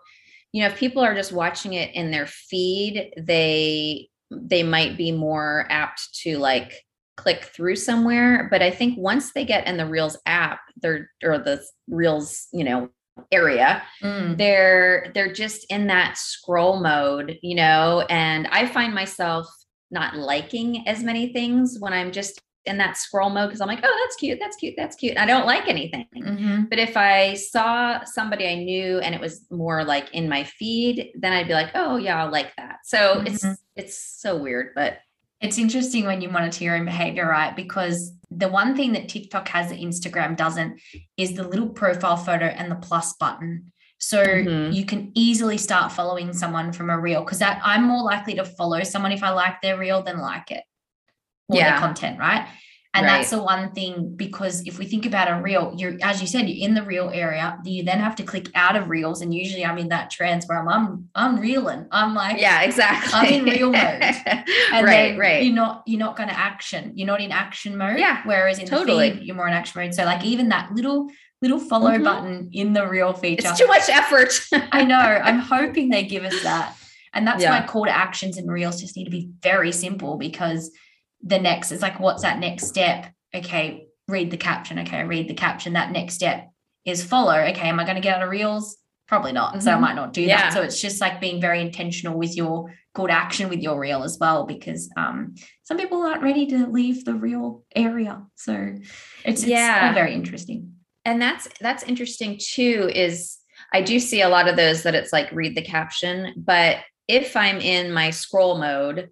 you 0.53 0.61
know, 0.61 0.69
if 0.69 0.77
people 0.77 1.03
are 1.03 1.15
just 1.15 1.31
watching 1.33 1.73
it 1.73 1.93
in 1.95 2.11
their 2.11 2.27
feed, 2.27 3.11
they 3.17 4.09
they 4.29 4.61
might 4.63 4.95
be 4.95 5.11
more 5.11 5.65
apt 5.69 6.13
to 6.21 6.37
like 6.37 6.71
click 7.17 7.45
through 7.45 7.75
somewhere. 7.77 8.47
But 8.51 8.61
I 8.61 8.69
think 8.69 8.97
once 8.97 9.33
they 9.33 9.43
get 9.43 9.65
in 9.67 9.77
the 9.77 9.87
Reels 9.87 10.17
app, 10.27 10.59
they're 10.81 11.09
or 11.23 11.37
the 11.37 11.63
Reels, 11.87 12.47
you 12.51 12.63
know, 12.63 12.89
area, 13.31 13.83
Mm, 14.01 14.37
they're 14.37 15.11
they're 15.13 15.33
just 15.33 15.65
in 15.69 15.87
that 15.87 16.17
scroll 16.17 16.79
mode, 16.81 17.37
you 17.41 17.55
know, 17.55 18.05
and 18.09 18.47
I 18.51 18.65
find 18.67 18.93
myself 18.93 19.47
not 19.91 20.15
liking 20.15 20.87
as 20.87 21.03
many 21.03 21.33
things 21.33 21.77
when 21.79 21.93
I'm 21.93 22.11
just 22.11 22.41
in 22.65 22.77
that 22.77 22.95
scroll 22.95 23.29
mode 23.29 23.49
because 23.49 23.59
I'm 23.59 23.67
like, 23.67 23.81
oh, 23.83 23.99
that's 24.03 24.15
cute, 24.15 24.39
that's 24.39 24.55
cute, 24.55 24.75
that's 24.77 24.95
cute. 24.95 25.17
I 25.17 25.25
don't 25.25 25.45
like 25.47 25.67
anything. 25.67 26.07
mhm. 26.15 26.69
But 26.69 26.79
if 26.79 26.95
I 26.95 27.33
saw 27.33 28.03
somebody 28.05 28.47
I 28.47 28.55
knew 28.55 28.99
and 28.99 29.13
it 29.15 29.19
was 29.21 29.45
more 29.51 29.83
like 29.83 30.13
in 30.13 30.29
my 30.29 30.43
feed, 30.43 31.11
then 31.15 31.33
I'd 31.33 31.47
be 31.47 31.53
like, 31.53 31.71
oh 31.75 31.97
yeah, 31.97 32.23
I'll 32.23 32.31
like 32.31 32.55
that. 32.57 32.77
So 32.85 33.23
it's 33.25 33.43
Mhm. 33.43 33.57
it's 33.75 33.97
so 34.21 34.37
weird, 34.37 34.73
but 34.75 34.99
It's 35.41 35.57
interesting 35.57 36.05
when 36.05 36.21
you 36.21 36.29
monitor 36.29 36.63
your 36.63 36.75
own 36.75 36.85
behavior, 36.85 37.27
right? 37.27 37.55
Because 37.55 38.13
the 38.29 38.47
one 38.47 38.75
thing 38.75 38.93
that 38.93 39.09
TikTok 39.09 39.47
has 39.49 39.69
that 39.69 39.79
Instagram 39.79 40.37
doesn't 40.37 40.79
is 41.17 41.33
the 41.33 41.43
little 41.47 41.67
profile 41.69 42.15
photo 42.17 42.45
and 42.45 42.71
the 42.71 42.75
plus 42.75 43.13
button. 43.13 43.71
So 43.97 44.23
Mhm. 44.23 44.73
you 44.73 44.85
can 44.85 45.11
easily 45.15 45.57
start 45.57 45.91
following 45.91 46.31
someone 46.33 46.71
from 46.73 46.89
a 46.89 46.99
reel 46.99 47.23
because 47.23 47.39
that 47.39 47.59
I'm 47.63 47.83
more 47.83 48.03
likely 48.03 48.35
to 48.35 48.45
follow 48.45 48.83
someone 48.83 49.11
if 49.11 49.23
I 49.23 49.29
like 49.31 49.61
their 49.61 49.77
reel 49.77 50.01
than 50.03 50.19
like 50.19 50.51
it 50.51 50.63
or 51.49 51.57
Yeah. 51.57 51.71
their 51.71 51.79
content, 51.79 52.19
right? 52.19 52.47
And 52.93 53.05
Right. 53.05 53.19
that's 53.19 53.29
the 53.29 53.41
one 53.41 53.71
thing 53.71 54.15
because 54.17 54.67
if 54.67 54.77
we 54.77 54.85
think 54.85 55.05
about 55.05 55.29
a 55.31 55.41
reel, 55.41 55.73
you're 55.77 55.95
as 56.03 56.19
you 56.19 56.27
said, 56.27 56.49
you're 56.49 56.67
in 56.67 56.75
the 56.75 56.83
reel 56.83 57.09
area. 57.13 57.57
You 57.63 57.83
then 57.83 57.99
have 57.99 58.17
to 58.17 58.23
click 58.23 58.49
out 58.53 58.75
of 58.75 58.89
reels, 58.89 59.21
and 59.21 59.33
usually 59.33 59.63
I'm 59.63 59.77
in 59.77 59.87
that 59.89 60.09
trance 60.09 60.45
where 60.45 60.59
I'm 60.59 60.67
I'm 60.67 61.09
I'm 61.15 61.39
reeling. 61.39 61.87
I'm 61.91 62.13
like 62.13 62.41
yeah, 62.41 62.63
exactly. 62.63 63.11
I'm 63.13 63.33
in 63.33 63.45
reel 63.45 63.71
mode. 63.71 64.01
and 64.73 64.85
right, 64.85 65.17
right. 65.17 65.41
you're 65.45 65.53
not 65.55 65.83
you're 65.87 65.99
not 65.99 66.17
going 66.17 66.27
to 66.27 66.37
action 66.37 66.91
you're 66.95 67.07
not 67.07 67.21
in 67.21 67.31
action 67.31 67.77
mode 67.77 67.97
Yeah, 67.97 68.21
whereas 68.25 68.59
in 68.59 68.65
totally. 68.67 69.09
the 69.11 69.15
feed 69.19 69.25
you're 69.27 69.35
more 69.37 69.47
in 69.47 69.53
action 69.53 69.81
mode 69.81 69.93
so 69.93 70.03
like 70.03 70.25
even 70.25 70.49
that 70.49 70.73
little 70.73 71.09
little 71.41 71.59
follow 71.59 71.91
Mhm. 71.91 72.03
button 72.03 72.49
in 72.51 72.73
the 72.73 72.85
reel 72.87 73.13
feature 73.13 73.47
it's 73.47 73.57
too 73.57 73.67
much 73.67 73.87
effort. 73.89 74.31
i 74.73 74.83
know 74.83 74.99
i'm 74.99 75.39
hoping 75.55 75.89
they 75.89 76.03
give 76.03 76.23
us 76.23 76.43
that 76.43 76.75
and 77.13 77.25
that's 77.25 77.43
why 77.43 77.61
call 77.65 77.85
to 77.85 77.91
actions 77.91 78.37
in 78.37 78.47
reels 78.47 78.79
just 78.81 78.95
need 78.97 79.05
to 79.05 79.11
be 79.11 79.29
very 79.41 79.71
simple 79.71 80.17
because 80.17 80.71
the 81.23 81.39
next 81.39 81.71
is 81.71 81.81
like 81.81 81.99
what's 81.99 82.23
that 82.23 82.39
next 82.39 82.67
step? 82.67 83.07
Okay 83.33 83.87
read 84.07 84.31
the 84.31 84.37
caption. 84.37 84.79
Okay 84.79 85.03
read 85.03 85.27
the 85.27 85.33
caption. 85.33 85.73
That 85.73 85.91
next 85.91 86.15
step 86.15 86.49
is 86.85 87.03
follow. 87.03 87.35
Okay 87.37 87.69
am 87.69 87.79
i 87.79 87.83
going 87.83 87.95
to 87.95 88.01
get 88.01 88.17
out 88.17 88.23
of 88.23 88.29
reels? 88.29 88.77
Probably 89.07 89.31
not. 89.33 89.61
So 89.61 89.71
i 89.71 89.75
Mhm. 89.75 89.81
might 89.81 89.95
not 89.95 90.13
do 90.13 90.21
Yeah. 90.21 90.37
that 90.41 90.53
so 90.53 90.61
it's 90.61 90.79
just 90.81 91.01
like 91.01 91.19
being 91.21 91.41
very 91.41 91.61
intentional 91.61 92.17
with 92.17 92.35
your 92.35 92.73
call 92.93 93.07
to 93.07 93.13
action 93.13 93.49
with 93.49 93.59
your 93.59 93.79
reel 93.79 94.03
as 94.03 94.17
well 94.19 94.45
because 94.45 94.89
um 94.97 95.35
some 95.63 95.77
people 95.77 96.01
aren't 96.01 96.23
ready 96.23 96.45
to 96.47 96.67
leave 96.67 97.05
the 97.05 97.13
reel 97.13 97.63
area. 97.75 98.21
So 98.35 98.53
it's, 99.25 99.41
it's 99.43 99.45
Yeah. 99.45 99.87
all 99.87 99.93
very 99.93 100.13
interesting. 100.13 100.73
And 101.05 101.21
that's 101.21 101.47
that's 101.59 101.83
interesting 101.83 102.37
too 102.39 102.89
is 102.93 103.37
i 103.73 103.81
do 103.81 103.99
see 103.99 104.21
a 104.21 104.29
lot 104.29 104.47
of 104.47 104.55
those 104.55 104.83
that 104.83 104.95
it's 104.95 105.13
like 105.13 105.31
read 105.31 105.55
the 105.55 105.61
caption 105.61 106.33
but 106.37 106.77
if 107.07 107.35
i'm 107.35 107.59
in 107.59 107.91
my 107.91 108.09
scroll 108.09 108.57
mode 108.57 109.09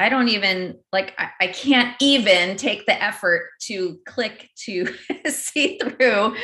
i 0.00 0.08
don't 0.08 0.28
even 0.28 0.76
like 0.92 1.14
i, 1.18 1.30
I 1.40 1.46
can't 1.48 1.94
even 2.00 2.56
take 2.56 2.86
the 2.86 3.02
effort 3.02 3.50
to 3.62 3.98
click 4.06 4.48
to 4.64 4.94
see 5.28 5.78
through 5.78 6.36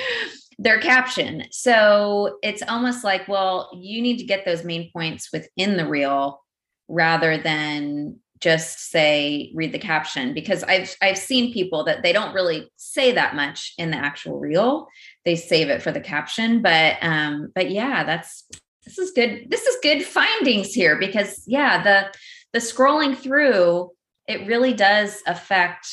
their 0.59 0.81
caption 0.81 1.45
so 1.51 2.39
it's 2.43 2.63
almost 2.63 3.05
like 3.05 3.27
well 3.29 3.71
you 3.75 4.01
need 4.01 4.19
to 4.19 4.25
get 4.25 4.45
those 4.45 4.65
main 4.65 4.91
points 4.93 5.31
within 5.33 5.77
the 5.77 5.87
reel 5.87 6.41
rather 6.89 7.37
than 7.37 8.19
just 8.41 8.91
say 8.91 9.51
read 9.55 9.73
the 9.73 9.79
caption 9.79 10.35
because 10.35 10.63
I've 10.63 10.95
I've 11.01 11.19
seen 11.19 11.53
people 11.53 11.85
that 11.85 12.03
they 12.03 12.13
don't 12.13 12.35
really 12.35 12.71
say 12.77 13.13
that 13.13 13.35
much 13.35 13.73
in 13.79 13.91
the 13.91 13.97
actual 13.97 14.39
reel. 14.39 14.89
They 15.25 15.37
save 15.37 15.69
it 15.69 15.83
for 15.83 15.91
the 15.91 16.01
caption, 16.01 16.61
but 16.61 16.97
um 17.03 17.51
but 17.55 17.71
yeah, 17.71 18.05
that's 18.05 18.45
this 18.85 18.99
is 18.99 19.11
good. 19.13 19.47
This 19.49 19.67
is 19.67 19.77
good 19.83 20.05
findings 20.05 20.73
here 20.73 20.99
because 20.99 21.43
yeah, 21.47 21.83
the 21.83 22.13
the 22.57 22.63
scrolling 22.63 23.15
through 23.15 23.91
it 24.27 24.47
really 24.47 24.73
does 24.73 25.23
affect 25.27 25.87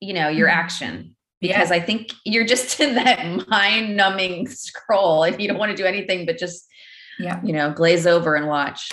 you 0.00 0.14
know 0.14 0.28
your 0.28 0.48
mm-hmm. 0.48 0.58
action 0.58 1.16
because 1.38 1.68
yeah. 1.68 1.76
I 1.76 1.80
think 1.80 2.12
you're 2.24 2.46
just 2.46 2.80
in 2.84 2.94
that 2.94 3.46
mind 3.46 3.94
numbing 3.94 4.48
scroll 4.48 5.24
if 5.24 5.38
you 5.38 5.48
don't 5.48 5.58
want 5.58 5.70
to 5.70 5.76
do 5.76 5.84
anything 5.84 6.24
but 6.24 6.38
just 6.38 6.66
yeah 7.18 7.42
you 7.44 7.52
know 7.52 7.70
glaze 7.74 8.06
over 8.06 8.36
and 8.36 8.46
watch 8.46 8.88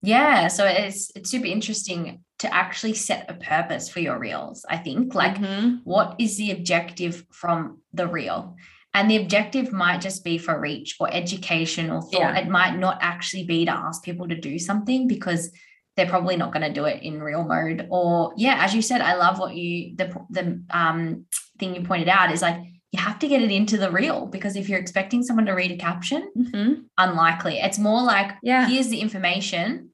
yeah 0.00 0.46
so 0.46 0.64
it's 0.64 1.10
it's 1.16 1.28
super 1.28 1.46
interesting 1.46 2.22
to 2.38 2.54
actually 2.54 2.94
set 2.94 3.28
a 3.28 3.34
purpose 3.34 3.88
for 3.88 3.98
your 3.98 4.16
reels 4.16 4.64
i 4.68 4.76
think 4.76 5.16
like 5.16 5.38
mm-hmm. 5.38 5.78
what 5.82 6.14
is 6.20 6.36
the 6.36 6.52
objective 6.52 7.26
from 7.32 7.80
the 7.92 8.06
reel 8.06 8.54
and 8.94 9.10
the 9.10 9.16
objective 9.16 9.72
might 9.72 10.00
just 10.00 10.22
be 10.22 10.38
for 10.38 10.60
reach 10.60 10.94
or 11.00 11.12
education 11.12 11.90
or 11.90 12.00
thought 12.00 12.34
yeah. 12.34 12.38
it 12.38 12.48
might 12.48 12.78
not 12.78 12.98
actually 13.00 13.42
be 13.42 13.64
to 13.64 13.72
ask 13.72 14.04
people 14.04 14.28
to 14.28 14.36
do 14.36 14.56
something 14.60 15.08
because 15.08 15.50
they're 15.96 16.08
probably 16.08 16.36
not 16.36 16.52
going 16.52 16.62
to 16.62 16.72
do 16.72 16.84
it 16.84 17.02
in 17.02 17.22
reel 17.22 17.44
mode. 17.44 17.86
Or 17.90 18.32
yeah 18.36 18.64
as 18.64 18.74
you 18.74 18.82
said 18.82 19.00
i 19.00 19.14
love 19.14 19.38
what 19.38 19.54
you 19.54 19.96
the 19.96 20.14
the 20.30 20.62
um 20.70 21.26
thing 21.58 21.74
you 21.74 21.82
pointed 21.82 22.08
out 22.08 22.32
is 22.32 22.42
like 22.42 22.56
you 22.92 23.00
have 23.00 23.18
to 23.20 23.28
get 23.28 23.40
it 23.42 23.50
into 23.50 23.78
the 23.78 23.90
reel 23.90 24.26
because 24.26 24.54
if 24.54 24.68
you're 24.68 24.78
expecting 24.78 25.22
someone 25.22 25.46
to 25.46 25.52
read 25.52 25.72
a 25.72 25.76
caption 25.76 26.30
mm-hmm. 26.36 26.82
unlikely. 26.98 27.58
It's 27.58 27.78
more 27.78 28.02
like 28.02 28.32
yeah. 28.42 28.68
here's 28.68 28.88
the 28.88 29.00
information. 29.00 29.90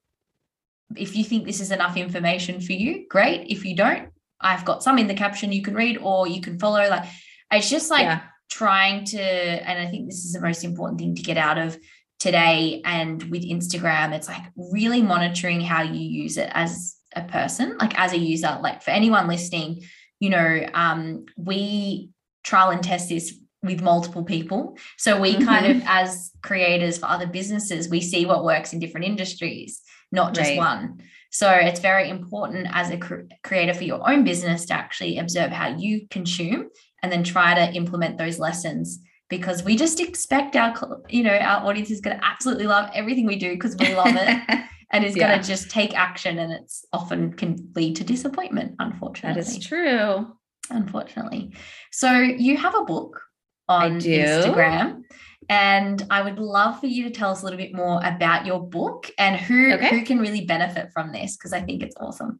If 0.97 1.15
you 1.15 1.23
think 1.23 1.45
this 1.45 1.61
is 1.61 1.71
enough 1.71 1.95
information 1.95 2.59
for 2.59 2.73
you 2.73 3.07
great. 3.09 3.47
If 3.49 3.65
you 3.65 3.75
don't 3.75 4.09
i've 4.41 4.63
got 4.63 4.81
some 4.83 4.97
in 4.97 5.07
the 5.07 5.13
caption 5.13 5.51
you 5.51 5.61
can 5.61 5.75
read 5.75 5.97
or 5.97 6.27
you 6.27 6.41
can 6.41 6.59
follow. 6.59 6.87
Like 6.89 7.05
it's 7.51 7.69
just 7.69 7.89
like 7.89 8.03
yeah. 8.03 8.21
trying 8.49 9.05
to 9.05 9.21
and 9.21 9.79
i 9.79 9.89
think 9.89 10.07
this 10.07 10.25
is 10.25 10.33
the 10.33 10.41
most 10.41 10.63
important 10.63 10.99
thing 10.99 11.15
to 11.15 11.21
get 11.21 11.37
out 11.37 11.57
of 11.57 11.77
today 12.19 12.81
and 12.85 13.23
with 13.23 13.43
instagram 13.43 14.13
it's 14.13 14.27
like 14.27 14.43
really 14.55 15.01
monitoring 15.01 15.61
how 15.61 15.81
you 15.81 15.99
use 15.99 16.37
it 16.37 16.49
as 16.53 16.95
a 17.15 17.23
person 17.23 17.77
like 17.79 17.97
as 17.99 18.13
a 18.13 18.17
user 18.17 18.59
like 18.61 18.83
for 18.83 18.91
anyone 18.91 19.27
listening 19.27 19.81
you 20.19 20.29
know 20.29 20.67
um 20.73 21.25
we 21.37 22.09
trial 22.43 22.69
and 22.69 22.83
test 22.83 23.09
this 23.09 23.33
with 23.63 23.81
multiple 23.81 24.23
people. 24.23 24.77
So 24.97 25.19
we 25.19 25.35
mm-hmm. 25.35 25.45
kind 25.45 25.65
of, 25.65 25.83
as 25.85 26.31
creators 26.41 26.97
for 26.97 27.07
other 27.07 27.27
businesses, 27.27 27.89
we 27.89 28.01
see 28.01 28.25
what 28.25 28.43
works 28.43 28.73
in 28.73 28.79
different 28.79 29.05
industries, 29.05 29.81
not 30.11 30.33
just 30.33 30.51
right. 30.51 30.57
one. 30.57 31.01
So 31.31 31.51
it's 31.51 31.79
very 31.79 32.09
important 32.09 32.67
as 32.71 32.89
a 32.89 32.97
cr- 32.97 33.27
creator 33.43 33.73
for 33.73 33.83
your 33.83 34.09
own 34.09 34.23
business 34.23 34.65
to 34.67 34.73
actually 34.73 35.17
observe 35.19 35.51
how 35.51 35.75
you 35.77 36.07
consume 36.09 36.69
and 37.03 37.11
then 37.11 37.23
try 37.23 37.53
to 37.53 37.75
implement 37.75 38.17
those 38.17 38.39
lessons 38.39 38.99
because 39.29 39.63
we 39.63 39.75
just 39.75 39.99
expect 39.99 40.55
our 40.55 40.73
you 41.09 41.23
know 41.23 41.35
our 41.35 41.65
audience 41.65 41.91
is 41.91 42.01
going 42.01 42.17
to 42.17 42.25
absolutely 42.25 42.67
love 42.67 42.89
everything 42.93 43.25
we 43.25 43.35
do 43.35 43.53
because 43.53 43.75
we 43.77 43.95
love 43.95 44.15
it 44.15 44.65
and 44.91 45.05
is 45.05 45.15
yeah. 45.15 45.29
going 45.29 45.41
to 45.41 45.47
just 45.47 45.69
take 45.69 45.95
action 45.97 46.39
and 46.39 46.51
it's 46.51 46.85
often 46.93 47.33
can 47.33 47.71
lead 47.75 47.95
to 47.95 48.03
disappointment 48.03 48.75
unfortunately 48.79 49.41
that 49.41 49.47
is 49.47 49.65
true 49.65 50.27
unfortunately. 50.69 51.51
So 51.91 52.11
you 52.11 52.57
have 52.57 52.75
a 52.75 52.83
book 52.83 53.21
on 53.67 53.99
Instagram. 53.99 55.03
And 55.51 56.05
I 56.11 56.21
would 56.21 56.37
love 56.37 56.79
for 56.79 56.85
you 56.85 57.05
to 57.05 57.09
tell 57.09 57.31
us 57.31 57.41
a 57.41 57.45
little 57.45 57.57
bit 57.57 57.73
more 57.73 57.99
about 58.03 58.45
your 58.45 58.61
book 58.61 59.09
and 59.17 59.35
who, 59.35 59.73
okay. 59.73 59.89
who 59.89 60.05
can 60.05 60.19
really 60.19 60.45
benefit 60.45 60.91
from 60.93 61.11
this 61.11 61.37
because 61.37 61.53
I 61.53 61.61
think 61.61 61.81
it's 61.81 61.95
awesome. 61.99 62.39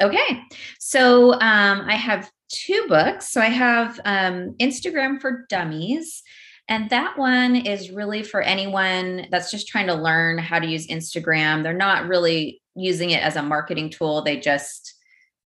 Okay. 0.00 0.40
So 0.78 1.34
um, 1.34 1.82
I 1.86 1.96
have 1.96 2.30
two 2.50 2.84
books. 2.88 3.30
So 3.30 3.40
I 3.40 3.46
have 3.46 4.00
um, 4.04 4.54
Instagram 4.60 5.20
for 5.20 5.46
Dummies. 5.48 6.22
And 6.68 6.88
that 6.90 7.18
one 7.18 7.56
is 7.56 7.90
really 7.90 8.22
for 8.22 8.40
anyone 8.42 9.26
that's 9.30 9.50
just 9.50 9.66
trying 9.66 9.88
to 9.88 9.94
learn 9.94 10.38
how 10.38 10.60
to 10.60 10.66
use 10.66 10.86
Instagram. 10.86 11.62
They're 11.62 11.72
not 11.72 12.06
really 12.06 12.62
using 12.76 13.10
it 13.10 13.22
as 13.22 13.34
a 13.34 13.42
marketing 13.42 13.90
tool. 13.90 14.22
They 14.22 14.38
just 14.38 14.94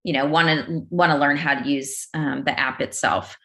you 0.04 0.12
know 0.12 0.26
want 0.26 0.48
to 0.48 0.86
want 0.90 1.10
to 1.10 1.18
learn 1.18 1.36
how 1.36 1.54
to 1.54 1.68
use 1.68 2.06
um, 2.14 2.44
the 2.44 2.58
app 2.58 2.80
itself 2.80 3.36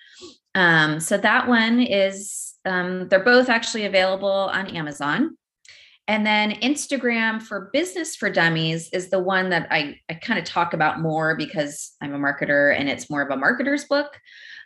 um, 0.53 0.99
so 0.99 1.17
that 1.17 1.47
one 1.47 1.79
is 1.79 2.53
um, 2.65 3.07
they're 3.07 3.23
both 3.23 3.49
actually 3.49 3.85
available 3.85 4.27
on 4.27 4.67
amazon 4.75 5.35
and 6.09 6.25
then 6.25 6.51
instagram 6.61 7.41
for 7.41 7.69
business 7.71 8.15
for 8.15 8.29
dummies 8.29 8.89
is 8.89 9.09
the 9.09 9.19
one 9.19 9.49
that 9.49 9.67
i, 9.71 9.97
I 10.09 10.15
kind 10.15 10.39
of 10.39 10.43
talk 10.43 10.73
about 10.73 10.99
more 10.99 11.37
because 11.37 11.95
i'm 12.01 12.13
a 12.13 12.17
marketer 12.17 12.77
and 12.77 12.89
it's 12.89 13.09
more 13.09 13.21
of 13.21 13.29
a 13.29 13.41
marketer's 13.41 13.85
book 13.85 14.19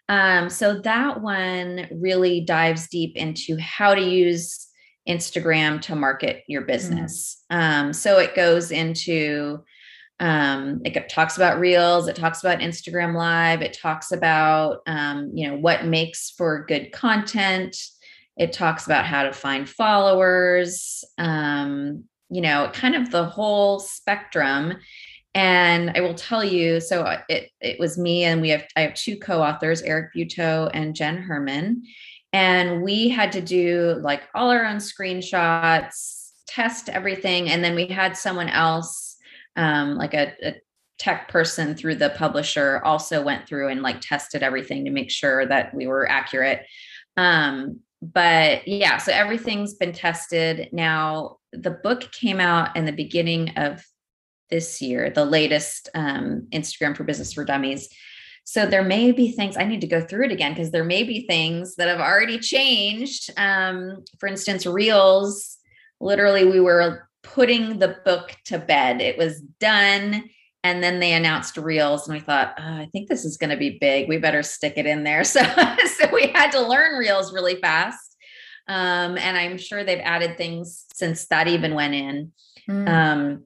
um, 0.09 0.49
so 0.49 0.81
that 0.81 1.21
one 1.21 1.87
really 1.91 2.41
dives 2.41 2.87
deep 2.87 3.15
into 3.15 3.57
how 3.57 3.93
to 3.93 4.01
use 4.01 4.67
instagram 5.07 5.81
to 5.81 5.95
market 5.95 6.43
your 6.47 6.61
business 6.61 7.43
mm. 7.51 7.93
so 7.93 8.17
it 8.17 8.35
goes 8.35 8.71
into 8.71 9.63
um, 10.19 10.81
it 10.85 11.09
talks 11.09 11.35
about 11.35 11.59
reels 11.59 12.07
it 12.07 12.15
talks 12.15 12.41
about 12.41 12.59
instagram 12.59 13.15
live 13.15 13.61
it 13.61 13.77
talks 13.79 14.13
about 14.13 14.77
um, 14.87 15.29
you 15.33 15.49
know 15.49 15.57
what 15.57 15.85
makes 15.85 16.29
for 16.31 16.65
good 16.65 16.93
content 16.93 17.75
it 18.37 18.53
talks 18.53 18.85
about 18.85 19.05
how 19.05 19.23
to 19.23 19.33
find 19.33 19.69
followers 19.69 21.03
um, 21.17 22.03
you 22.29 22.41
know 22.41 22.69
kind 22.73 22.95
of 22.95 23.11
the 23.11 23.25
whole 23.25 23.79
spectrum. 23.79 24.75
And 25.35 25.91
i 25.95 25.99
will 25.99 26.13
tell 26.13 26.43
you 26.43 26.79
so 26.79 27.17
it 27.27 27.49
it 27.59 27.79
was 27.79 27.97
me 27.97 28.23
and 28.23 28.39
we 28.39 28.49
have 28.49 28.65
i 28.75 28.81
have 28.81 28.93
two 28.93 29.17
co-authors 29.17 29.81
eric 29.81 30.13
butow 30.15 30.69
and 30.73 30.95
jenn 30.95 31.17
herman. 31.17 31.83
And 32.33 32.81
we 32.81 33.09
had 33.09 33.31
to 33.33 33.41
do 33.41 33.95
like 34.01 34.23
all 34.33 34.49
our 34.49 34.65
own 34.65 34.77
screenshots 34.77 36.31
test 36.47 36.89
everything. 36.89 37.49
And 37.49 37.63
then 37.63 37.75
we 37.75 37.87
had 37.87 38.17
someone 38.17 38.49
else 38.49 39.17
um, 39.55 39.95
like 39.95 40.13
a, 40.13 40.33
a 40.43 40.55
tech 40.97 41.29
person 41.29 41.75
through 41.75 41.95
the 41.95 42.09
publisher 42.11 42.81
also 42.83 43.23
went 43.23 43.47
through 43.47 43.69
and 43.69 43.81
like 43.81 44.01
tested 44.01 44.43
everything 44.43 44.85
to 44.85 44.91
make 44.91 45.11
sure 45.11 45.45
that 45.45 45.73
we 45.73 45.87
were 45.87 46.09
accurate. 46.09 46.65
Um, 47.17 47.79
but 48.11 48.67
yeah 48.67 48.97
so 48.97 49.11
everything's 49.11 49.73
been 49.73 49.93
tested 49.93 50.69
now 50.71 51.37
the 51.51 51.71
book 51.71 52.11
came 52.11 52.39
out 52.39 52.75
in 52.75 52.85
the 52.85 52.91
beginning 52.91 53.49
of 53.57 53.83
this 54.49 54.81
year 54.81 55.09
the 55.09 55.25
latest 55.25 55.89
um, 55.95 56.47
instagram 56.51 56.95
for 56.95 57.03
business 57.03 57.33
for 57.33 57.45
dummies 57.45 57.87
so 58.43 58.65
there 58.65 58.83
may 58.83 59.11
be 59.11 59.31
things 59.31 59.55
i 59.57 59.63
need 59.63 59.81
to 59.81 59.87
go 59.87 60.01
through 60.01 60.25
it 60.25 60.31
again 60.31 60.53
because 60.53 60.71
there 60.71 60.83
may 60.83 61.03
be 61.03 61.25
things 61.27 61.75
that 61.75 61.87
have 61.87 62.01
already 62.01 62.37
changed 62.37 63.29
um, 63.37 64.03
for 64.19 64.27
instance 64.27 64.65
reels 64.65 65.57
literally 65.99 66.45
we 66.45 66.59
were 66.59 67.07
putting 67.23 67.79
the 67.79 67.97
book 68.05 68.35
to 68.45 68.59
bed. 68.59 69.01
It 69.01 69.17
was 69.17 69.41
done. 69.59 70.29
And 70.63 70.81
then 70.81 70.99
they 70.99 71.13
announced 71.13 71.57
reels, 71.57 72.07
and 72.07 72.15
we 72.15 72.21
thought, 72.21 72.53
oh, 72.57 72.63
I 72.63 72.87
think 72.91 73.09
this 73.09 73.25
is 73.25 73.35
going 73.35 73.49
to 73.49 73.57
be 73.57 73.77
big. 73.79 74.07
We 74.07 74.17
better 74.17 74.43
stick 74.43 74.73
it 74.77 74.85
in 74.85 75.03
there. 75.03 75.23
So, 75.33 75.43
so 75.43 76.13
we 76.13 76.27
had 76.27 76.51
to 76.51 76.61
learn 76.61 76.97
reels 76.97 77.33
really 77.33 77.55
fast. 77.55 78.15
Um, 78.67 79.17
and 79.17 79.35
I'm 79.35 79.57
sure 79.57 79.83
they've 79.83 79.99
added 79.99 80.37
things 80.37 80.85
since 80.93 81.27
that 81.27 81.47
even 81.47 81.73
went 81.73 81.93
in. 81.95 82.31
Mm. 82.69 82.87
Um, 82.87 83.43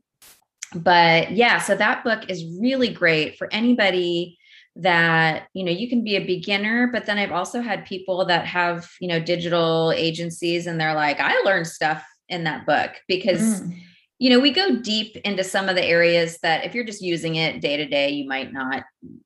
but 0.76 1.32
yeah, 1.32 1.60
so 1.60 1.76
that 1.76 2.04
book 2.04 2.30
is 2.30 2.46
really 2.60 2.90
great 2.90 3.38
for 3.38 3.52
anybody 3.52 4.38
that 4.80 5.48
you 5.54 5.64
know 5.64 5.72
you 5.72 5.90
can 5.90 6.04
be 6.04 6.16
a 6.16 6.26
beginner 6.26 6.88
but 6.94 7.06
then 7.08 7.18
i've 7.18 7.32
also 7.32 7.62
had 7.62 7.84
people 7.86 8.24
that 8.26 8.46
have 8.46 8.88
you 9.02 9.08
know 9.08 9.20
digital 9.20 9.92
agencies 9.96 10.68
and 10.68 10.80
they're 10.80 10.94
like 10.94 11.20
i 11.20 11.34
learned 11.42 11.66
stuff 11.66 12.06
in 12.30 12.44
that 12.44 12.66
book 12.66 12.92
because 13.08 13.62
mm. 13.62 13.76
You 14.20 14.30
know 14.30 14.40
we 14.40 14.52
go 14.52 14.78
deep 14.78 15.16
into 15.18 15.44
some 15.44 15.70
of 15.70 15.76
the 15.76 15.84
areas 15.84 16.40
that 16.40 16.66
if 16.66 16.74
you're 16.74 16.86
just 16.86 17.02
using 17.02 17.36
it 17.36 17.62
day 17.62 17.78
to 17.78 17.86
day 17.86 18.10
you 18.10 18.28
might 18.28 18.52
not 18.52 18.84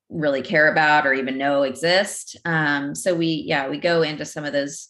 really 0.08 0.42
care 0.42 0.70
about 0.70 1.06
or 1.06 1.14
even 1.14 1.38
know 1.38 1.62
exist 1.62 2.36
um, 2.44 2.94
so 2.94 3.14
we 3.14 3.44
yeah 3.46 3.68
we 3.68 3.78
go 3.78 4.02
into 4.02 4.24
some 4.24 4.44
of 4.44 4.52
those 4.52 4.88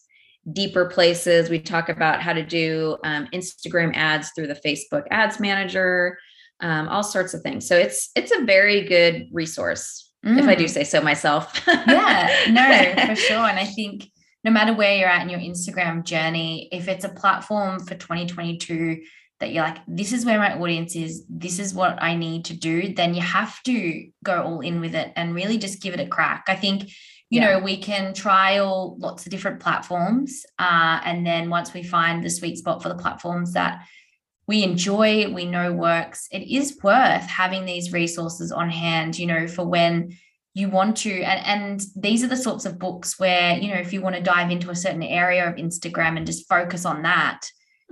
deeper 0.51 0.85
places 0.85 1.49
we 1.49 1.59
talk 1.59 1.87
about 1.87 2.21
how 2.21 2.33
to 2.33 2.43
do 2.43 2.97
um, 3.03 3.27
instagram 3.33 3.95
ads 3.95 4.31
through 4.35 4.47
the 4.47 4.55
facebook 4.55 5.03
ads 5.09 5.39
manager 5.39 6.17
um, 6.59 6.87
all 6.89 7.03
sorts 7.03 7.33
of 7.33 7.41
things 7.41 7.67
so 7.67 7.77
it's 7.77 8.09
it's 8.15 8.31
a 8.31 8.43
very 8.43 8.83
good 8.83 9.27
resource 9.31 10.11
mm. 10.25 10.37
if 10.37 10.45
i 10.45 10.55
do 10.55 10.65
mm. 10.65 10.69
say 10.69 10.83
so 10.83 11.01
myself 11.01 11.61
yeah 11.67 12.29
no 12.49 13.05
for 13.07 13.15
sure 13.15 13.47
and 13.47 13.59
i 13.59 13.65
think 13.65 14.09
no 14.43 14.51
matter 14.51 14.73
where 14.73 14.97
you're 14.97 15.07
at 15.07 15.21
in 15.21 15.29
your 15.29 15.39
Instagram 15.39 16.03
journey, 16.03 16.67
if 16.71 16.89
it's 16.89 17.05
a 17.05 17.09
platform 17.09 17.79
for 17.79 17.95
2022 17.95 19.01
that 19.43 19.51
you're 19.51 19.63
like, 19.63 19.79
this 19.87 20.13
is 20.13 20.25
where 20.25 20.39
my 20.39 20.57
audience 20.57 20.95
is, 20.95 21.25
this 21.29 21.59
is 21.59 21.73
what 21.73 22.01
I 22.01 22.15
need 22.15 22.45
to 22.45 22.55
do, 22.55 22.93
then 22.93 23.13
you 23.13 23.21
have 23.21 23.61
to 23.63 24.07
go 24.23 24.41
all 24.41 24.61
in 24.61 24.79
with 24.79 24.95
it 24.95 25.11
and 25.17 25.35
really 25.35 25.57
just 25.57 25.81
give 25.81 25.93
it 25.93 25.99
a 25.99 26.07
crack. 26.07 26.45
I 26.47 26.55
think, 26.55 26.83
you 27.29 27.41
yeah. 27.41 27.51
know, 27.51 27.59
we 27.59 27.77
can 27.77 28.13
trial 28.13 28.95
lots 28.99 29.25
of 29.25 29.31
different 29.31 29.59
platforms. 29.59 30.45
Uh, 30.57 31.01
and 31.03 31.27
then 31.27 31.49
once 31.49 31.73
we 31.73 31.83
find 31.83 32.23
the 32.23 32.29
sweet 32.29 32.57
spot 32.57 32.81
for 32.81 32.87
the 32.87 32.95
platforms 32.95 33.51
that 33.53 33.85
we 34.47 34.63
enjoy, 34.63 35.29
we 35.33 35.45
know 35.45 35.73
works, 35.73 36.29
it 36.31 36.43
is 36.43 36.79
worth 36.81 37.23
having 37.23 37.65
these 37.65 37.91
resources 37.91 38.51
on 38.51 38.69
hand, 38.69 39.19
you 39.19 39.25
know, 39.25 39.45
for 39.45 39.65
when 39.65 40.17
you 40.53 40.69
want 40.69 40.95
to. 40.97 41.21
And, 41.21 41.45
and 41.45 41.81
these 41.97 42.23
are 42.23 42.27
the 42.27 42.37
sorts 42.37 42.65
of 42.65 42.79
books 42.79 43.19
where, 43.19 43.57
you 43.57 43.73
know, 43.73 43.79
if 43.79 43.91
you 43.91 44.01
want 44.01 44.15
to 44.15 44.21
dive 44.21 44.51
into 44.51 44.69
a 44.69 44.75
certain 44.75 45.03
area 45.03 45.49
of 45.49 45.55
Instagram 45.55 46.15
and 46.15 46.25
just 46.25 46.47
focus 46.47 46.85
on 46.85 47.01
that, 47.01 47.41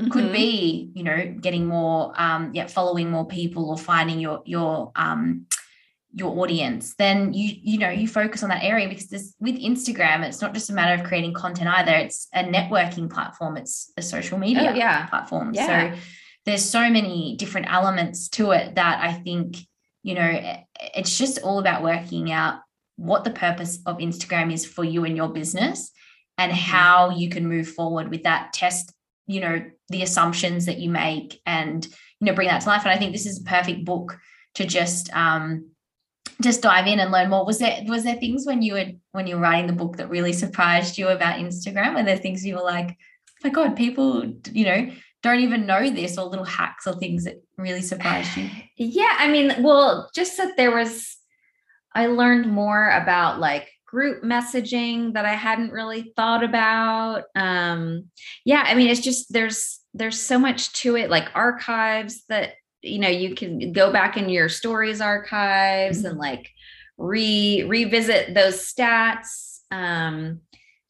mm-hmm. 0.03 0.11
could 0.11 0.31
be, 0.31 0.91
you 0.93 1.03
know, 1.03 1.35
getting 1.39 1.65
more, 1.65 2.13
um, 2.19 2.51
yeah, 2.53 2.67
following 2.67 3.09
more 3.09 3.25
people 3.25 3.69
or 3.69 3.77
finding 3.77 4.19
your, 4.19 4.41
your, 4.45 4.91
um, 4.95 5.47
your 6.13 6.39
audience 6.39 6.95
then 6.95 7.33
you 7.33 7.55
you 7.61 7.77
know 7.77 7.89
you 7.89 8.07
focus 8.07 8.43
on 8.43 8.49
that 8.49 8.63
area 8.63 8.87
because 8.89 9.07
this 9.07 9.33
with 9.39 9.55
instagram 9.55 10.23
it's 10.23 10.41
not 10.41 10.53
just 10.53 10.69
a 10.69 10.73
matter 10.73 11.01
of 11.01 11.07
creating 11.07 11.33
content 11.33 11.69
either 11.69 11.93
it's 11.93 12.27
a 12.33 12.43
networking 12.43 13.09
platform 13.09 13.55
it's 13.55 13.91
a 13.97 14.01
social 14.01 14.37
media 14.37 14.71
oh, 14.71 14.73
yeah. 14.73 15.05
platform 15.07 15.53
yeah. 15.53 15.93
so 15.93 15.99
there's 16.45 16.63
so 16.63 16.89
many 16.89 17.35
different 17.37 17.71
elements 17.71 18.27
to 18.27 18.51
it 18.51 18.75
that 18.75 18.99
i 19.01 19.13
think 19.13 19.57
you 20.03 20.13
know 20.13 20.59
it's 20.95 21.17
just 21.17 21.39
all 21.43 21.59
about 21.59 21.81
working 21.81 22.31
out 22.31 22.59
what 22.97 23.23
the 23.23 23.31
purpose 23.31 23.79
of 23.85 23.97
instagram 23.99 24.51
is 24.51 24.65
for 24.65 24.83
you 24.83 25.05
and 25.05 25.15
your 25.15 25.29
business 25.29 25.91
and 26.37 26.51
mm-hmm. 26.51 26.59
how 26.59 27.09
you 27.11 27.29
can 27.29 27.47
move 27.47 27.69
forward 27.69 28.09
with 28.09 28.23
that 28.23 28.51
test 28.51 28.93
you 29.27 29.39
know 29.39 29.63
the 29.91 30.03
assumptions 30.03 30.65
that 30.65 30.79
you 30.79 30.89
make 30.89 31.41
and 31.45 31.85
you 32.19 32.27
know 32.27 32.33
bring 32.33 32.47
that 32.47 32.61
to 32.61 32.69
life. 32.69 32.83
And 32.83 32.91
i 32.91 32.97
think 32.97 33.11
this 33.11 33.25
is 33.25 33.41
a 33.41 33.43
perfect 33.43 33.85
book 33.85 34.17
to 34.55 34.65
just 34.65 35.13
um 35.15 35.71
just 36.41 36.61
dive 36.61 36.87
in 36.87 36.99
and 36.99 37.11
learn 37.11 37.29
more. 37.29 37.45
Was 37.45 37.59
there 37.59 37.81
was 37.87 38.03
there 38.03 38.15
things 38.15 38.45
when 38.45 38.61
you 38.61 38.73
were 38.73 38.85
when 39.11 39.27
you 39.27 39.35
were 39.35 39.41
writing 39.41 39.67
the 39.67 39.73
book 39.73 39.97
that 39.97 40.09
really 40.09 40.33
surprised 40.33 40.97
you 40.97 41.07
about 41.09 41.39
instagram? 41.39 41.95
Were 41.95 42.03
there 42.03 42.17
things 42.17 42.45
you 42.45 42.55
were 42.55 42.63
like 42.63 42.89
oh 42.89 43.33
my 43.43 43.49
god 43.49 43.75
people 43.75 44.25
you 44.51 44.65
know 44.65 44.91
don't 45.23 45.41
even 45.41 45.67
know 45.67 45.89
this 45.89 46.17
or 46.17 46.25
little 46.25 46.45
hacks 46.45 46.87
or 46.87 46.95
things 46.95 47.25
that 47.25 47.41
really 47.57 47.81
surprised 47.81 48.35
you? 48.37 48.49
Yeah 48.75 49.15
i 49.17 49.27
mean 49.27 49.61
well 49.61 50.09
just 50.15 50.37
that 50.37 50.57
there 50.57 50.71
was 50.71 51.17
i 51.93 52.07
learned 52.07 52.51
more 52.51 52.89
about 52.89 53.39
like 53.39 53.69
group 53.85 54.23
messaging 54.23 55.13
that 55.13 55.25
i 55.25 55.33
hadn't 55.33 55.71
really 55.71 56.13
thought 56.15 56.43
about. 56.43 57.23
Um 57.35 58.05
yeah 58.45 58.63
i 58.65 58.73
mean 58.73 58.87
it's 58.87 59.01
just 59.01 59.31
there's 59.31 59.80
there's 59.93 60.19
so 60.19 60.39
much 60.39 60.71
to 60.73 60.95
it 60.95 61.09
like 61.09 61.29
archives 61.35 62.23
that 62.29 62.53
you 62.81 62.99
know 62.99 63.09
you 63.09 63.35
can 63.35 63.71
go 63.73 63.91
back 63.91 64.17
in 64.17 64.29
your 64.29 64.49
stories 64.49 65.01
archives 65.01 65.99
mm-hmm. 65.99 66.07
and 66.07 66.17
like 66.17 66.49
re 66.97 67.63
revisit 67.67 68.33
those 68.33 68.55
stats 68.55 69.59
um 69.71 70.39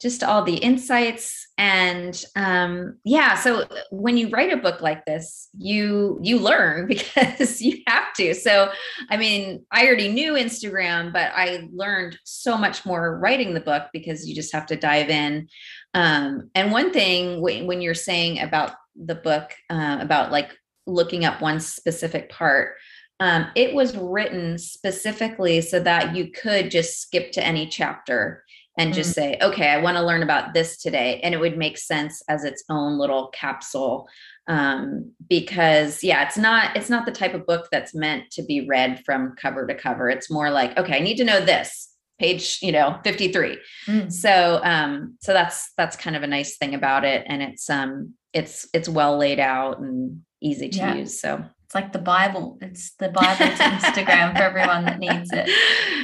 just 0.02 0.24
all 0.24 0.42
the 0.42 0.56
insights. 0.56 1.46
And 1.56 2.24
um 2.34 2.98
yeah 3.04 3.36
so 3.36 3.68
when 3.92 4.16
you 4.16 4.28
write 4.30 4.52
a 4.52 4.56
book 4.56 4.80
like 4.80 5.04
this 5.04 5.48
you 5.56 6.18
you 6.20 6.38
learn 6.40 6.86
because 6.88 7.62
you 7.62 7.78
have 7.86 8.12
to. 8.14 8.34
So 8.34 8.70
i 9.10 9.16
mean 9.16 9.64
i 9.70 9.86
already 9.86 10.08
knew 10.08 10.32
instagram 10.32 11.12
but 11.12 11.30
i 11.36 11.68
learned 11.72 12.18
so 12.24 12.58
much 12.58 12.84
more 12.84 13.18
writing 13.20 13.54
the 13.54 13.60
book 13.60 13.84
because 13.92 14.26
you 14.26 14.34
just 14.34 14.52
have 14.52 14.66
to 14.66 14.76
dive 14.76 15.08
in. 15.08 15.46
Um 15.94 16.50
and 16.54 16.72
one 16.72 16.92
thing 16.92 17.40
when, 17.40 17.66
when 17.66 17.80
you're 17.80 17.94
saying 17.94 18.40
about 18.40 18.72
the 18.96 19.14
book 19.14 19.54
uh, 19.70 19.98
about 20.00 20.32
like 20.32 20.50
looking 20.86 21.24
up 21.24 21.40
one 21.40 21.60
specific 21.60 22.30
part. 22.30 22.74
Um, 23.20 23.46
it 23.54 23.74
was 23.74 23.96
written 23.96 24.58
specifically 24.58 25.60
so 25.60 25.78
that 25.80 26.16
you 26.16 26.30
could 26.32 26.70
just 26.70 27.00
skip 27.00 27.30
to 27.32 27.44
any 27.44 27.68
chapter 27.68 28.44
and 28.78 28.90
mm-hmm. 28.90 28.96
just 28.96 29.12
say, 29.12 29.38
okay, 29.40 29.68
I 29.68 29.80
want 29.80 29.96
to 29.96 30.02
learn 30.02 30.22
about 30.22 30.54
this 30.54 30.78
today. 30.78 31.20
And 31.22 31.34
it 31.34 31.38
would 31.38 31.58
make 31.58 31.78
sense 31.78 32.22
as 32.28 32.44
its 32.44 32.64
own 32.68 32.98
little 32.98 33.28
capsule. 33.28 34.08
Um, 34.48 35.12
because 35.28 36.02
yeah, 36.02 36.26
it's 36.26 36.36
not, 36.36 36.76
it's 36.76 36.90
not 36.90 37.06
the 37.06 37.12
type 37.12 37.34
of 37.34 37.46
book 37.46 37.68
that's 37.70 37.94
meant 37.94 38.30
to 38.32 38.42
be 38.42 38.66
read 38.66 39.02
from 39.04 39.36
cover 39.40 39.66
to 39.66 39.74
cover. 39.74 40.10
It's 40.10 40.30
more 40.30 40.50
like, 40.50 40.76
okay, 40.76 40.96
I 40.96 41.00
need 41.00 41.18
to 41.18 41.24
know 41.24 41.40
this 41.44 41.91
page, 42.18 42.58
you 42.62 42.72
know, 42.72 42.98
53. 43.04 43.58
Mm. 43.86 44.12
So, 44.12 44.60
um, 44.62 45.16
so 45.20 45.32
that's, 45.32 45.72
that's 45.76 45.96
kind 45.96 46.16
of 46.16 46.22
a 46.22 46.26
nice 46.26 46.56
thing 46.56 46.74
about 46.74 47.04
it. 47.04 47.24
And 47.26 47.42
it's, 47.42 47.68
um, 47.68 48.14
it's, 48.32 48.68
it's 48.72 48.88
well 48.88 49.16
laid 49.16 49.40
out 49.40 49.80
and 49.80 50.22
easy 50.40 50.68
to 50.68 50.78
yeah. 50.78 50.94
use. 50.94 51.20
So 51.20 51.44
it's 51.72 51.74
like 51.74 51.92
the 51.92 51.98
Bible. 51.98 52.58
It's 52.60 52.92
the 52.96 53.08
Bible 53.08 53.46
to 53.46 53.62
Instagram 53.62 54.36
for 54.36 54.42
everyone 54.42 54.84
that 54.84 54.98
needs 54.98 55.30
it. 55.32 55.48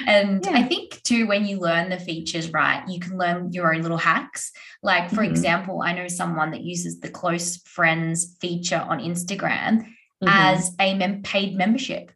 And 0.09 0.43
yeah. 0.47 0.53
I 0.55 0.63
think 0.63 1.03
too, 1.03 1.27
when 1.27 1.45
you 1.45 1.61
learn 1.61 1.91
the 1.91 1.99
features 1.99 2.51
right, 2.51 2.83
you 2.89 2.99
can 2.99 3.19
learn 3.19 3.53
your 3.53 3.75
own 3.75 3.83
little 3.83 3.99
hacks. 3.99 4.53
Like, 4.83 5.11
for 5.11 5.17
mm-hmm. 5.17 5.33
example, 5.33 5.83
I 5.83 5.93
know 5.93 6.09
someone 6.09 6.53
that 6.53 6.63
uses 6.63 7.01
the 7.01 7.11
close 7.11 7.59
friends 7.59 8.35
feature 8.41 8.83
on 8.89 9.01
Instagram 9.01 9.81
mm-hmm. 9.81 10.29
as 10.29 10.75
a 10.81 10.95
mem- 10.95 11.21
paid 11.21 11.59
membership. 11.59 12.11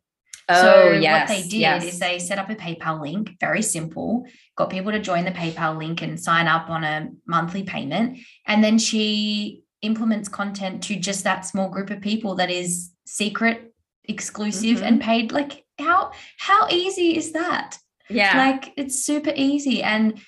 Oh, 0.49 0.63
so 0.63 0.93
yes, 0.93 1.29
what 1.29 1.37
they 1.37 1.43
did 1.43 1.61
yes. 1.61 1.85
is 1.85 1.99
they 1.99 2.19
set 2.19 2.39
up 2.39 2.51
a 2.51 2.55
PayPal 2.55 3.01
link, 3.01 3.37
very 3.41 3.63
simple, 3.63 4.25
got 4.57 4.71
people 4.71 4.93
to 4.93 4.99
join 4.99 5.25
the 5.25 5.31
PayPal 5.31 5.79
link 5.79 6.03
and 6.03 6.21
sign 6.21 6.49
up 6.49 6.69
on 6.69 6.85
a 6.85 7.09
monthly 7.27 7.63
payment. 7.63 8.19
And 8.47 8.63
then 8.63 8.79
she 8.79 9.63
implements 9.83 10.29
content 10.29 10.83
to 10.85 10.97
just 10.97 11.25
that 11.25 11.45
small 11.45 11.69
group 11.69 11.91
of 11.91 12.01
people 12.01 12.37
that 12.37 12.51
is 12.51 12.93
secret 13.05 13.73
exclusive 14.05 14.79
mm-hmm. 14.79 14.85
and 14.85 15.01
paid 15.01 15.33
like 15.33 15.65
how 15.79 16.11
how 16.39 16.67
easy 16.69 17.17
is 17.17 17.33
that 17.33 17.79
yeah 18.11 18.37
like 18.37 18.73
it's 18.77 19.05
super 19.05 19.33
easy 19.35 19.83
and 19.83 20.21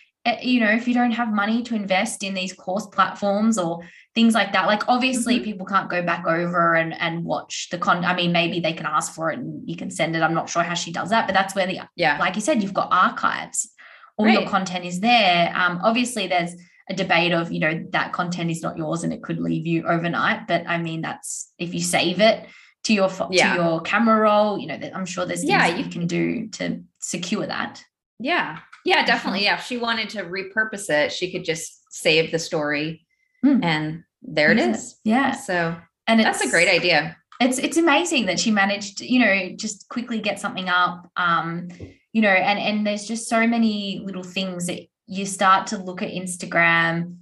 you 0.43 0.61
know 0.61 0.71
if 0.71 0.89
you 0.89 0.95
don't 0.95 1.13
have 1.13 1.33
money 1.33 1.63
to 1.63 1.75
invest 1.75 2.23
in 2.23 2.35
these 2.35 2.53
course 2.53 2.87
platforms 2.87 3.59
or 3.59 3.81
things 4.15 4.33
like 4.33 4.53
that 4.53 4.67
like 4.67 4.89
obviously 4.89 5.37
mm-hmm. 5.37 5.45
people 5.45 5.67
can't 5.67 5.91
go 5.91 6.03
back 6.03 6.27
over 6.27 6.75
and 6.75 6.99
and 7.01 7.25
watch 7.25 7.69
the 7.71 7.79
con 7.79 8.05
i 8.05 8.15
mean 8.15 8.33
maybe 8.33 8.61
they 8.61 8.73
can 8.73 8.87
ask 8.87 9.13
for 9.13 9.31
it 9.31 9.39
and 9.39 9.69
you 9.69 9.77
can 9.77 9.91
send 9.91 10.17
it 10.17 10.23
i'm 10.23 10.35
not 10.35 10.49
sure 10.49 10.63
how 10.63 10.75
she 10.75 10.93
does 10.93 11.11
that 11.11 11.27
but 11.27 11.35
that's 11.35 11.55
where 11.55 11.67
the 11.67 11.81
yeah 11.97 12.19
like 12.19 12.35
you 12.37 12.41
said 12.41 12.63
you've 12.63 12.75
got 12.75 12.89
archives 12.91 13.71
all 14.17 14.27
right. 14.27 14.41
your 14.41 14.49
content 14.49 14.85
is 14.85 15.01
there 15.01 15.53
um 15.55 15.81
obviously 15.83 16.27
there's 16.27 16.55
a 16.89 16.95
debate 16.95 17.33
of 17.33 17.53
you 17.53 17.61
know 17.61 17.85
that 17.91 18.13
content 18.13 18.51
is 18.51 18.63
not 18.63 18.77
yours 18.77 19.05
and 19.05 19.13
it 19.13 19.23
could 19.23 19.39
leave 19.39 19.67
you 19.67 19.87
overnight 19.87 20.47
but 20.47 20.65
i 20.67 20.79
mean 20.79 21.03
that's 21.03 21.53
if 21.59 21.75
you 21.75 21.81
save 21.81 22.21
it 22.21 22.47
to 22.83 22.95
your 22.95 23.11
yeah. 23.31 23.55
to 23.55 23.63
your 23.63 23.81
camera 23.81 24.21
roll 24.21 24.59
you 24.59 24.67
know 24.67 24.79
i'm 24.95 25.07
sure 25.07 25.27
there's 25.27 25.41
things 25.41 25.51
yeah 25.51 25.67
you 25.67 25.85
can 25.91 26.07
do 26.07 26.49
to 26.49 26.83
secure 26.99 27.47
that 27.47 27.83
yeah 28.19 28.59
yeah 28.85 29.05
definitely 29.05 29.45
yeah 29.45 29.57
if 29.57 29.65
she 29.65 29.77
wanted 29.77 30.09
to 30.09 30.23
repurpose 30.25 30.91
it 30.91 31.13
she 31.13 31.31
could 31.33 31.45
just 31.45 31.83
save 31.91 32.31
the 32.31 32.39
story 32.39 33.07
mm. 33.45 33.63
and 33.65 34.05
there 34.23 34.51
it 34.51 34.59
is 34.59 34.97
yeah 35.05 35.33
so 35.33 35.77
and 36.07 36.21
that's 36.21 36.45
a 36.45 36.51
great 36.51 36.69
idea 36.69 37.17
it's 37.41 37.59
it's 37.59 37.77
amazing 37.77 38.27
that 38.27 38.39
she 38.39 38.51
managed 38.51 39.01
you 39.01 39.19
know 39.19 39.51
just 39.57 39.89
quickly 39.89 40.21
get 40.21 40.39
something 40.39 40.69
up 40.69 41.11
um 41.17 41.69
you 42.13 42.23
know 42.23 42.29
and 42.29 42.59
and 42.59 42.87
there's 42.87 43.07
just 43.07 43.29
so 43.29 43.47
many 43.47 44.01
little 44.05 44.23
things 44.23 44.67
that 44.67 44.87
you 45.07 45.27
start 45.27 45.67
to 45.69 45.79
look 45.79 46.03
at 46.03 46.11
Instagram 46.11 47.17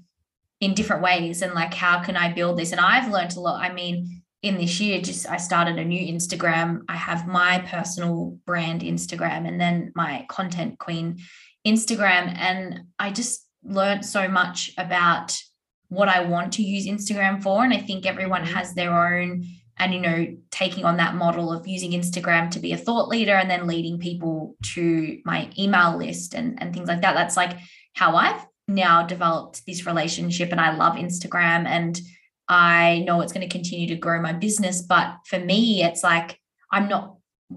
in 0.60 0.74
different 0.74 1.02
ways 1.02 1.42
and 1.42 1.54
like 1.54 1.74
how 1.74 2.00
can 2.00 2.16
I 2.16 2.32
build 2.32 2.58
this? 2.58 2.72
And 2.72 2.80
I've 2.80 3.10
learned 3.10 3.36
a 3.36 3.40
lot. 3.40 3.60
I 3.60 3.72
mean, 3.72 4.22
in 4.42 4.58
this 4.58 4.80
year, 4.80 5.00
just 5.00 5.28
I 5.28 5.36
started 5.36 5.78
a 5.78 5.84
new 5.84 6.00
Instagram. 6.00 6.82
I 6.88 6.96
have 6.96 7.26
my 7.26 7.64
personal 7.66 8.38
brand 8.46 8.82
Instagram 8.82 9.46
and 9.46 9.60
then 9.60 9.92
my 9.94 10.26
content 10.28 10.78
queen 10.78 11.18
Instagram. 11.66 12.36
And 12.36 12.84
I 12.98 13.10
just 13.10 13.46
learned 13.64 14.04
so 14.04 14.28
much 14.28 14.72
about 14.76 15.36
what 15.88 16.08
I 16.08 16.24
want 16.24 16.54
to 16.54 16.62
use 16.62 16.86
Instagram 16.86 17.42
for. 17.42 17.62
And 17.62 17.72
I 17.72 17.78
think 17.78 18.06
everyone 18.06 18.44
mm-hmm. 18.44 18.54
has 18.54 18.74
their 18.74 18.92
own 18.92 19.44
and 19.78 19.94
you 19.94 20.00
know 20.00 20.36
taking 20.50 20.84
on 20.84 20.96
that 20.98 21.14
model 21.14 21.52
of 21.52 21.66
using 21.66 21.92
instagram 21.92 22.50
to 22.50 22.60
be 22.60 22.72
a 22.72 22.76
thought 22.76 23.08
leader 23.08 23.34
and 23.34 23.50
then 23.50 23.66
leading 23.66 23.98
people 23.98 24.56
to 24.62 25.20
my 25.24 25.50
email 25.58 25.96
list 25.96 26.34
and, 26.34 26.60
and 26.62 26.72
things 26.72 26.88
like 26.88 27.02
that 27.02 27.14
that's 27.14 27.36
like 27.36 27.58
how 27.94 28.16
i've 28.16 28.46
now 28.68 29.02
developed 29.02 29.64
this 29.66 29.86
relationship 29.86 30.50
and 30.52 30.60
i 30.60 30.74
love 30.74 30.94
instagram 30.94 31.66
and 31.66 32.00
i 32.48 33.00
know 33.06 33.20
it's 33.20 33.32
going 33.32 33.46
to 33.46 33.52
continue 33.52 33.88
to 33.88 33.96
grow 33.96 34.20
my 34.20 34.32
business 34.32 34.82
but 34.82 35.16
for 35.26 35.38
me 35.38 35.82
it's 35.82 36.02
like 36.02 36.38
i'm 36.70 36.88
not 36.88 37.16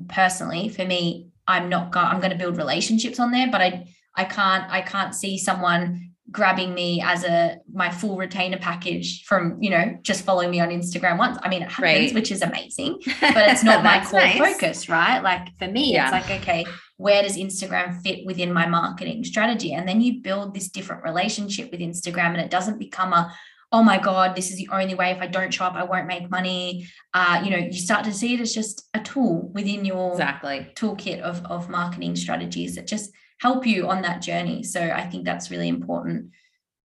personally 0.09 0.69
for 0.69 0.85
me 0.85 1.27
i'm 1.47 1.69
not 1.69 1.91
go- 1.91 1.99
i'm 1.99 2.19
going 2.19 2.31
to 2.31 2.37
build 2.37 2.57
relationships 2.57 3.19
on 3.19 3.31
there 3.31 3.49
but 3.51 3.61
i 3.61 3.85
i 4.15 4.23
can't 4.23 4.69
i 4.71 4.81
can't 4.81 5.13
see 5.15 5.37
someone 5.37 6.11
grabbing 6.31 6.73
me 6.73 7.01
as 7.01 7.23
a 7.23 7.57
my 7.71 7.89
full 7.89 8.17
retainer 8.17 8.57
package 8.57 9.23
from 9.25 9.57
you 9.61 9.69
know 9.69 9.97
just 10.01 10.25
following 10.25 10.49
me 10.49 10.59
on 10.59 10.69
Instagram 10.69 11.17
once. 11.17 11.37
I 11.41 11.49
mean 11.49 11.61
it 11.61 11.71
happens, 11.71 12.07
right. 12.07 12.13
which 12.13 12.31
is 12.31 12.41
amazing, 12.41 12.99
but 13.21 13.49
it's 13.49 13.63
not 13.63 13.83
my 13.83 14.03
core 14.03 14.19
nice. 14.19 14.37
focus, 14.37 14.89
right? 14.89 15.19
Like 15.19 15.57
for 15.57 15.67
me, 15.67 15.93
yeah. 15.93 16.03
it's 16.03 16.11
like 16.29 16.41
okay, 16.41 16.65
where 16.97 17.21
does 17.21 17.37
Instagram 17.37 18.01
fit 18.01 18.25
within 18.25 18.51
my 18.51 18.65
marketing 18.65 19.23
strategy? 19.23 19.73
And 19.73 19.87
then 19.87 20.01
you 20.01 20.21
build 20.21 20.53
this 20.53 20.69
different 20.69 21.03
relationship 21.03 21.71
with 21.71 21.79
Instagram, 21.79 22.29
and 22.29 22.41
it 22.41 22.49
doesn't 22.49 22.79
become 22.79 23.13
a 23.13 23.33
oh 23.71 23.81
my 23.81 23.97
god 23.97 24.35
this 24.35 24.51
is 24.51 24.57
the 24.57 24.69
only 24.71 24.93
way 24.93 25.09
if 25.09 25.19
i 25.19 25.27
don't 25.27 25.51
show 25.51 25.65
up 25.65 25.73
i 25.73 25.83
won't 25.83 26.05
make 26.05 26.29
money 26.29 26.87
uh, 27.15 27.41
you 27.43 27.49
know 27.49 27.57
you 27.57 27.73
start 27.73 28.05
to 28.05 28.13
see 28.13 28.35
it 28.35 28.39
as 28.39 28.53
just 28.53 28.87
a 28.93 28.99
tool 28.99 29.49
within 29.53 29.83
your 29.83 30.11
exactly 30.11 30.67
toolkit 30.75 31.19
of, 31.21 31.43
of 31.47 31.67
marketing 31.67 32.15
strategies 32.15 32.75
that 32.75 32.85
just 32.85 33.11
help 33.45 33.65
you 33.67 33.87
on 33.93 34.01
that 34.01 34.21
journey. 34.29 34.63
So 34.63 34.79
I 34.81 35.03
think 35.09 35.23
that's 35.25 35.51
really 35.51 35.67
important 35.77 36.31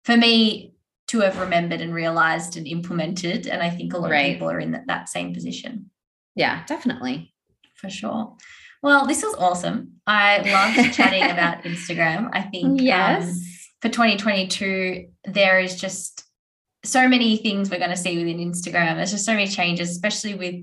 for 0.04 0.18
me 0.18 0.74
to 1.08 1.22
have 1.22 1.40
remembered 1.40 1.82
and 1.82 1.94
realized 1.94 2.58
and 2.58 2.68
implemented. 2.68 3.48
And 3.48 3.62
I 3.68 3.70
think 3.70 3.94
a 3.94 3.98
lot 3.98 4.12
Right. 4.12 4.26
of 4.28 4.34
people 4.34 4.50
are 4.52 4.60
in 4.60 4.72
that, 4.72 4.86
that 4.88 5.10
same 5.10 5.34
position 5.34 5.90
Yeah, 6.36 6.56
definitely. 6.66 7.34
for 7.82 7.90
sure. 7.90 8.36
Well, 8.82 9.06
this 9.08 9.24
was 9.24 9.36
awesome. 9.48 9.78
I 10.06 10.28
loved 10.56 10.94
chatting 10.98 11.24
about 11.36 11.64
Instagram. 11.64 12.30
I 12.34 12.42
think 12.52 12.82
um, 12.92 13.24
for 13.82 13.90
2022, 13.90 15.08
there 15.26 15.60
is 15.60 15.80
just 15.80 16.24
so 16.84 17.08
many 17.08 17.38
things 17.38 17.70
we're 17.70 17.78
going 17.86 17.98
to 17.98 18.04
see 18.06 18.18
within 18.18 18.38
Instagram. 18.52 18.96
There's 18.96 19.12
just 19.12 19.26
so 19.26 19.34
many 19.34 19.48
changes, 19.48 19.90
especially 19.92 20.36
with, 20.36 20.56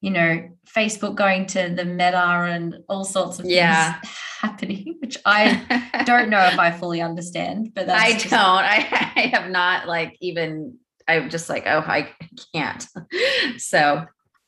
you 0.00 0.10
know, 0.10 0.30
Facebook 0.76 1.14
going 1.24 1.46
to 1.54 1.60
the 1.78 1.84
meta 1.84 2.26
and 2.56 2.76
all 2.88 3.04
sorts 3.04 3.38
of 3.38 3.44
Yeah. 3.46 3.94
things 4.00 4.14
happening, 4.40 4.77
which 5.18 5.22
I 5.26 6.02
don't 6.06 6.30
know 6.30 6.44
if 6.46 6.58
I 6.58 6.70
fully 6.70 7.00
understand, 7.00 7.72
but 7.74 7.86
that's 7.86 8.02
I 8.02 8.12
just- 8.12 8.30
don't. 8.30 8.40
I, 8.40 9.12
I 9.16 9.20
have 9.32 9.50
not 9.50 9.86
like 9.86 10.16
even. 10.20 10.78
I'm 11.06 11.30
just 11.30 11.48
like, 11.48 11.64
oh, 11.66 11.82
I 11.86 12.10
can't. 12.54 12.86
So, 13.58 14.04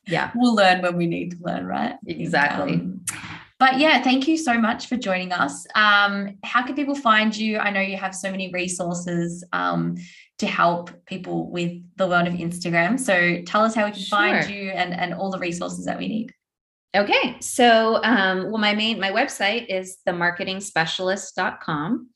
yeah, 0.07 0.31
we'll 0.35 0.53
learn 0.55 0.81
when 0.81 0.95
we 0.95 1.07
need 1.07 1.31
to 1.31 1.37
learn, 1.41 1.65
right? 1.65 1.95
Exactly. 2.05 2.73
um, 2.73 3.03
but 3.59 3.77
yeah, 3.79 4.01
thank 4.01 4.27
you 4.27 4.37
so 4.37 4.59
much 4.59 4.87
for 4.87 4.95
joining 4.97 5.31
us. 5.31 5.65
Um, 5.75 6.37
how 6.43 6.63
can 6.65 6.75
people 6.75 6.95
find 6.95 7.35
you? 7.35 7.57
I 7.59 7.69
know 7.69 7.81
you 7.81 7.97
have 7.97 8.15
so 8.15 8.31
many 8.31 8.51
resources 8.51 9.43
um, 9.53 9.97
to 10.39 10.47
help 10.47 10.89
people 11.05 11.49
with 11.51 11.79
the 11.97 12.07
world 12.07 12.27
of 12.27 12.33
Instagram. 12.33 12.99
So 12.99 13.41
tell 13.45 13.63
us 13.63 13.75
how 13.75 13.85
we 13.85 13.91
can 13.91 14.01
find 14.03 14.49
you 14.49 14.71
and, 14.71 14.93
and 14.93 15.13
all 15.13 15.29
the 15.29 15.37
resources 15.39 15.85
that 15.85 15.97
we 15.99 16.07
need. 16.07 16.33
Okay. 16.95 17.37
So, 17.39 18.03
um, 18.03 18.51
well, 18.51 18.57
my 18.57 18.75
main, 18.75 18.99
my 18.99 19.11
website 19.11 19.67
is 19.69 19.99
themarketingspecialist.com. 20.05 22.09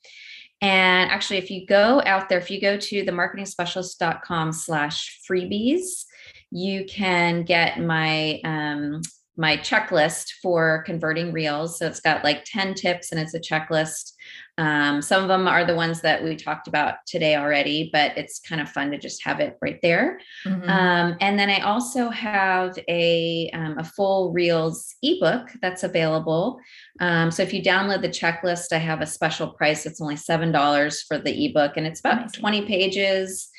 And 0.60 1.10
actually, 1.10 1.38
if 1.38 1.50
you 1.50 1.66
go 1.66 2.02
out 2.04 2.28
there, 2.28 2.38
if 2.38 2.50
you 2.50 2.60
go 2.60 2.76
to 2.76 3.04
themarketingspecialist.com 3.04 4.52
slash 4.52 5.20
freebies, 5.28 6.04
you 6.50 6.84
can 6.86 7.44
get 7.44 7.80
my, 7.80 8.40
um, 8.44 9.00
my 9.36 9.56
checklist 9.58 10.32
for 10.42 10.82
converting 10.84 11.32
reels. 11.32 11.78
So 11.78 11.86
it's 11.86 12.00
got 12.00 12.24
like 12.24 12.44
10 12.44 12.74
tips 12.74 13.12
and 13.12 13.20
it's 13.20 13.34
a 13.34 13.40
checklist. 13.40 14.12
Um, 14.58 15.02
some 15.02 15.22
of 15.22 15.28
them 15.28 15.46
are 15.46 15.64
the 15.64 15.74
ones 15.74 16.00
that 16.00 16.24
we 16.24 16.34
talked 16.34 16.66
about 16.66 16.94
today 17.06 17.36
already, 17.36 17.90
but 17.92 18.16
it's 18.16 18.40
kind 18.40 18.60
of 18.60 18.68
fun 18.68 18.90
to 18.90 18.98
just 18.98 19.22
have 19.24 19.38
it 19.40 19.58
right 19.60 19.78
there. 19.82 20.18
Mhm. 20.46 20.68
Um, 20.68 21.16
and 21.20 21.38
then 21.38 21.50
I 21.50 21.60
also 21.60 22.08
have 22.08 22.78
a, 22.88 23.50
um, 23.52 23.78
a 23.78 23.84
full 23.84 24.32
Reels 24.32 24.94
ebook 25.02 25.50
that's 25.60 25.84
available. 25.84 26.58
Um, 27.00 27.30
so 27.30 27.42
if 27.42 27.52
you 27.52 27.62
download 27.62 28.00
the 28.00 28.08
checklist, 28.08 28.72
I 28.72 28.78
have 28.78 29.02
a 29.02 29.06
special 29.06 29.48
price. 29.48 29.84
It's 29.84 30.00
only 30.00 30.16
$7 30.16 31.04
for 31.06 31.18
the 31.18 31.46
ebook 31.46 31.76
and 31.76 31.86
it's 31.86 32.00
about 32.00 32.18
Amazing. 32.18 32.40
20 32.40 32.62
pages. 32.66 33.50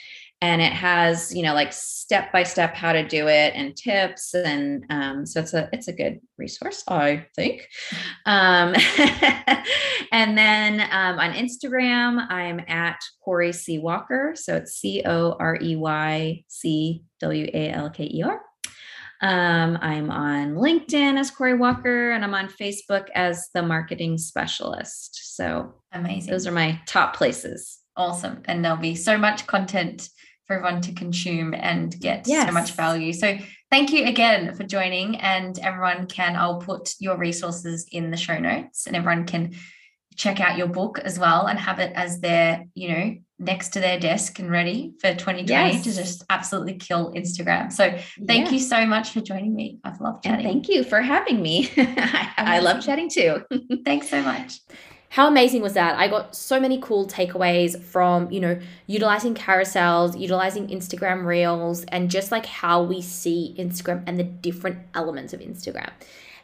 And 0.41 0.61
it 0.61 0.71
has, 0.71 1.33
you 1.35 1.41
know, 1.41 1.55
like 1.55 1.73
step 1.73 2.31
by 2.31 2.43
step 2.43 2.75
how 2.75 2.93
to 2.93 3.07
do 3.07 3.27
it 3.27 3.53
and 3.55 3.75
tips. 3.75 4.35
And 4.35 4.85
um, 4.89 5.25
so 5.25 5.39
it's 5.41 5.53
a 5.55 5.67
it's 5.73 5.87
a 5.87 5.93
good 5.93 6.19
resource, 6.37 6.83
I 6.87 7.25
think. 7.35 7.67
Um, 8.27 8.75
and 10.11 10.37
then 10.37 10.81
um, 10.91 11.17
on 11.19 11.33
Instagram, 11.33 12.27
I'm 12.29 12.61
at 12.67 12.99
Corey 13.23 13.51
C. 13.51 13.79
Walker. 13.79 14.33
So 14.35 14.55
it's 14.55 14.73
C 14.73 15.01
O 15.05 15.35
R 15.39 15.57
E 15.61 15.75
Y 15.75 16.43
C 16.47 17.03
W 17.19 17.49
A 17.53 17.71
L 17.71 17.89
K 17.89 18.03
E 18.05 18.21
R. 18.23 18.41
Um, 19.21 19.79
I'm 19.81 20.11
on 20.11 20.55
LinkedIn 20.55 21.17
as 21.17 21.31
Corey 21.31 21.55
Walker, 21.55 22.11
and 22.11 22.23
I'm 22.23 22.35
on 22.35 22.47
Facebook 22.47 23.07
as 23.15 23.49
the 23.53 23.63
marketing 23.63 24.17
specialist. 24.19 25.35
So 25.35 25.73
Amazing. 25.91 26.31
those 26.31 26.45
are 26.45 26.51
my 26.51 26.79
top 26.85 27.15
places. 27.15 27.79
awesome. 27.95 28.43
And 28.45 28.63
there'll 28.63 28.77
be 28.77 28.93
so 28.95 29.17
much 29.17 29.47
content 29.47 30.09
for 30.47 30.55
everyone 30.55 30.81
to 30.81 30.93
consume 30.93 31.53
and 31.53 31.99
get 31.99 32.25
so 32.25 32.51
much 32.51 32.71
value. 32.71 33.11
So 33.13 33.37
thank 33.69 33.91
you 33.91 34.05
again 34.05 34.55
for 34.55 34.63
joining. 34.63 35.17
And 35.17 35.59
everyone 35.59 36.07
can, 36.07 36.35
I'll 36.35 36.59
put 36.59 36.95
your 36.99 37.17
resources 37.17 37.87
in 37.91 38.11
the 38.11 38.17
show 38.17 38.39
notes 38.39 38.87
and 38.87 38.95
everyone 38.95 39.25
can 39.25 39.53
check 40.15 40.39
out 40.39 40.57
your 40.57 40.67
book 40.67 40.99
as 40.99 41.19
well 41.19 41.45
and 41.45 41.59
have 41.59 41.79
it 41.79 41.91
as 41.95 42.21
their, 42.21 42.65
you 42.73 42.89
know, 42.89 43.15
next 43.39 43.69
to 43.69 43.79
their 43.79 43.99
desk 43.99 44.39
and 44.39 44.49
ready 44.49 44.93
for 44.99 45.13
2020 45.13 45.81
to 45.83 45.93
just 45.93 46.23
absolutely 46.29 46.73
kill 46.73 47.13
Instagram. 47.13 47.71
So 47.71 47.95
thank 48.25 48.51
you 48.51 48.57
so 48.57 48.85
much 48.85 49.11
for 49.11 49.21
joining 49.21 49.53
me. 49.53 49.77
I've 49.83 50.01
loved 50.01 50.25
And 50.25 50.37
chatting. 50.37 50.47
thank 50.51 50.69
you 50.69 50.83
for 50.83 51.01
having 51.01 51.39
me. 51.41 51.69
I, 51.77 52.33
I 52.37 52.59
love 52.59 52.83
chatting 52.83 53.09
too. 53.09 53.43
Thanks 53.85 54.09
so 54.09 54.23
much. 54.23 54.59
How 55.09 55.27
amazing 55.27 55.61
was 55.61 55.73
that? 55.73 55.97
I 55.97 56.07
got 56.07 56.35
so 56.35 56.59
many 56.59 56.79
cool 56.79 57.07
takeaways 57.07 57.81
from, 57.81 58.29
you 58.29 58.39
know, 58.39 58.59
utilizing 58.87 59.35
carousels, 59.35 60.19
utilizing 60.19 60.67
Instagram 60.67 61.25
reels, 61.25 61.85
and 61.85 62.11
just 62.11 62.31
like 62.31 62.45
how 62.45 62.83
we 62.83 63.01
see 63.01 63.55
Instagram 63.57 64.03
and 64.05 64.19
the 64.19 64.23
different 64.23 64.79
elements 64.93 65.33
of 65.33 65.39
Instagram. 65.39 65.91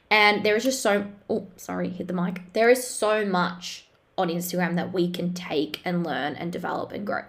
And 0.10 0.46
there 0.46 0.56
is 0.56 0.64
just 0.64 0.82
so, 0.82 1.08
oh, 1.30 1.48
sorry, 1.58 1.90
hit 1.90 2.08
the 2.08 2.14
mic. 2.14 2.42
There 2.54 2.70
is 2.70 2.86
so 2.86 3.26
much 3.26 3.86
on 4.18 4.30
Instagram 4.30 4.76
that 4.76 4.94
we 4.94 5.10
can 5.10 5.34
take 5.34 5.82
and 5.84 6.06
learn 6.06 6.36
and 6.36 6.52
develop 6.52 6.92
and 6.92 7.06
grow. 7.06 7.24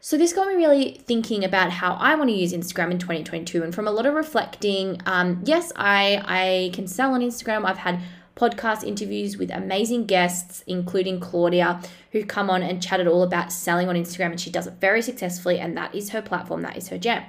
So 0.00 0.18
this 0.18 0.34
got 0.34 0.48
me 0.48 0.54
really 0.54 1.00
thinking 1.06 1.44
about 1.44 1.70
how 1.70 1.94
I 1.94 2.14
want 2.14 2.28
to 2.28 2.36
use 2.36 2.52
Instagram 2.52 2.90
in 2.90 2.98
2022, 2.98 3.62
and 3.62 3.74
from 3.74 3.88
a 3.88 3.90
lot 3.90 4.04
of 4.04 4.12
reflecting, 4.12 5.00
um, 5.06 5.40
yes, 5.46 5.72
I 5.76 6.22
I 6.26 6.70
can 6.74 6.86
sell 6.86 7.14
on 7.14 7.22
Instagram. 7.22 7.64
I've 7.64 7.78
had 7.78 8.00
podcast 8.36 8.84
interviews 8.84 9.36
with 9.36 9.50
amazing 9.50 10.06
guests, 10.06 10.64
including 10.66 11.20
Claudia, 11.20 11.80
who 12.12 12.24
come 12.24 12.50
on 12.50 12.62
and 12.62 12.82
chatted 12.82 13.06
all 13.06 13.22
about 13.22 13.52
selling 13.52 13.88
on 13.88 13.94
Instagram, 13.94 14.32
and 14.32 14.40
she 14.40 14.50
does 14.50 14.66
it 14.66 14.74
very 14.80 15.02
successfully, 15.02 15.58
and 15.58 15.76
that 15.76 15.94
is 15.94 16.10
her 16.10 16.22
platform, 16.22 16.62
that 16.62 16.76
is 16.76 16.88
her 16.88 16.98
jam. 16.98 17.24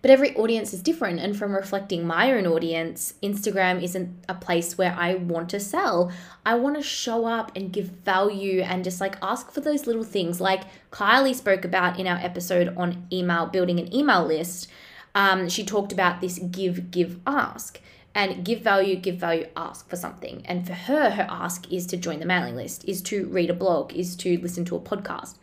But 0.00 0.12
every 0.12 0.34
audience 0.36 0.72
is 0.72 0.80
different, 0.80 1.18
and 1.18 1.36
from 1.36 1.54
reflecting 1.54 2.06
my 2.06 2.32
own 2.32 2.46
audience, 2.46 3.14
Instagram 3.20 3.82
isn't 3.82 4.24
a 4.28 4.34
place 4.34 4.78
where 4.78 4.94
I 4.96 5.16
want 5.16 5.48
to 5.50 5.60
sell. 5.60 6.12
I 6.46 6.54
want 6.54 6.76
to 6.76 6.82
show 6.82 7.26
up 7.26 7.50
and 7.56 7.72
give 7.72 7.86
value 7.86 8.60
and 8.62 8.84
just 8.84 9.00
like 9.00 9.16
ask 9.22 9.50
for 9.50 9.60
those 9.60 9.86
little 9.86 10.04
things, 10.04 10.40
like 10.40 10.62
Kylie 10.92 11.34
spoke 11.34 11.64
about 11.64 11.98
in 11.98 12.06
our 12.06 12.18
episode 12.18 12.76
on 12.76 13.08
email, 13.12 13.46
building 13.46 13.80
an 13.80 13.92
email 13.92 14.24
list. 14.24 14.68
Um, 15.16 15.48
she 15.48 15.64
talked 15.64 15.92
about 15.92 16.20
this 16.20 16.38
give, 16.38 16.92
give, 16.92 17.18
ask 17.26 17.80
and 18.18 18.44
give 18.44 18.62
value, 18.62 18.96
give 18.96 19.14
value, 19.14 19.46
ask 19.56 19.88
for 19.88 19.94
something. 19.94 20.42
And 20.44 20.66
for 20.66 20.72
her, 20.72 21.10
her 21.10 21.26
ask 21.30 21.72
is 21.72 21.86
to 21.86 21.96
join 21.96 22.18
the 22.18 22.26
mailing 22.26 22.56
list, 22.56 22.84
is 22.84 23.00
to 23.02 23.26
read 23.26 23.48
a 23.48 23.54
blog, 23.54 23.92
is 23.92 24.16
to 24.16 24.40
listen 24.40 24.64
to 24.64 24.74
a 24.74 24.80
podcast. 24.80 25.36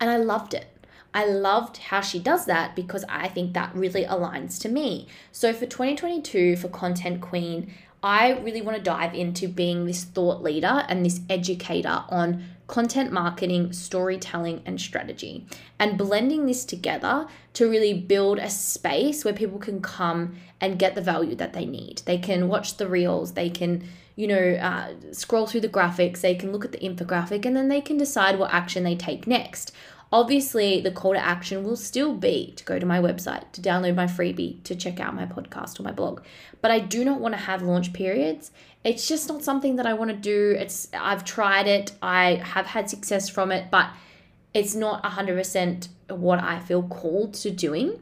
And 0.00 0.08
I 0.08 0.16
loved 0.16 0.54
it. 0.54 0.66
I 1.12 1.26
loved 1.26 1.76
how 1.76 2.00
she 2.00 2.18
does 2.18 2.46
that 2.46 2.74
because 2.74 3.04
I 3.10 3.28
think 3.28 3.52
that 3.52 3.74
really 3.74 4.06
aligns 4.06 4.58
to 4.62 4.70
me. 4.70 5.06
So 5.32 5.52
for 5.52 5.66
2022, 5.66 6.56
for 6.56 6.68
Content 6.68 7.20
Queen, 7.20 7.70
I 8.02 8.38
really 8.38 8.62
want 8.62 8.78
to 8.78 8.82
dive 8.82 9.12
into 9.12 9.46
being 9.46 9.84
this 9.84 10.04
thought 10.04 10.42
leader 10.42 10.86
and 10.88 11.04
this 11.04 11.20
educator 11.28 12.04
on 12.08 12.42
content 12.66 13.12
marketing, 13.12 13.72
storytelling, 13.72 14.62
and 14.64 14.80
strategy, 14.80 15.46
and 15.78 15.98
blending 15.98 16.46
this 16.46 16.64
together 16.64 17.26
to 17.52 17.68
really 17.68 17.92
build 17.92 18.38
a 18.38 18.48
space 18.48 19.24
where 19.24 19.34
people 19.34 19.58
can 19.58 19.80
come 19.80 20.36
and 20.60 20.78
get 20.78 20.94
the 20.94 21.00
value 21.00 21.34
that 21.34 21.52
they 21.52 21.66
need. 21.66 22.02
They 22.06 22.18
can 22.18 22.48
watch 22.48 22.76
the 22.76 22.88
reels, 22.88 23.32
they 23.32 23.50
can, 23.50 23.86
you 24.16 24.26
know, 24.26 24.54
uh, 24.54 24.94
scroll 25.12 25.46
through 25.46 25.60
the 25.60 25.68
graphics, 25.68 26.20
they 26.20 26.34
can 26.34 26.52
look 26.52 26.64
at 26.64 26.72
the 26.72 26.78
infographic, 26.78 27.44
and 27.44 27.54
then 27.56 27.68
they 27.68 27.80
can 27.80 27.98
decide 27.98 28.38
what 28.38 28.52
action 28.52 28.82
they 28.82 28.96
take 28.96 29.26
next. 29.26 29.72
Obviously, 30.12 30.80
the 30.80 30.92
call 30.92 31.12
to 31.12 31.18
action 31.18 31.64
will 31.64 31.76
still 31.76 32.14
be 32.14 32.52
to 32.56 32.64
go 32.64 32.78
to 32.78 32.86
my 32.86 33.00
website, 33.00 33.50
to 33.50 33.60
download 33.60 33.96
my 33.96 34.06
freebie, 34.06 34.62
to 34.62 34.76
check 34.76 35.00
out 35.00 35.14
my 35.14 35.26
podcast 35.26 35.80
or 35.80 35.82
my 35.82 35.90
blog. 35.90 36.22
But 36.60 36.70
I 36.70 36.78
do 36.78 37.04
not 37.04 37.20
want 37.20 37.34
to 37.34 37.40
have 37.40 37.62
launch 37.62 37.92
periods. 37.92 38.52
It's 38.84 39.08
just 39.08 39.28
not 39.28 39.42
something 39.42 39.76
that 39.76 39.86
I 39.86 39.94
want 39.94 40.10
to 40.10 40.16
do. 40.16 40.54
It's 40.58 40.88
I've 40.92 41.24
tried 41.24 41.66
it. 41.66 41.92
I 42.02 42.42
have 42.44 42.66
had 42.66 42.90
success 42.90 43.28
from 43.28 43.50
it, 43.50 43.70
but 43.70 43.88
it's 44.52 44.74
not 44.74 45.02
100% 45.02 45.88
what 46.10 46.38
I 46.38 46.60
feel 46.60 46.82
called 46.82 47.34
to 47.34 47.50
doing. 47.50 47.98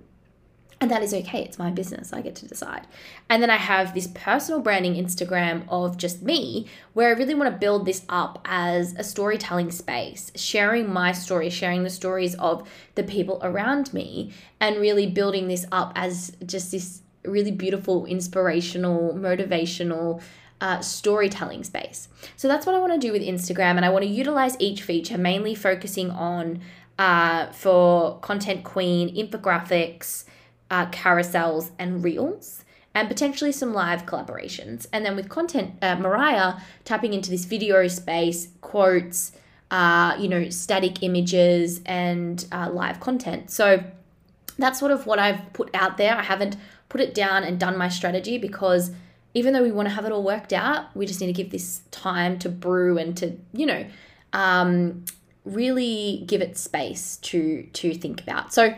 And 0.80 0.90
that 0.90 1.04
is 1.04 1.14
okay. 1.14 1.44
It's 1.44 1.60
my 1.60 1.70
business. 1.70 2.12
I 2.12 2.22
get 2.22 2.34
to 2.34 2.48
decide. 2.48 2.88
And 3.30 3.40
then 3.40 3.50
I 3.50 3.56
have 3.56 3.94
this 3.94 4.08
personal 4.08 4.60
branding 4.60 4.94
Instagram 4.94 5.62
of 5.68 5.96
just 5.96 6.22
me, 6.22 6.66
where 6.92 7.08
I 7.08 7.12
really 7.16 7.36
want 7.36 7.52
to 7.52 7.56
build 7.56 7.86
this 7.86 8.04
up 8.08 8.40
as 8.44 8.92
a 8.94 9.04
storytelling 9.04 9.70
space, 9.70 10.32
sharing 10.34 10.92
my 10.92 11.12
story, 11.12 11.50
sharing 11.50 11.84
the 11.84 11.90
stories 11.90 12.34
of 12.34 12.68
the 12.96 13.04
people 13.04 13.38
around 13.44 13.94
me, 13.94 14.32
and 14.58 14.78
really 14.78 15.06
building 15.06 15.46
this 15.46 15.64
up 15.70 15.92
as 15.94 16.36
just 16.44 16.72
this 16.72 17.02
really 17.24 17.52
beautiful, 17.52 18.04
inspirational, 18.04 19.14
motivational, 19.14 20.20
uh, 20.62 20.80
storytelling 20.80 21.64
space. 21.64 22.08
So 22.36 22.46
that's 22.46 22.64
what 22.64 22.76
I 22.76 22.78
want 22.78 22.92
to 22.92 22.98
do 22.98 23.12
with 23.12 23.20
Instagram, 23.20 23.76
and 23.76 23.84
I 23.84 23.90
want 23.90 24.04
to 24.04 24.10
utilize 24.10 24.56
each 24.60 24.82
feature, 24.82 25.18
mainly 25.18 25.56
focusing 25.56 26.10
on 26.10 26.60
uh, 26.98 27.50
for 27.50 28.20
Content 28.20 28.62
Queen, 28.62 29.14
infographics, 29.14 30.24
uh, 30.70 30.86
carousels, 30.86 31.72
and 31.80 32.04
reels, 32.04 32.64
and 32.94 33.08
potentially 33.08 33.50
some 33.50 33.74
live 33.74 34.06
collaborations. 34.06 34.86
And 34.92 35.04
then 35.04 35.16
with 35.16 35.28
Content 35.28 35.74
uh, 35.82 35.96
Mariah, 35.96 36.54
tapping 36.84 37.12
into 37.12 37.28
this 37.28 37.44
video 37.44 37.88
space, 37.88 38.48
quotes, 38.60 39.32
uh, 39.72 40.16
you 40.16 40.28
know, 40.28 40.48
static 40.48 41.02
images 41.02 41.80
and 41.86 42.46
uh, 42.52 42.70
live 42.70 43.00
content. 43.00 43.50
So 43.50 43.82
that's 44.58 44.78
sort 44.78 44.92
of 44.92 45.06
what 45.06 45.18
I've 45.18 45.52
put 45.54 45.74
out 45.74 45.96
there. 45.96 46.14
I 46.14 46.22
haven't 46.22 46.56
put 46.88 47.00
it 47.00 47.14
down 47.14 47.42
and 47.42 47.58
done 47.58 47.76
my 47.76 47.88
strategy 47.88 48.38
because 48.38 48.92
even 49.34 49.52
though 49.52 49.62
we 49.62 49.72
want 49.72 49.88
to 49.88 49.94
have 49.94 50.04
it 50.04 50.12
all 50.12 50.22
worked 50.22 50.52
out, 50.52 50.94
we 50.94 51.06
just 51.06 51.20
need 51.20 51.28
to 51.28 51.32
give 51.32 51.50
this 51.50 51.82
time 51.90 52.38
to 52.40 52.48
brew 52.48 52.98
and 52.98 53.16
to, 53.16 53.36
you 53.52 53.66
know, 53.66 53.86
um, 54.32 55.04
really 55.44 56.24
give 56.26 56.40
it 56.40 56.56
space 56.56 57.16
to 57.18 57.64
to 57.72 57.94
think 57.94 58.22
about. 58.22 58.52
So 58.52 58.74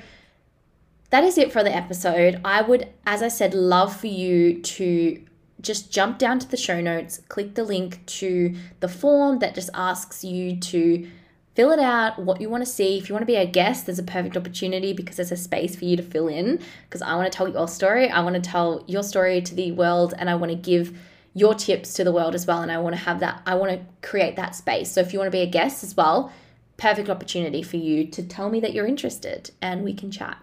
that 1.10 1.24
is 1.24 1.38
it 1.38 1.52
for 1.52 1.62
the 1.62 1.74
episode. 1.74 2.40
I 2.44 2.62
would, 2.62 2.88
as 3.06 3.22
I 3.22 3.28
said, 3.28 3.54
love 3.54 3.96
for 3.96 4.06
you 4.06 4.60
to 4.62 5.22
just 5.60 5.90
jump 5.90 6.18
down 6.18 6.38
to 6.40 6.48
the 6.48 6.56
show 6.56 6.80
notes, 6.80 7.20
click 7.28 7.54
the 7.54 7.64
link 7.64 8.04
to 8.06 8.54
the 8.80 8.88
form 8.88 9.38
that 9.38 9.54
just 9.54 9.70
asks 9.74 10.24
you 10.24 10.56
to 10.56 11.08
fill 11.54 11.70
it 11.70 11.78
out, 11.78 12.18
what 12.18 12.40
you 12.40 12.48
want 12.48 12.64
to 12.64 12.70
see. 12.70 12.98
If 12.98 13.08
you 13.08 13.14
want 13.14 13.22
to 13.22 13.26
be 13.26 13.36
a 13.36 13.46
guest, 13.46 13.86
there's 13.86 13.98
a 13.98 14.04
perfect 14.04 14.36
opportunity 14.36 14.92
because 14.92 15.16
there's 15.16 15.32
a 15.32 15.36
space 15.36 15.76
for 15.76 15.84
you 15.84 15.96
to 15.96 16.02
fill 16.02 16.28
in. 16.28 16.60
Because 16.84 17.02
I 17.02 17.14
want 17.14 17.30
to 17.30 17.36
tell 17.36 17.48
your 17.48 17.68
story, 17.68 18.10
I 18.10 18.20
want 18.20 18.34
to 18.34 18.40
tell 18.40 18.84
your 18.86 19.02
story 19.02 19.40
to 19.42 19.54
the 19.54 19.72
world, 19.72 20.14
and 20.18 20.28
I 20.28 20.34
want 20.34 20.50
to 20.50 20.56
give 20.56 20.96
your 21.34 21.54
tips 21.54 21.94
to 21.94 22.04
the 22.04 22.12
world 22.12 22.34
as 22.34 22.46
well. 22.46 22.62
And 22.62 22.70
I 22.70 22.78
want 22.78 22.94
to 22.94 23.02
have 23.02 23.20
that, 23.20 23.42
I 23.46 23.54
want 23.54 23.72
to 23.72 24.08
create 24.08 24.36
that 24.36 24.54
space. 24.54 24.90
So 24.90 25.00
if 25.00 25.12
you 25.12 25.18
want 25.18 25.28
to 25.28 25.36
be 25.36 25.42
a 25.42 25.46
guest 25.46 25.82
as 25.82 25.96
well, 25.96 26.32
perfect 26.76 27.08
opportunity 27.08 27.62
for 27.62 27.76
you 27.76 28.06
to 28.06 28.22
tell 28.22 28.50
me 28.50 28.60
that 28.60 28.72
you're 28.72 28.86
interested 28.86 29.50
and 29.60 29.84
we 29.84 29.94
can 29.94 30.10
chat. 30.10 30.36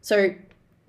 So 0.00 0.34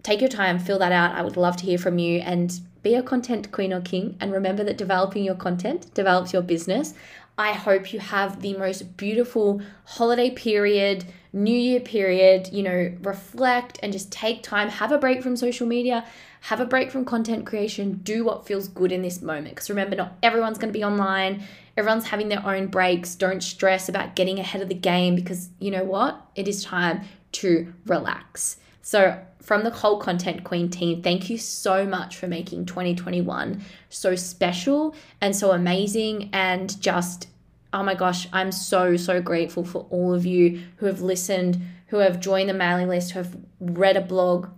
take 0.04 0.22
your 0.22 0.30
time, 0.30 0.60
fill 0.60 0.80
that 0.80 0.92
out. 0.92 1.16
I 1.16 1.22
would 1.22 1.38
love 1.38 1.58
to 1.58 1.66
hear 1.66 1.78
from 1.78 2.00
you 2.00 2.20
and 2.20 2.60
be 2.82 2.96
a 2.96 3.04
content 3.04 3.52
queen 3.52 3.74
or 3.74 3.82
king. 3.82 4.16
And 4.22 4.32
remember 4.32 4.64
that 4.64 4.78
developing 4.78 5.24
your 5.24 5.36
content 5.36 5.94
develops 5.94 6.32
your 6.32 6.42
business. 6.42 6.94
I 7.40 7.54
hope 7.54 7.94
you 7.94 8.02
have 8.02 8.42
the 8.42 8.54
most 8.58 8.98
beautiful 8.98 9.62
holiday 9.86 10.30
period, 10.30 11.06
new 11.32 11.58
year 11.58 11.80
period. 11.80 12.50
You 12.52 12.64
know, 12.64 12.94
reflect 13.02 13.80
and 13.82 13.94
just 13.94 14.12
take 14.12 14.44
time, 14.44 14.68
have 14.68 14.92
a 14.92 14.98
break 14.98 15.24
from 15.24 15.38
social 15.38 15.66
media, 15.66 16.06
have 16.42 16.60
a 16.60 16.66
break 16.66 16.92
from 16.92 17.06
content 17.06 17.46
creation, 17.46 18.02
do 18.04 18.26
what 18.26 18.46
feels 18.46 18.68
good 18.68 18.92
in 18.92 19.04
this 19.04 19.22
moment. 19.22 19.56
Because 19.56 19.70
remember, 19.70 19.96
not 19.96 20.18
everyone's 20.22 20.58
going 20.58 20.74
to 20.74 20.78
be 20.78 20.84
online, 20.84 21.42
everyone's 21.78 22.10
having 22.10 22.28
their 22.28 22.46
own 22.46 22.68
breaks. 22.68 23.16
Don't 23.16 23.42
stress 23.42 23.88
about 23.88 24.18
getting 24.18 24.38
ahead 24.38 24.62
of 24.62 24.68
the 24.68 24.76
game 24.76 25.16
because 25.16 25.48
you 25.60 25.72
know 25.72 25.86
what? 25.86 26.20
It 26.36 26.50
is 26.50 26.66
time 26.66 27.04
to 27.32 27.74
relax. 27.86 28.58
So, 28.82 29.20
from 29.42 29.64
the 29.64 29.72
whole 29.72 30.00
Content 30.00 30.44
Queen 30.44 30.70
team, 30.70 31.02
thank 31.02 31.30
you 31.30 31.38
so 31.38 31.86
much 31.86 32.18
for 32.18 32.28
making 32.28 32.66
2021 32.66 33.64
so 33.90 34.16
special 34.16 34.96
and 35.22 35.36
so 35.36 35.52
amazing 35.52 36.30
and 36.34 36.80
just 36.82 37.28
oh 37.74 37.84
my 37.84 37.94
gosh, 37.94 38.28
I'm 38.34 38.52
so, 38.52 38.98
so 38.98 39.22
grateful 39.22 39.64
for 39.64 39.86
all 39.90 40.14
of 40.14 40.26
you 40.26 40.64
who 40.78 40.88
have 40.88 41.02
listened, 41.02 41.62
who 41.88 41.98
have 41.98 42.20
joined 42.20 42.50
the 42.50 42.54
mailing 42.54 42.88
list, 42.88 43.12
who 43.12 43.20
have 43.20 43.38
read 43.60 43.98
a 43.98 44.02
blog, 44.02 44.50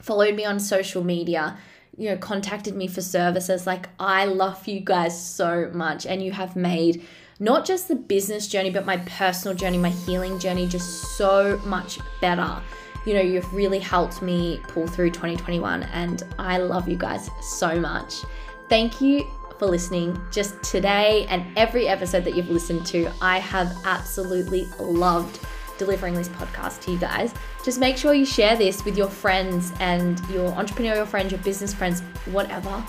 followed 0.00 0.34
me 0.34 0.44
on 0.44 0.60
social 0.60 1.02
media, 1.02 1.56
you 1.96 2.10
know, 2.10 2.16
contacted 2.18 2.76
me 2.76 2.88
for 2.88 3.00
services. 3.00 3.66
Like, 3.66 3.88
I 3.98 4.26
love 4.26 4.68
you 4.68 4.80
guys 4.80 5.18
so 5.20 5.70
much, 5.72 6.04
and 6.04 6.22
you 6.22 6.32
have 6.32 6.56
made 6.56 7.06
not 7.38 7.64
just 7.64 7.88
the 7.88 7.96
business 7.96 8.48
journey, 8.48 8.70
but 8.70 8.84
my 8.84 8.98
personal 8.98 9.56
journey, 9.56 9.78
my 9.78 9.90
healing 9.90 10.38
journey 10.38 10.66
just 10.66 11.16
so 11.16 11.58
much 11.64 11.98
better. 12.20 12.60
You 13.06 13.14
know, 13.14 13.20
you've 13.20 13.54
really 13.54 13.78
helped 13.78 14.20
me 14.20 14.60
pull 14.68 14.86
through 14.86 15.10
2021, 15.10 15.84
and 15.84 16.22
I 16.38 16.58
love 16.58 16.88
you 16.88 16.96
guys 16.96 17.30
so 17.40 17.80
much. 17.80 18.24
Thank 18.68 19.00
you 19.00 19.26
for 19.58 19.66
listening 19.66 20.20
just 20.30 20.60
today 20.62 21.26
and 21.30 21.46
every 21.56 21.88
episode 21.88 22.24
that 22.24 22.34
you've 22.34 22.50
listened 22.50 22.84
to. 22.86 23.10
I 23.22 23.38
have 23.38 23.74
absolutely 23.84 24.66
loved 24.78 25.38
delivering 25.78 26.14
this 26.14 26.28
podcast 26.28 26.80
to 26.82 26.90
you 26.90 26.98
guys. 26.98 27.32
Just 27.62 27.78
make 27.78 27.96
sure 27.96 28.12
you 28.12 28.26
share 28.26 28.56
this 28.56 28.84
with 28.84 28.96
your 28.98 29.08
friends 29.08 29.72
and 29.80 30.20
your 30.28 30.50
entrepreneurial 30.52 31.06
friends, 31.06 31.32
your 31.32 31.40
business 31.42 31.72
friends, 31.72 32.00
whatever. 32.26 32.84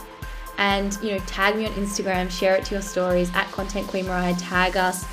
And 0.57 0.97
you 1.03 1.11
know, 1.11 1.19
tag 1.19 1.55
me 1.55 1.67
on 1.67 1.71
Instagram, 1.73 2.31
share 2.31 2.55
it 2.55 2.65
to 2.65 2.75
your 2.75 2.81
stories 2.81 3.29
at 3.35 3.45
Content 3.51 3.87
Queen 3.87 4.07
Mariah, 4.07 4.35
tag 4.35 4.77
us. 4.77 5.05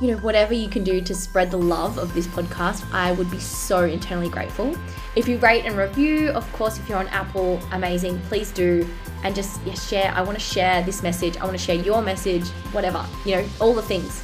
You 0.00 0.12
know, 0.12 0.18
whatever 0.18 0.52
you 0.52 0.68
can 0.68 0.84
do 0.84 1.00
to 1.00 1.14
spread 1.14 1.50
the 1.50 1.56
love 1.56 1.96
of 1.96 2.12
this 2.12 2.26
podcast, 2.26 2.84
I 2.92 3.12
would 3.12 3.30
be 3.30 3.38
so 3.38 3.84
internally 3.84 4.28
grateful. 4.28 4.76
If 5.14 5.26
you 5.26 5.38
rate 5.38 5.64
and 5.64 5.76
review, 5.76 6.28
of 6.30 6.50
course, 6.52 6.78
if 6.78 6.86
you're 6.88 6.98
on 6.98 7.08
Apple, 7.08 7.58
amazing, 7.72 8.20
please 8.28 8.52
do 8.52 8.86
and 9.24 9.34
just 9.34 9.60
yeah, 9.64 9.72
share. 9.74 10.12
I 10.14 10.20
want 10.20 10.38
to 10.38 10.44
share 10.44 10.82
this 10.82 11.02
message. 11.02 11.38
I 11.38 11.44
want 11.44 11.58
to 11.58 11.64
share 11.64 11.76
your 11.76 12.02
message, 12.02 12.46
whatever, 12.72 13.04
you 13.24 13.36
know, 13.36 13.48
all 13.58 13.72
the 13.72 13.82
things. 13.82 14.20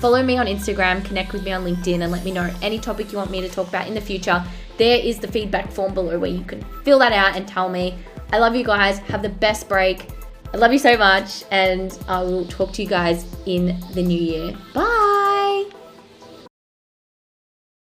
Follow 0.00 0.22
me 0.22 0.38
on 0.38 0.46
Instagram, 0.46 1.04
connect 1.04 1.32
with 1.32 1.44
me 1.44 1.52
on 1.52 1.64
LinkedIn, 1.64 2.00
and 2.02 2.10
let 2.10 2.24
me 2.24 2.30
know 2.30 2.52
any 2.62 2.78
topic 2.78 3.12
you 3.12 3.18
want 3.18 3.30
me 3.30 3.40
to 3.42 3.48
talk 3.48 3.68
about 3.68 3.86
in 3.86 3.94
the 3.94 4.00
future. 4.00 4.42
There 4.76 4.98
is 4.98 5.18
the 5.18 5.28
feedback 5.28 5.70
form 5.70 5.94
below 5.94 6.18
where 6.18 6.30
you 6.30 6.44
can 6.44 6.62
fill 6.82 6.98
that 6.98 7.12
out 7.12 7.36
and 7.36 7.46
tell 7.46 7.68
me. 7.68 7.96
I 8.32 8.38
love 8.38 8.56
you 8.56 8.64
guys. 8.64 8.98
Have 8.98 9.22
the 9.22 9.28
best 9.28 9.68
break. 9.68 10.08
I 10.54 10.56
love 10.56 10.72
you 10.72 10.78
so 10.78 10.96
much, 10.96 11.42
and 11.50 11.98
I 12.06 12.22
will 12.22 12.44
talk 12.44 12.72
to 12.74 12.82
you 12.84 12.88
guys 12.88 13.26
in 13.44 13.76
the 13.94 14.02
new 14.02 14.16
year. 14.16 14.56
Bye. 14.72 15.64